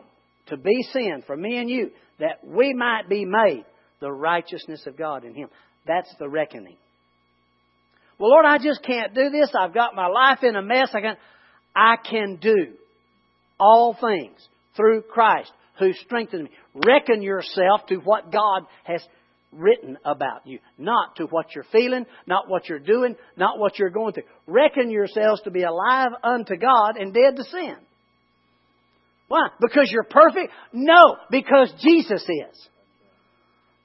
to 0.46 0.56
be 0.56 0.84
sin 0.92 1.24
for 1.26 1.36
me 1.36 1.58
and 1.58 1.68
you 1.68 1.90
that 2.20 2.38
we 2.44 2.72
might 2.72 3.08
be 3.08 3.24
made 3.24 3.64
the 4.00 4.12
righteousness 4.12 4.86
of 4.86 4.96
God 4.96 5.24
in 5.24 5.34
him. 5.34 5.48
That's 5.88 6.08
the 6.20 6.28
reckoning. 6.28 6.76
Well, 8.16 8.30
Lord, 8.30 8.44
I 8.46 8.58
just 8.58 8.84
can't 8.84 9.12
do 9.12 9.28
this. 9.30 9.50
I've 9.58 9.74
got 9.74 9.96
my 9.96 10.06
life 10.06 10.38
in 10.44 10.54
a 10.54 10.62
mess. 10.62 10.90
I 10.94 11.00
can, 11.00 11.16
I 11.74 11.96
can 12.08 12.36
do 12.36 12.74
all 13.58 13.96
things 14.00 14.38
through 14.76 15.02
Christ 15.02 15.50
who 15.80 15.92
strengthens 15.94 16.44
me. 16.44 16.50
Reckon 16.86 17.22
yourself 17.22 17.86
to 17.88 17.96
what 17.96 18.30
God 18.30 18.66
has 18.84 19.02
written 19.52 19.96
about 20.04 20.46
you, 20.46 20.58
not 20.76 21.16
to 21.16 21.24
what 21.24 21.54
you're 21.54 21.66
feeling, 21.72 22.06
not 22.26 22.48
what 22.48 22.68
you're 22.68 22.78
doing, 22.78 23.16
not 23.36 23.58
what 23.58 23.78
you're 23.78 23.90
going 23.90 24.12
through. 24.12 24.24
Reckon 24.46 24.90
yourselves 24.90 25.40
to 25.42 25.50
be 25.50 25.62
alive 25.62 26.10
unto 26.22 26.56
God 26.56 26.96
and 26.98 27.14
dead 27.14 27.36
to 27.36 27.44
sin. 27.44 27.76
Why? 29.28 29.48
Because 29.60 29.90
you're 29.90 30.04
perfect? 30.04 30.52
No, 30.72 31.16
because 31.30 31.72
Jesus 31.80 32.22
is. 32.22 32.68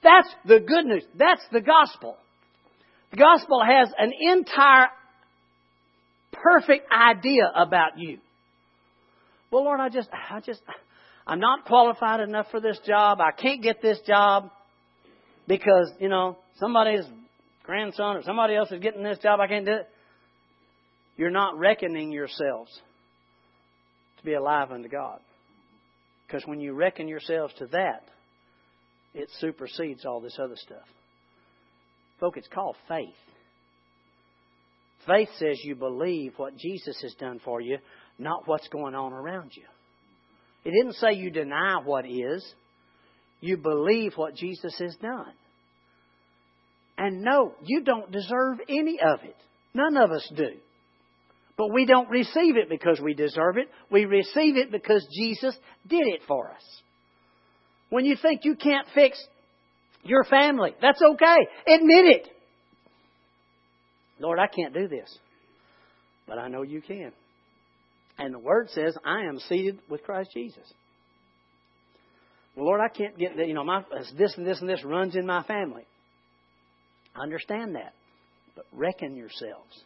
That's 0.02 0.28
the 0.46 0.60
good 0.60 0.84
news. 0.84 1.04
That's 1.16 1.42
the 1.52 1.60
gospel. 1.60 2.16
The 3.10 3.16
gospel 3.16 3.62
has 3.64 3.90
an 3.96 4.12
entire 4.20 4.88
perfect 6.32 6.90
idea 6.92 7.50
about 7.54 7.98
you. 7.98 8.18
Well, 9.50 9.64
Lord, 9.64 9.80
I 9.80 9.88
just, 9.88 10.08
I 10.12 10.40
just, 10.40 10.60
I'm 11.26 11.40
not 11.40 11.64
qualified 11.64 12.20
enough 12.20 12.46
for 12.50 12.60
this 12.60 12.78
job. 12.86 13.20
I 13.20 13.30
can't 13.30 13.62
get 13.62 13.80
this 13.80 13.98
job 14.06 14.50
because, 15.46 15.92
you 15.98 16.08
know, 16.08 16.38
somebody's 16.58 17.04
grandson 17.64 18.16
or 18.16 18.22
somebody 18.22 18.54
else 18.54 18.70
is 18.70 18.80
getting 18.80 19.02
this 19.02 19.18
job. 19.18 19.40
I 19.40 19.46
can't 19.46 19.66
do 19.66 19.72
it. 19.72 19.88
You're 21.16 21.30
not 21.30 21.58
reckoning 21.58 22.12
yourselves 22.12 22.70
to 24.18 24.24
be 24.24 24.34
alive 24.34 24.70
unto 24.72 24.88
God. 24.88 25.20
Because 26.26 26.46
when 26.46 26.60
you 26.60 26.72
reckon 26.72 27.08
yourselves 27.08 27.54
to 27.58 27.66
that, 27.66 28.02
it 29.14 29.28
supersedes 29.38 30.04
all 30.04 30.20
this 30.20 30.38
other 30.42 30.56
stuff. 30.56 30.86
Folks, 32.18 32.38
it's 32.38 32.48
called 32.48 32.76
faith. 32.88 33.14
Faith 35.06 35.28
says 35.38 35.60
you 35.62 35.74
believe 35.74 36.32
what 36.36 36.56
Jesus 36.56 36.98
has 37.02 37.14
done 37.14 37.40
for 37.44 37.60
you, 37.60 37.78
not 38.18 38.46
what's 38.46 38.68
going 38.68 38.94
on 38.94 39.12
around 39.12 39.52
you. 39.54 39.64
It 40.64 40.70
didn't 40.70 40.94
say 40.94 41.12
you 41.12 41.30
deny 41.30 41.76
what 41.84 42.06
is. 42.06 42.44
You 43.44 43.58
believe 43.58 44.14
what 44.16 44.34
Jesus 44.34 44.74
has 44.78 44.96
done. 45.02 45.34
And 46.96 47.20
no, 47.20 47.52
you 47.62 47.82
don't 47.82 48.10
deserve 48.10 48.58
any 48.70 48.98
of 49.04 49.22
it. 49.22 49.36
None 49.74 49.98
of 49.98 50.10
us 50.12 50.26
do. 50.34 50.48
But 51.58 51.70
we 51.70 51.84
don't 51.84 52.08
receive 52.08 52.56
it 52.56 52.70
because 52.70 53.02
we 53.04 53.12
deserve 53.12 53.58
it. 53.58 53.68
We 53.90 54.06
receive 54.06 54.56
it 54.56 54.72
because 54.72 55.06
Jesus 55.14 55.54
did 55.86 56.06
it 56.06 56.22
for 56.26 56.52
us. 56.52 56.62
When 57.90 58.06
you 58.06 58.16
think 58.16 58.46
you 58.46 58.56
can't 58.56 58.86
fix 58.94 59.22
your 60.04 60.24
family, 60.24 60.74
that's 60.80 61.02
okay. 61.02 61.36
Admit 61.66 62.06
it. 62.06 62.28
Lord, 64.20 64.38
I 64.38 64.46
can't 64.46 64.72
do 64.72 64.88
this. 64.88 65.18
But 66.26 66.38
I 66.38 66.48
know 66.48 66.62
you 66.62 66.80
can. 66.80 67.12
And 68.16 68.32
the 68.32 68.38
Word 68.38 68.70
says, 68.70 68.96
I 69.04 69.24
am 69.24 69.38
seated 69.38 69.80
with 69.90 70.02
Christ 70.02 70.30
Jesus. 70.32 70.72
Well, 72.56 72.66
Lord, 72.66 72.80
I 72.80 72.88
can't 72.88 73.18
get, 73.18 73.36
you 73.36 73.54
know, 73.54 73.64
my, 73.64 73.82
this 74.16 74.34
and 74.36 74.46
this 74.46 74.60
and 74.60 74.68
this 74.68 74.84
runs 74.84 75.16
in 75.16 75.26
my 75.26 75.42
family. 75.42 75.84
I 77.14 77.22
understand 77.22 77.74
that. 77.74 77.94
But 78.54 78.66
reckon 78.72 79.16
yourselves. 79.16 79.82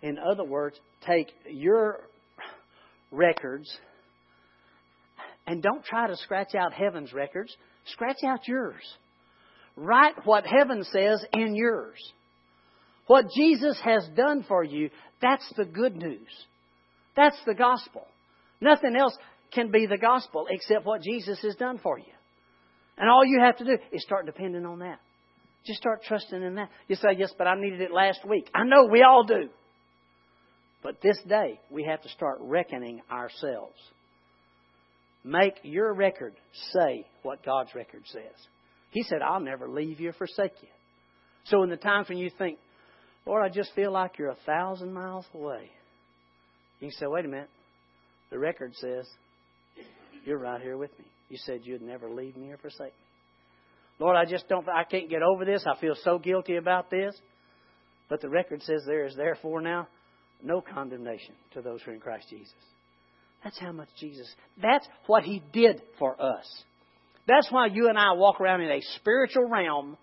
In 0.00 0.18
other 0.18 0.44
words, 0.44 0.78
take 1.06 1.28
your 1.48 2.00
records 3.10 3.70
and 5.46 5.62
don't 5.62 5.84
try 5.84 6.06
to 6.08 6.16
scratch 6.16 6.54
out 6.54 6.72
heaven's 6.72 7.12
records. 7.12 7.54
Scratch 7.86 8.18
out 8.26 8.46
yours. 8.46 8.82
Write 9.76 10.14
what 10.24 10.44
heaven 10.46 10.84
says 10.84 11.24
in 11.32 11.54
yours. 11.54 11.98
What 13.06 13.26
Jesus 13.36 13.78
has 13.84 14.08
done 14.16 14.44
for 14.46 14.62
you, 14.64 14.90
that's 15.20 15.50
the 15.56 15.64
good 15.64 15.96
news. 15.96 16.28
That's 17.16 17.36
the 17.46 17.54
gospel. 17.54 18.06
Nothing 18.60 18.96
else 18.96 19.16
can 19.54 19.70
be 19.70 19.86
the 19.86 19.98
gospel 19.98 20.46
except 20.48 20.84
what 20.84 21.02
Jesus 21.02 21.40
has 21.42 21.54
done 21.56 21.78
for 21.82 21.98
you. 21.98 22.12
And 22.96 23.08
all 23.08 23.24
you 23.24 23.40
have 23.40 23.56
to 23.58 23.64
do 23.64 23.78
is 23.92 24.02
start 24.02 24.26
depending 24.26 24.66
on 24.66 24.80
that. 24.80 24.98
Just 25.66 25.80
start 25.80 26.02
trusting 26.04 26.42
in 26.42 26.56
that. 26.56 26.70
You 26.88 26.96
say, 26.96 27.10
yes, 27.16 27.32
but 27.36 27.46
I 27.46 27.54
needed 27.56 27.80
it 27.80 27.92
last 27.92 28.20
week. 28.28 28.50
I 28.54 28.64
know 28.64 28.88
we 28.90 29.02
all 29.02 29.24
do. 29.24 29.48
But 30.82 31.00
this 31.00 31.18
day, 31.28 31.60
we 31.70 31.84
have 31.84 32.02
to 32.02 32.08
start 32.08 32.38
reckoning 32.40 33.00
ourselves. 33.10 33.76
Make 35.24 35.54
your 35.62 35.94
record 35.94 36.34
say 36.72 37.06
what 37.22 37.44
God's 37.44 37.74
record 37.74 38.02
says. 38.06 38.46
He 38.90 39.04
said, 39.04 39.22
I'll 39.22 39.40
never 39.40 39.68
leave 39.68 40.00
you 40.00 40.10
or 40.10 40.14
forsake 40.14 40.52
you. 40.60 40.68
So 41.44 41.62
in 41.62 41.70
the 41.70 41.76
times 41.76 42.08
when 42.08 42.18
you 42.18 42.30
think, 42.36 42.58
Lord, 43.24 43.44
I 43.44 43.48
just 43.48 43.72
feel 43.74 43.92
like 43.92 44.18
you're 44.18 44.30
a 44.30 44.36
thousand 44.46 44.92
miles 44.92 45.24
away, 45.32 45.70
you 46.80 46.88
can 46.88 46.96
say, 46.98 47.06
wait 47.06 47.24
a 47.24 47.28
minute. 47.28 47.50
The 48.30 48.38
record 48.38 48.74
says, 48.74 49.06
you're 50.24 50.38
right 50.38 50.60
here 50.60 50.76
with 50.76 50.96
me. 50.98 51.04
You 51.28 51.38
said 51.38 51.60
you'd 51.64 51.82
never 51.82 52.10
leave 52.10 52.36
me 52.36 52.50
or 52.50 52.58
forsake 52.58 52.92
me. 52.92 53.06
Lord, 53.98 54.16
I 54.16 54.24
just 54.24 54.48
don't, 54.48 54.68
I 54.68 54.84
can't 54.84 55.08
get 55.08 55.22
over 55.22 55.44
this. 55.44 55.64
I 55.66 55.80
feel 55.80 55.94
so 56.02 56.18
guilty 56.18 56.56
about 56.56 56.90
this. 56.90 57.14
But 58.08 58.20
the 58.20 58.28
record 58.28 58.62
says 58.62 58.82
there 58.86 59.06
is 59.06 59.14
therefore 59.16 59.60
now 59.60 59.88
no 60.42 60.60
condemnation 60.60 61.34
to 61.54 61.62
those 61.62 61.80
who 61.82 61.92
are 61.92 61.94
in 61.94 62.00
Christ 62.00 62.26
Jesus. 62.28 62.52
That's 63.44 63.58
how 63.58 63.72
much 63.72 63.88
Jesus, 63.98 64.28
that's 64.60 64.86
what 65.06 65.24
He 65.24 65.42
did 65.52 65.80
for 65.98 66.20
us. 66.20 66.46
That's 67.26 67.50
why 67.50 67.66
you 67.66 67.88
and 67.88 67.98
I 67.98 68.12
walk 68.14 68.40
around 68.40 68.60
in 68.60 68.70
a 68.70 68.80
spiritual 68.96 69.48
realm 69.48 69.96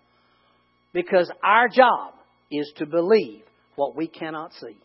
because 0.92 1.30
our 1.44 1.68
job 1.68 2.14
is 2.50 2.70
to 2.76 2.86
believe 2.86 3.42
what 3.76 3.94
we 3.94 4.08
cannot 4.08 4.52
see. 4.54 4.76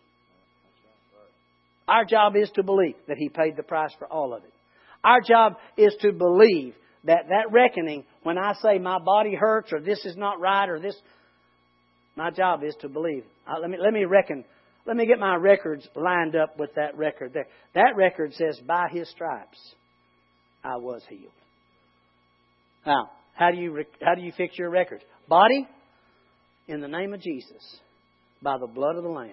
Our 1.87 2.05
job 2.05 2.35
is 2.35 2.49
to 2.55 2.63
believe 2.63 2.95
that 3.07 3.17
He 3.17 3.29
paid 3.29 3.55
the 3.57 3.63
price 3.63 3.93
for 3.97 4.07
all 4.07 4.33
of 4.33 4.43
it. 4.43 4.53
Our 5.05 5.21
job 5.21 5.53
is 5.77 5.95
to 6.01 6.11
believe 6.11 6.73
that 7.05 7.27
that 7.29 7.51
reckoning, 7.51 8.03
when 8.23 8.37
I 8.37 8.53
say 8.61 8.79
my 8.79 8.99
body 8.99 9.35
hurts 9.35 9.71
or 9.71 9.79
this 9.79 10.03
is 10.03 10.17
not 10.17 10.41
right 10.41 10.67
or 10.67 10.79
this, 10.79 10.95
my 12.15 12.31
job 12.31 12.63
is 12.63 12.75
to 12.81 12.89
believe. 12.89 13.23
Uh, 13.47 13.59
let 13.61 13.69
me 13.69 13.77
let 13.79 13.93
me 13.93 14.05
reckon 14.05 14.43
let 14.85 14.95
me 14.95 15.07
get 15.07 15.19
my 15.19 15.35
records 15.35 15.87
lined 15.95 16.35
up 16.35 16.59
with 16.59 16.69
that 16.75 16.95
record 16.95 17.33
there. 17.33 17.47
That 17.73 17.95
record 17.95 18.33
says, 18.33 18.59
by 18.67 18.87
his 18.91 19.09
stripes, 19.09 19.57
I 20.63 20.77
was 20.77 21.01
healed. 21.09 21.31
Now, 22.85 23.09
how 23.33 23.51
do 23.51 23.57
you, 23.57 23.83
how 24.01 24.13
do 24.13 24.21
you 24.21 24.31
fix 24.37 24.57
your 24.57 24.69
records? 24.69 25.03
Body, 25.27 25.67
in 26.67 26.81
the 26.81 26.87
name 26.87 27.13
of 27.13 27.21
Jesus, 27.21 27.79
by 28.43 28.57
the 28.59 28.67
blood 28.67 28.95
of 28.95 29.03
the 29.03 29.09
Lamb, 29.09 29.31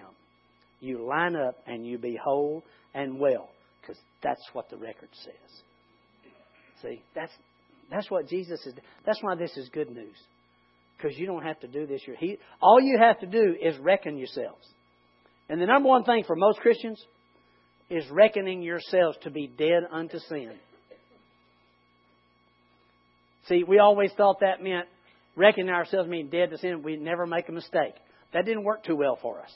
you 0.79 1.05
line 1.07 1.35
up 1.35 1.55
and 1.67 1.85
you 1.85 1.99
be 1.99 2.17
whole 2.21 2.63
and 2.95 3.19
well, 3.19 3.49
because 3.83 4.01
that's 4.23 4.41
what 4.53 4.69
the 4.69 4.77
record 4.77 5.09
says. 5.23 5.61
See, 6.81 7.01
that's, 7.13 7.31
that's 7.91 8.09
what 8.09 8.27
Jesus 8.27 8.65
is. 8.65 8.73
That's 9.05 9.21
why 9.21 9.35
this 9.35 9.55
is 9.57 9.69
good 9.69 9.89
news. 9.89 10.15
Because 10.97 11.17
you 11.17 11.25
don't 11.25 11.43
have 11.43 11.59
to 11.61 11.67
do 11.67 11.85
this. 11.85 12.01
You're, 12.07 12.15
He, 12.15 12.37
all 12.61 12.79
you 12.79 12.97
have 12.99 13.19
to 13.19 13.27
do 13.27 13.55
is 13.61 13.77
reckon 13.77 14.17
yourselves. 14.17 14.65
And 15.49 15.61
the 15.61 15.65
number 15.65 15.89
one 15.89 16.03
thing 16.03 16.23
for 16.25 16.35
most 16.35 16.59
Christians 16.59 17.01
is 17.89 18.03
reckoning 18.09 18.61
yourselves 18.61 19.17
to 19.23 19.29
be 19.29 19.47
dead 19.47 19.83
unto 19.91 20.19
sin. 20.29 20.53
See, 23.47 23.63
we 23.67 23.79
always 23.79 24.11
thought 24.15 24.39
that 24.39 24.63
meant 24.63 24.87
reckoning 25.35 25.69
ourselves 25.69 26.09
being 26.09 26.29
dead 26.29 26.51
to 26.51 26.57
sin. 26.57 26.81
We'd 26.83 27.01
never 27.01 27.25
make 27.25 27.49
a 27.49 27.51
mistake. 27.51 27.93
That 28.33 28.45
didn't 28.45 28.63
work 28.63 28.85
too 28.85 28.95
well 28.95 29.19
for 29.21 29.41
us. 29.41 29.51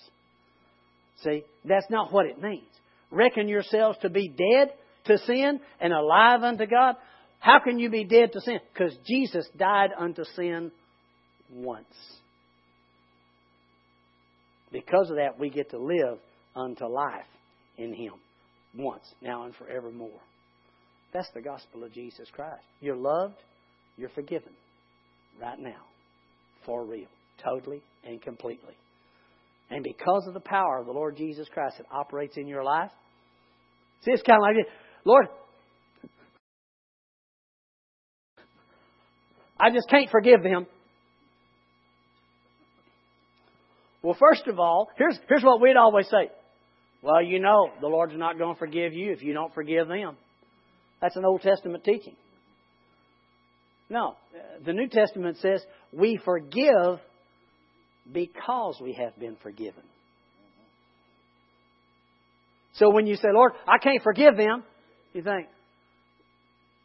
See, 1.23 1.43
that's 1.63 1.89
not 1.89 2.11
what 2.11 2.25
it 2.25 2.41
means. 2.41 2.67
Reckon 3.11 3.47
yourselves 3.47 3.97
to 4.01 4.09
be 4.09 4.29
dead 4.29 4.73
to 5.05 5.17
sin 5.19 5.59
and 5.79 5.93
alive 5.93 6.43
unto 6.43 6.65
God. 6.65 6.95
How 7.39 7.59
can 7.63 7.79
you 7.79 7.89
be 7.89 8.03
dead 8.03 8.33
to 8.33 8.41
sin? 8.41 8.59
Because 8.73 8.95
Jesus 9.07 9.47
died 9.57 9.91
unto 9.97 10.23
sin 10.35 10.71
once. 11.51 11.85
Because 14.71 15.09
of 15.09 15.15
that, 15.17 15.39
we 15.39 15.49
get 15.49 15.69
to 15.71 15.77
live 15.77 16.19
unto 16.55 16.85
life 16.85 17.25
in 17.77 17.93
Him 17.93 18.13
once, 18.75 19.05
now, 19.21 19.45
and 19.45 19.55
forevermore. 19.55 20.19
That's 21.13 21.29
the 21.33 21.41
gospel 21.41 21.83
of 21.83 21.93
Jesus 21.93 22.27
Christ. 22.33 22.63
You're 22.81 22.97
loved, 22.97 23.37
you're 23.95 24.09
forgiven 24.09 24.51
right 25.41 25.57
now, 25.57 25.85
for 26.65 26.83
real, 26.85 27.07
totally 27.43 27.81
and 28.03 28.21
completely. 28.21 28.75
And 29.69 29.83
because 29.83 30.25
of 30.27 30.33
the 30.33 30.39
power 30.39 30.79
of 30.79 30.85
the 30.85 30.93
Lord 30.93 31.17
Jesus 31.17 31.47
Christ 31.53 31.77
that 31.77 31.87
operates 31.91 32.37
in 32.37 32.47
your 32.47 32.63
life, 32.63 32.91
see, 34.03 34.11
it's 34.11 34.23
kind 34.23 34.37
of 34.37 34.43
like, 34.43 34.67
Lord, 35.03 35.27
I 39.59 39.71
just 39.71 39.89
can't 39.89 40.09
forgive 40.09 40.43
them. 40.43 40.67
Well, 44.01 44.15
first 44.17 44.47
of 44.47 44.59
all, 44.59 44.89
here's, 44.97 45.19
here's 45.27 45.43
what 45.43 45.59
we'd 45.59 45.75
always 45.75 46.07
say. 46.09 46.29
Well, 47.01 47.21
you 47.21 47.39
know, 47.39 47.69
the 47.81 47.87
Lord's 47.87 48.13
not 48.15 48.37
going 48.37 48.55
to 48.55 48.59
forgive 48.59 48.93
you 48.93 49.11
if 49.11 49.21
you 49.21 49.33
don't 49.33 49.53
forgive 49.53 49.87
them. 49.87 50.15
That's 51.01 51.15
an 51.15 51.25
Old 51.25 51.41
Testament 51.41 51.83
teaching. 51.83 52.15
No, 53.89 54.15
the 54.65 54.73
New 54.73 54.87
Testament 54.87 55.37
says 55.37 55.63
we 55.91 56.19
forgive 56.23 56.99
because 58.11 58.79
we 58.81 58.93
have 58.93 59.17
been 59.19 59.35
forgiven. 59.41 59.83
So 62.73 62.89
when 62.91 63.07
you 63.07 63.15
say, 63.15 63.29
Lord, 63.33 63.53
I 63.67 63.77
can't 63.79 64.03
forgive 64.03 64.37
them, 64.37 64.63
you 65.13 65.23
think, 65.23 65.47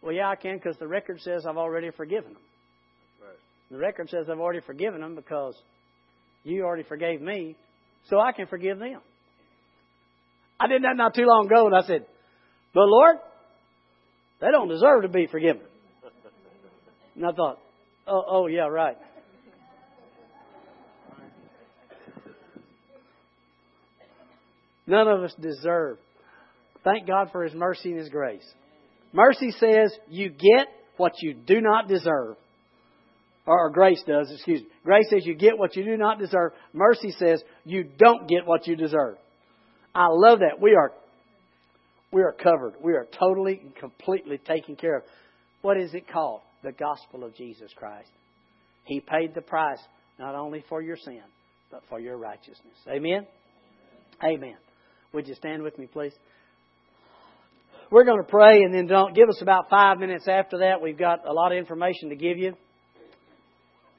well, 0.03 0.13
yeah, 0.13 0.29
I 0.29 0.37
can 0.37 0.57
because 0.57 0.77
the 0.79 0.89
record 0.89 1.21
says 1.21 1.45
I've 1.47 1.57
already 1.57 1.91
forgiven 1.91 2.33
them. 2.33 2.43
Right. 3.21 3.39
The 3.71 3.79
record 3.79 4.09
says 4.09 4.27
I've 4.31 4.41
already 4.41 4.61
forgiven 4.67 5.01
them 5.01 5.15
because 5.15 5.55
you 6.45 6.65
already 6.65 6.83
forgave 6.83 7.21
me, 7.21 7.57
so 8.09 8.19
I 8.19 8.33
can 8.33 8.47
forgive 8.47 8.79
them. 8.79 9.01
I 10.59 10.67
did 10.67 10.83
that 10.83 10.97
not 10.97 11.15
too 11.15 11.25
long 11.25 11.47
ago, 11.47 11.67
and 11.67 11.75
I 11.77 11.83
said, 11.87 12.07
But 12.75 12.85
Lord, 12.87 13.17
they 14.41 14.49
don't 14.51 14.69
deserve 14.69 15.03
to 15.03 15.09
be 15.09 15.27
forgiven. 15.27 15.63
And 17.15 17.27
I 17.27 17.33
thought, 17.33 17.59
oh, 18.07 18.23
oh 18.27 18.47
yeah, 18.47 18.67
right. 18.67 18.97
None 24.87 25.09
of 25.09 25.23
us 25.23 25.35
deserve. 25.41 25.99
Thank 26.85 27.07
God 27.07 27.29
for 27.31 27.45
His 27.45 27.55
mercy 27.55 27.91
and 27.91 28.01
His 28.01 28.09
grace. 28.09 28.45
Mercy 29.13 29.51
says 29.53 29.93
you 30.09 30.31
get 30.31 30.69
what 30.97 31.13
you 31.21 31.35
do 31.35 31.61
not 31.61 31.89
deserve. 31.89 32.37
Or 33.47 33.71
grace 33.71 34.03
does, 34.07 34.31
excuse 34.33 34.61
me. 34.61 34.69
Grace 34.85 35.07
says 35.11 35.27
you 35.27 35.35
get 35.35 35.59
what 35.59 35.75
you 35.77 35.85
do 35.85 35.97
not 35.97 36.19
deserve. 36.19 36.53
Mercy 36.73 37.11
says 37.19 37.43
you 37.65 37.85
don't 37.85 38.29
get 38.29 38.47
what 38.47 38.67
you 38.67 38.77
deserve. 38.77 39.17
I 39.95 40.07
love 40.11 40.39
that. 40.41 40.61
We 40.61 40.75
are 40.75 40.93
we 42.13 42.23
are 42.23 42.33
covered. 42.33 42.75
We 42.83 42.93
are 42.93 43.07
totally 43.19 43.61
and 43.63 43.75
completely 43.75 44.39
taken 44.39 44.77
care 44.77 44.99
of. 44.99 45.03
What 45.63 45.79
is 45.79 45.95
it 45.95 46.05
called? 46.13 46.43
The 46.63 46.73
gospel 46.73 47.25
of 47.25 47.35
Jesus 47.35 47.73
Christ. 47.75 48.11
He 48.85 49.01
paid 49.01 49.35
the 49.35 49.41
price 49.41 49.81
not 50.19 50.35
only 50.35 50.65
for 50.69 50.83
your 50.83 50.97
sin, 50.97 51.23
but 51.71 51.83
for 51.89 51.99
your 51.99 52.19
righteousness. 52.19 52.77
Amen? 52.89 53.27
Amen. 54.23 54.57
Would 55.13 55.29
you 55.29 55.35
stand 55.35 55.63
with 55.63 55.79
me, 55.79 55.87
please? 55.87 56.15
We're 57.91 58.05
going 58.05 58.23
to 58.23 58.29
pray 58.29 58.63
and 58.63 58.73
then 58.73 58.87
don't 58.87 59.15
give 59.15 59.29
us 59.29 59.43
about 59.43 59.69
five 59.69 59.99
minutes 59.99 60.27
after 60.27 60.59
that. 60.59 60.81
We've 60.81 60.99
got 60.99 61.27
a 61.29 61.33
lot 61.33 61.53
of 61.53 61.59
information 61.59 62.09
to 62.09 62.17
give 62.17 62.39
you. 62.39 62.55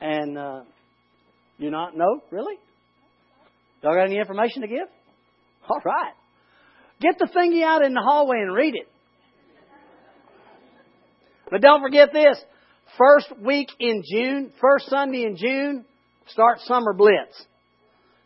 And 0.01 0.37
uh, 0.37 0.61
you 1.59 1.69
not 1.69 1.95
know? 1.95 2.21
Really? 2.31 2.55
Y'all 3.83 3.93
got 3.93 4.05
any 4.05 4.17
information 4.17 4.63
to 4.63 4.67
give? 4.67 4.87
All 5.69 5.79
right. 5.85 6.13
Get 6.99 7.19
the 7.19 7.27
thingy 7.27 7.63
out 7.63 7.85
in 7.85 7.93
the 7.93 8.01
hallway 8.01 8.37
and 8.39 8.53
read 8.53 8.73
it. 8.75 8.87
But 11.51 11.61
don't 11.61 11.81
forget 11.81 12.09
this. 12.11 12.43
First 12.97 13.31
week 13.39 13.69
in 13.79 14.01
June, 14.11 14.51
first 14.59 14.89
Sunday 14.89 15.25
in 15.25 15.37
June, 15.37 15.85
start 16.27 16.59
Summer 16.61 16.93
Blitz. 16.93 17.45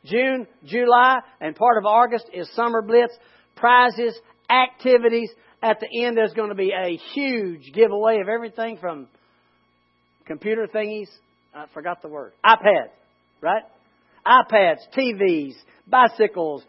June, 0.05 0.47
July, 0.65 1.19
and 1.41 1.55
part 1.55 1.77
of 1.77 1.85
August 1.85 2.25
is 2.33 2.49
Summer 2.55 2.81
Blitz. 2.81 3.13
Prizes, 3.55 4.17
activities. 4.49 5.29
At 5.61 5.79
the 5.79 6.05
end, 6.05 6.15
there's 6.15 6.33
going 6.33 6.49
to 6.49 6.55
be 6.55 6.71
a 6.71 6.97
huge 7.13 7.71
giveaway 7.73 8.19
of 8.21 8.29
everything 8.29 8.77
from 8.77 9.07
computer 10.25 10.67
thingies. 10.73 11.07
I 11.53 11.65
forgot 11.73 12.01
the 12.01 12.09
word. 12.09 12.33
iPads, 12.45 12.91
right? 13.41 13.63
iPads, 14.25 14.77
TVs, 14.95 15.53
bicycles, 15.87 16.63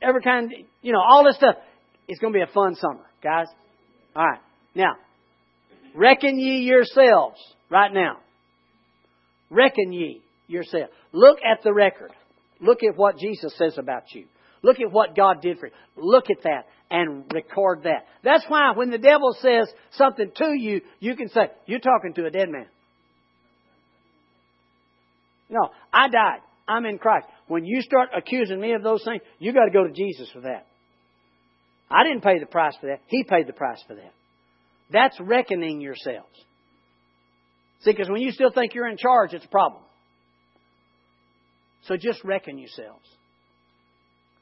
every 0.00 0.22
kind, 0.22 0.50
you 0.80 0.92
know, 0.92 1.00
all 1.00 1.24
this 1.24 1.36
stuff. 1.36 1.56
It's 2.08 2.18
going 2.18 2.32
to 2.32 2.38
be 2.38 2.42
a 2.42 2.52
fun 2.52 2.74
summer, 2.74 3.04
guys. 3.22 3.46
All 4.16 4.26
right. 4.26 4.40
Now, 4.74 4.96
reckon 5.94 6.38
ye 6.38 6.62
yourselves 6.62 7.38
right 7.70 7.92
now. 7.92 8.18
Reckon 9.50 9.92
ye 9.92 10.22
yourselves. 10.48 10.90
Look 11.12 11.38
at 11.38 11.62
the 11.62 11.72
record. 11.72 12.10
Look 12.62 12.82
at 12.82 12.96
what 12.96 13.18
Jesus 13.18 13.52
says 13.58 13.76
about 13.76 14.04
you. 14.14 14.26
Look 14.62 14.78
at 14.80 14.92
what 14.92 15.16
God 15.16 15.42
did 15.42 15.58
for 15.58 15.66
you. 15.66 15.72
Look 15.96 16.30
at 16.30 16.44
that 16.44 16.66
and 16.90 17.24
record 17.32 17.82
that. 17.82 18.06
That's 18.22 18.44
why 18.48 18.72
when 18.74 18.90
the 18.90 18.98
devil 18.98 19.36
says 19.40 19.68
something 19.92 20.30
to 20.36 20.52
you, 20.56 20.80
you 21.00 21.16
can 21.16 21.28
say, 21.28 21.50
You're 21.66 21.80
talking 21.80 22.14
to 22.14 22.26
a 22.26 22.30
dead 22.30 22.48
man. 22.48 22.66
No, 25.50 25.68
I 25.92 26.08
died. 26.08 26.40
I'm 26.68 26.86
in 26.86 26.98
Christ. 26.98 27.26
When 27.48 27.64
you 27.64 27.82
start 27.82 28.10
accusing 28.16 28.60
me 28.60 28.72
of 28.72 28.82
those 28.82 29.04
things, 29.04 29.20
you 29.38 29.52
got 29.52 29.64
to 29.64 29.70
go 29.70 29.86
to 29.86 29.92
Jesus 29.92 30.30
for 30.32 30.42
that. 30.42 30.66
I 31.90 32.04
didn't 32.04 32.22
pay 32.22 32.38
the 32.38 32.46
price 32.46 32.74
for 32.80 32.86
that. 32.86 33.00
He 33.08 33.24
paid 33.24 33.46
the 33.46 33.52
price 33.52 33.82
for 33.86 33.94
that. 33.96 34.14
That's 34.90 35.18
reckoning 35.20 35.80
yourselves. 35.80 36.32
See, 37.80 37.90
because 37.90 38.08
when 38.08 38.22
you 38.22 38.30
still 38.30 38.52
think 38.52 38.74
you're 38.74 38.88
in 38.88 38.96
charge, 38.96 39.34
it's 39.34 39.44
a 39.44 39.48
problem. 39.48 39.82
So 41.86 41.96
just 41.96 42.22
reckon 42.24 42.58
yourselves. 42.58 43.06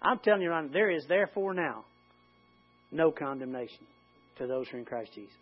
I'm 0.03 0.19
telling 0.19 0.43
you, 0.43 0.53
there 0.73 0.91
is 0.91 1.05
therefore 1.09 1.55
now 1.55 1.85
no 2.91 3.11
condemnation 3.11 3.87
to 4.39 4.47
those 4.47 4.69
who 4.69 4.77
are 4.77 4.81
in 4.81 4.87
Christ 4.87 5.13
Jesus. 5.15 5.35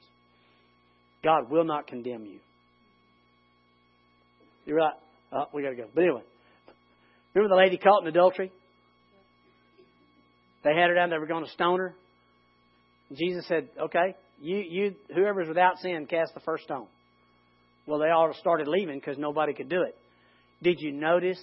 God 1.24 1.50
will 1.50 1.64
not 1.64 1.86
condemn 1.86 2.24
you. 2.24 2.38
You're 4.66 4.76
right. 4.76 4.94
Oh, 5.32 5.44
we 5.52 5.62
got 5.62 5.70
to 5.70 5.76
go. 5.76 5.86
But 5.94 6.02
anyway, 6.02 6.22
remember 7.34 7.54
the 7.54 7.60
lady 7.60 7.78
caught 7.78 8.02
in 8.02 8.08
adultery? 8.08 8.52
They 10.64 10.70
had 10.70 10.88
her 10.88 10.94
down. 10.94 11.10
They 11.10 11.18
were 11.18 11.26
going 11.26 11.44
to 11.44 11.50
stone 11.50 11.78
her. 11.78 11.94
Jesus 13.12 13.46
said, 13.46 13.68
"Okay, 13.80 14.14
you, 14.40 14.58
you, 14.58 14.94
whoever's 15.14 15.48
without 15.48 15.78
sin, 15.78 16.06
cast 16.06 16.34
the 16.34 16.40
first 16.40 16.64
stone." 16.64 16.86
Well, 17.86 17.98
they 17.98 18.10
all 18.10 18.32
started 18.34 18.68
leaving 18.68 18.98
because 18.98 19.16
nobody 19.16 19.54
could 19.54 19.70
do 19.70 19.82
it. 19.82 19.96
Did 20.62 20.76
you 20.80 20.92
notice? 20.92 21.40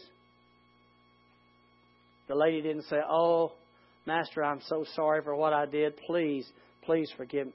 The 2.27 2.35
lady 2.35 2.61
didn't 2.61 2.83
say, 2.83 2.97
"Oh, 3.07 3.53
Master, 4.05 4.43
I'm 4.43 4.61
so 4.67 4.85
sorry 4.95 5.21
for 5.23 5.35
what 5.35 5.53
I 5.53 5.65
did. 5.65 5.97
Please, 5.97 6.47
please 6.83 7.11
forgive 7.17 7.47
me." 7.47 7.53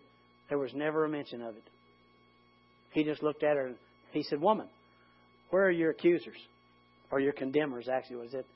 There 0.49 0.59
was 0.59 0.75
never 0.75 1.05
a 1.05 1.09
mention 1.09 1.43
of 1.43 1.57
it. 1.57 1.63
He 2.93 3.05
just 3.05 3.23
looked 3.23 3.45
at 3.45 3.57
her 3.57 3.67
and 3.69 3.77
he 4.13 4.23
said, 4.25 4.41
"Woman, 4.41 4.69
where 5.51 5.65
are 5.65 5.71
your 5.71 5.91
accusers? 5.91 6.39
Or 7.11 7.21
your 7.21 7.33
condemners, 7.33 7.89
actually, 7.93 8.17
was 8.17 8.35
it? 8.35 8.47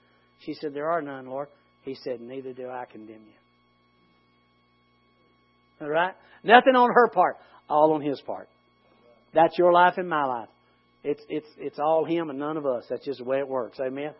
She 0.40 0.54
said, 0.54 0.74
There 0.74 0.90
are 0.90 1.02
none, 1.02 1.26
Lord. 1.26 1.48
He 1.82 1.96
said, 1.96 2.20
Neither 2.20 2.52
do 2.52 2.68
I 2.70 2.84
condemn 2.90 3.22
you. 3.26 3.32
All 5.80 5.88
right? 5.88 6.14
Nothing 6.42 6.76
on 6.76 6.90
her 6.92 7.08
part, 7.08 7.36
all 7.68 7.92
on 7.94 8.00
his 8.00 8.20
part. 8.20 8.48
That's 9.34 9.58
your 9.58 9.72
life 9.72 9.94
and 9.96 10.08
my 10.08 10.24
life. 10.24 10.48
It's, 11.02 11.22
it's, 11.28 11.48
it's 11.58 11.78
all 11.78 12.04
him 12.04 12.30
and 12.30 12.38
none 12.38 12.56
of 12.56 12.64
us. 12.64 12.84
That's 12.88 13.04
just 13.04 13.18
the 13.18 13.24
way 13.24 13.38
it 13.38 13.48
works. 13.48 13.78
Amen? 13.80 14.12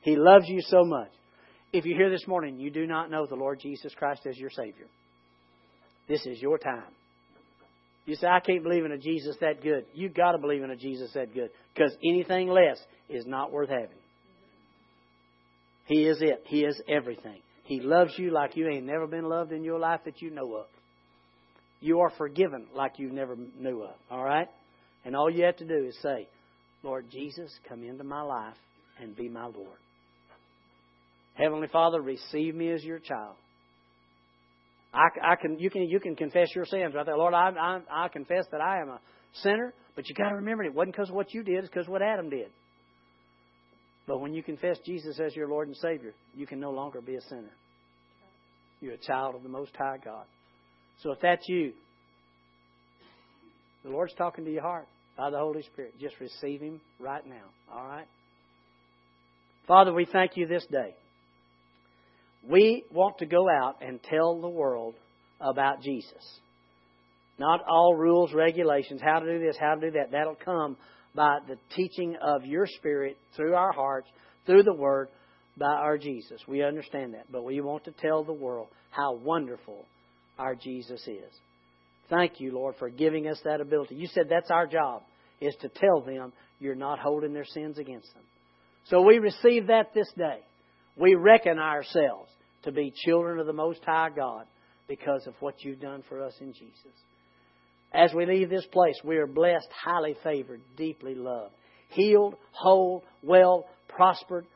He 0.00 0.16
loves 0.16 0.48
you 0.48 0.60
so 0.62 0.84
much. 0.84 1.10
If 1.74 1.84
you're 1.84 1.98
here 1.98 2.10
this 2.10 2.28
morning, 2.28 2.60
you 2.60 2.70
do 2.70 2.86
not 2.86 3.10
know 3.10 3.26
the 3.26 3.34
Lord 3.34 3.58
Jesus 3.58 3.92
Christ 3.96 4.24
as 4.26 4.38
your 4.38 4.48
Savior. 4.48 4.86
This 6.06 6.24
is 6.24 6.40
your 6.40 6.56
time. 6.56 6.92
You 8.06 8.14
say, 8.14 8.28
I 8.28 8.38
can't 8.38 8.62
believe 8.62 8.84
in 8.84 8.92
a 8.92 8.98
Jesus 8.98 9.34
that 9.40 9.60
good. 9.60 9.84
You've 9.92 10.14
got 10.14 10.32
to 10.32 10.38
believe 10.38 10.62
in 10.62 10.70
a 10.70 10.76
Jesus 10.76 11.10
that 11.14 11.34
good 11.34 11.50
because 11.74 11.92
anything 12.08 12.48
less 12.48 12.78
is 13.08 13.26
not 13.26 13.50
worth 13.50 13.70
having. 13.70 13.88
He 15.86 16.04
is 16.04 16.18
it. 16.20 16.44
He 16.46 16.60
is 16.60 16.80
everything. 16.88 17.40
He 17.64 17.80
loves 17.80 18.12
you 18.18 18.30
like 18.30 18.56
you 18.56 18.68
ain't 18.68 18.86
never 18.86 19.08
been 19.08 19.24
loved 19.24 19.50
in 19.50 19.64
your 19.64 19.80
life 19.80 20.02
that 20.04 20.22
you 20.22 20.30
know 20.30 20.54
of. 20.54 20.66
You 21.80 22.02
are 22.02 22.12
forgiven 22.16 22.66
like 22.72 23.00
you 23.00 23.10
never 23.10 23.34
knew 23.58 23.82
of. 23.82 23.96
All 24.12 24.22
right? 24.22 24.46
And 25.04 25.16
all 25.16 25.28
you 25.28 25.44
have 25.44 25.56
to 25.56 25.66
do 25.66 25.86
is 25.88 25.98
say, 26.00 26.28
Lord 26.84 27.06
Jesus, 27.10 27.50
come 27.68 27.82
into 27.82 28.04
my 28.04 28.22
life 28.22 28.54
and 29.00 29.16
be 29.16 29.28
my 29.28 29.46
Lord. 29.46 29.78
Heavenly 31.34 31.68
Father, 31.68 32.00
receive 32.00 32.54
me 32.54 32.70
as 32.70 32.84
your 32.84 32.98
child. 32.98 33.36
I, 34.92 35.32
I 35.32 35.36
can, 35.36 35.58
you 35.58 35.70
can, 35.70 35.82
you 35.82 35.98
can 35.98 36.14
confess 36.14 36.48
your 36.54 36.64
sins 36.64 36.94
right 36.94 37.04
there. 37.04 37.16
Lord, 37.16 37.34
I, 37.34 37.50
I, 37.50 38.04
I 38.04 38.08
confess 38.08 38.44
that 38.52 38.60
I 38.60 38.80
am 38.80 38.88
a 38.88 39.00
sinner, 39.42 39.74
but 39.96 40.08
you 40.08 40.14
got 40.14 40.28
to 40.28 40.36
remember 40.36 40.62
it 40.62 40.72
wasn't 40.72 40.94
because 40.94 41.08
of 41.08 41.16
what 41.16 41.34
you 41.34 41.42
did; 41.42 41.56
it's 41.56 41.68
because 41.68 41.88
what 41.88 42.02
Adam 42.02 42.30
did. 42.30 42.48
But 44.06 44.20
when 44.20 44.34
you 44.34 44.42
confess 44.42 44.78
Jesus 44.86 45.18
as 45.18 45.34
your 45.34 45.48
Lord 45.48 45.66
and 45.66 45.76
Savior, 45.76 46.14
you 46.36 46.46
can 46.46 46.60
no 46.60 46.70
longer 46.70 47.00
be 47.00 47.16
a 47.16 47.20
sinner. 47.22 47.50
You're 48.80 48.94
a 48.94 48.98
child 48.98 49.34
of 49.34 49.42
the 49.42 49.48
Most 49.48 49.72
High 49.76 49.96
God. 50.04 50.26
So 51.02 51.10
if 51.10 51.20
that's 51.20 51.48
you, 51.48 51.72
the 53.82 53.90
Lord's 53.90 54.14
talking 54.14 54.44
to 54.44 54.52
your 54.52 54.62
heart 54.62 54.86
by 55.16 55.30
the 55.30 55.38
Holy 55.38 55.62
Spirit. 55.62 55.94
Just 56.00 56.20
receive 56.20 56.60
Him 56.60 56.80
right 57.00 57.26
now. 57.26 57.46
All 57.72 57.86
right? 57.86 58.06
Father, 59.66 59.92
we 59.92 60.04
thank 60.04 60.36
you 60.36 60.46
this 60.46 60.66
day. 60.66 60.94
We 62.48 62.84
want 62.90 63.18
to 63.18 63.26
go 63.26 63.48
out 63.48 63.76
and 63.80 64.02
tell 64.02 64.40
the 64.40 64.48
world 64.48 64.94
about 65.40 65.82
Jesus. 65.82 66.40
Not 67.38 67.60
all 67.68 67.94
rules, 67.94 68.32
regulations, 68.32 69.00
how 69.02 69.18
to 69.18 69.26
do 69.26 69.44
this, 69.44 69.56
how 69.58 69.74
to 69.74 69.80
do 69.80 69.90
that. 69.92 70.12
That'll 70.12 70.36
come 70.36 70.76
by 71.14 71.38
the 71.48 71.56
teaching 71.74 72.16
of 72.20 72.44
your 72.44 72.66
Spirit 72.66 73.16
through 73.36 73.54
our 73.54 73.72
hearts, 73.72 74.08
through 74.46 74.62
the 74.62 74.74
Word, 74.74 75.08
by 75.56 75.66
our 75.66 75.98
Jesus. 75.98 76.40
We 76.46 76.62
understand 76.62 77.14
that. 77.14 77.30
But 77.30 77.44
we 77.44 77.60
want 77.60 77.84
to 77.84 77.92
tell 77.92 78.24
the 78.24 78.32
world 78.32 78.68
how 78.90 79.14
wonderful 79.14 79.84
our 80.38 80.54
Jesus 80.54 81.00
is. 81.06 81.32
Thank 82.10 82.40
you, 82.40 82.52
Lord, 82.52 82.74
for 82.78 82.90
giving 82.90 83.28
us 83.28 83.40
that 83.44 83.60
ability. 83.60 83.94
You 83.94 84.08
said 84.08 84.26
that's 84.28 84.50
our 84.50 84.66
job, 84.66 85.02
is 85.40 85.54
to 85.62 85.68
tell 85.68 86.02
them 86.02 86.32
you're 86.60 86.74
not 86.74 86.98
holding 86.98 87.32
their 87.32 87.46
sins 87.46 87.78
against 87.78 88.12
them. 88.14 88.22
So 88.88 89.02
we 89.02 89.18
receive 89.18 89.68
that 89.68 89.94
this 89.94 90.10
day. 90.16 90.40
We 90.96 91.14
reckon 91.14 91.58
ourselves 91.58 92.30
to 92.64 92.72
be 92.72 92.92
children 93.04 93.38
of 93.38 93.46
the 93.46 93.52
Most 93.52 93.80
High 93.84 94.10
God 94.14 94.46
because 94.88 95.26
of 95.26 95.34
what 95.40 95.62
you've 95.62 95.80
done 95.80 96.02
for 96.08 96.22
us 96.22 96.34
in 96.40 96.52
Jesus. 96.52 96.92
As 97.92 98.12
we 98.12 98.26
leave 98.26 98.50
this 98.50 98.66
place, 98.66 98.96
we 99.04 99.16
are 99.16 99.26
blessed, 99.26 99.68
highly 99.84 100.16
favored, 100.22 100.60
deeply 100.76 101.14
loved, 101.14 101.54
healed, 101.90 102.34
whole, 102.50 103.04
well, 103.22 103.66
prospered. 103.88 104.46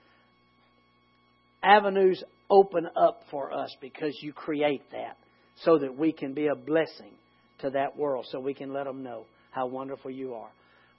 Avenues 1.62 2.22
open 2.50 2.86
up 2.96 3.22
for 3.30 3.52
us 3.52 3.74
because 3.80 4.16
you 4.22 4.32
create 4.32 4.82
that 4.90 5.16
so 5.62 5.78
that 5.78 5.96
we 5.96 6.12
can 6.12 6.34
be 6.34 6.48
a 6.48 6.54
blessing 6.54 7.12
to 7.60 7.70
that 7.70 7.96
world, 7.96 8.26
so 8.30 8.40
we 8.40 8.54
can 8.54 8.72
let 8.72 8.84
them 8.84 9.02
know 9.02 9.24
how 9.50 9.66
wonderful 9.66 10.10
you 10.10 10.34
are. 10.34 10.50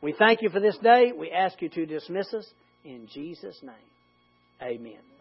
We 0.01 0.13
thank 0.17 0.41
you 0.41 0.49
for 0.49 0.59
this 0.59 0.77
day. 0.77 1.11
We 1.17 1.31
ask 1.31 1.61
you 1.61 1.69
to 1.69 1.85
dismiss 1.85 2.33
us 2.33 2.45
in 2.83 3.07
Jesus' 3.13 3.59
name. 3.61 3.75
Amen. 4.61 5.18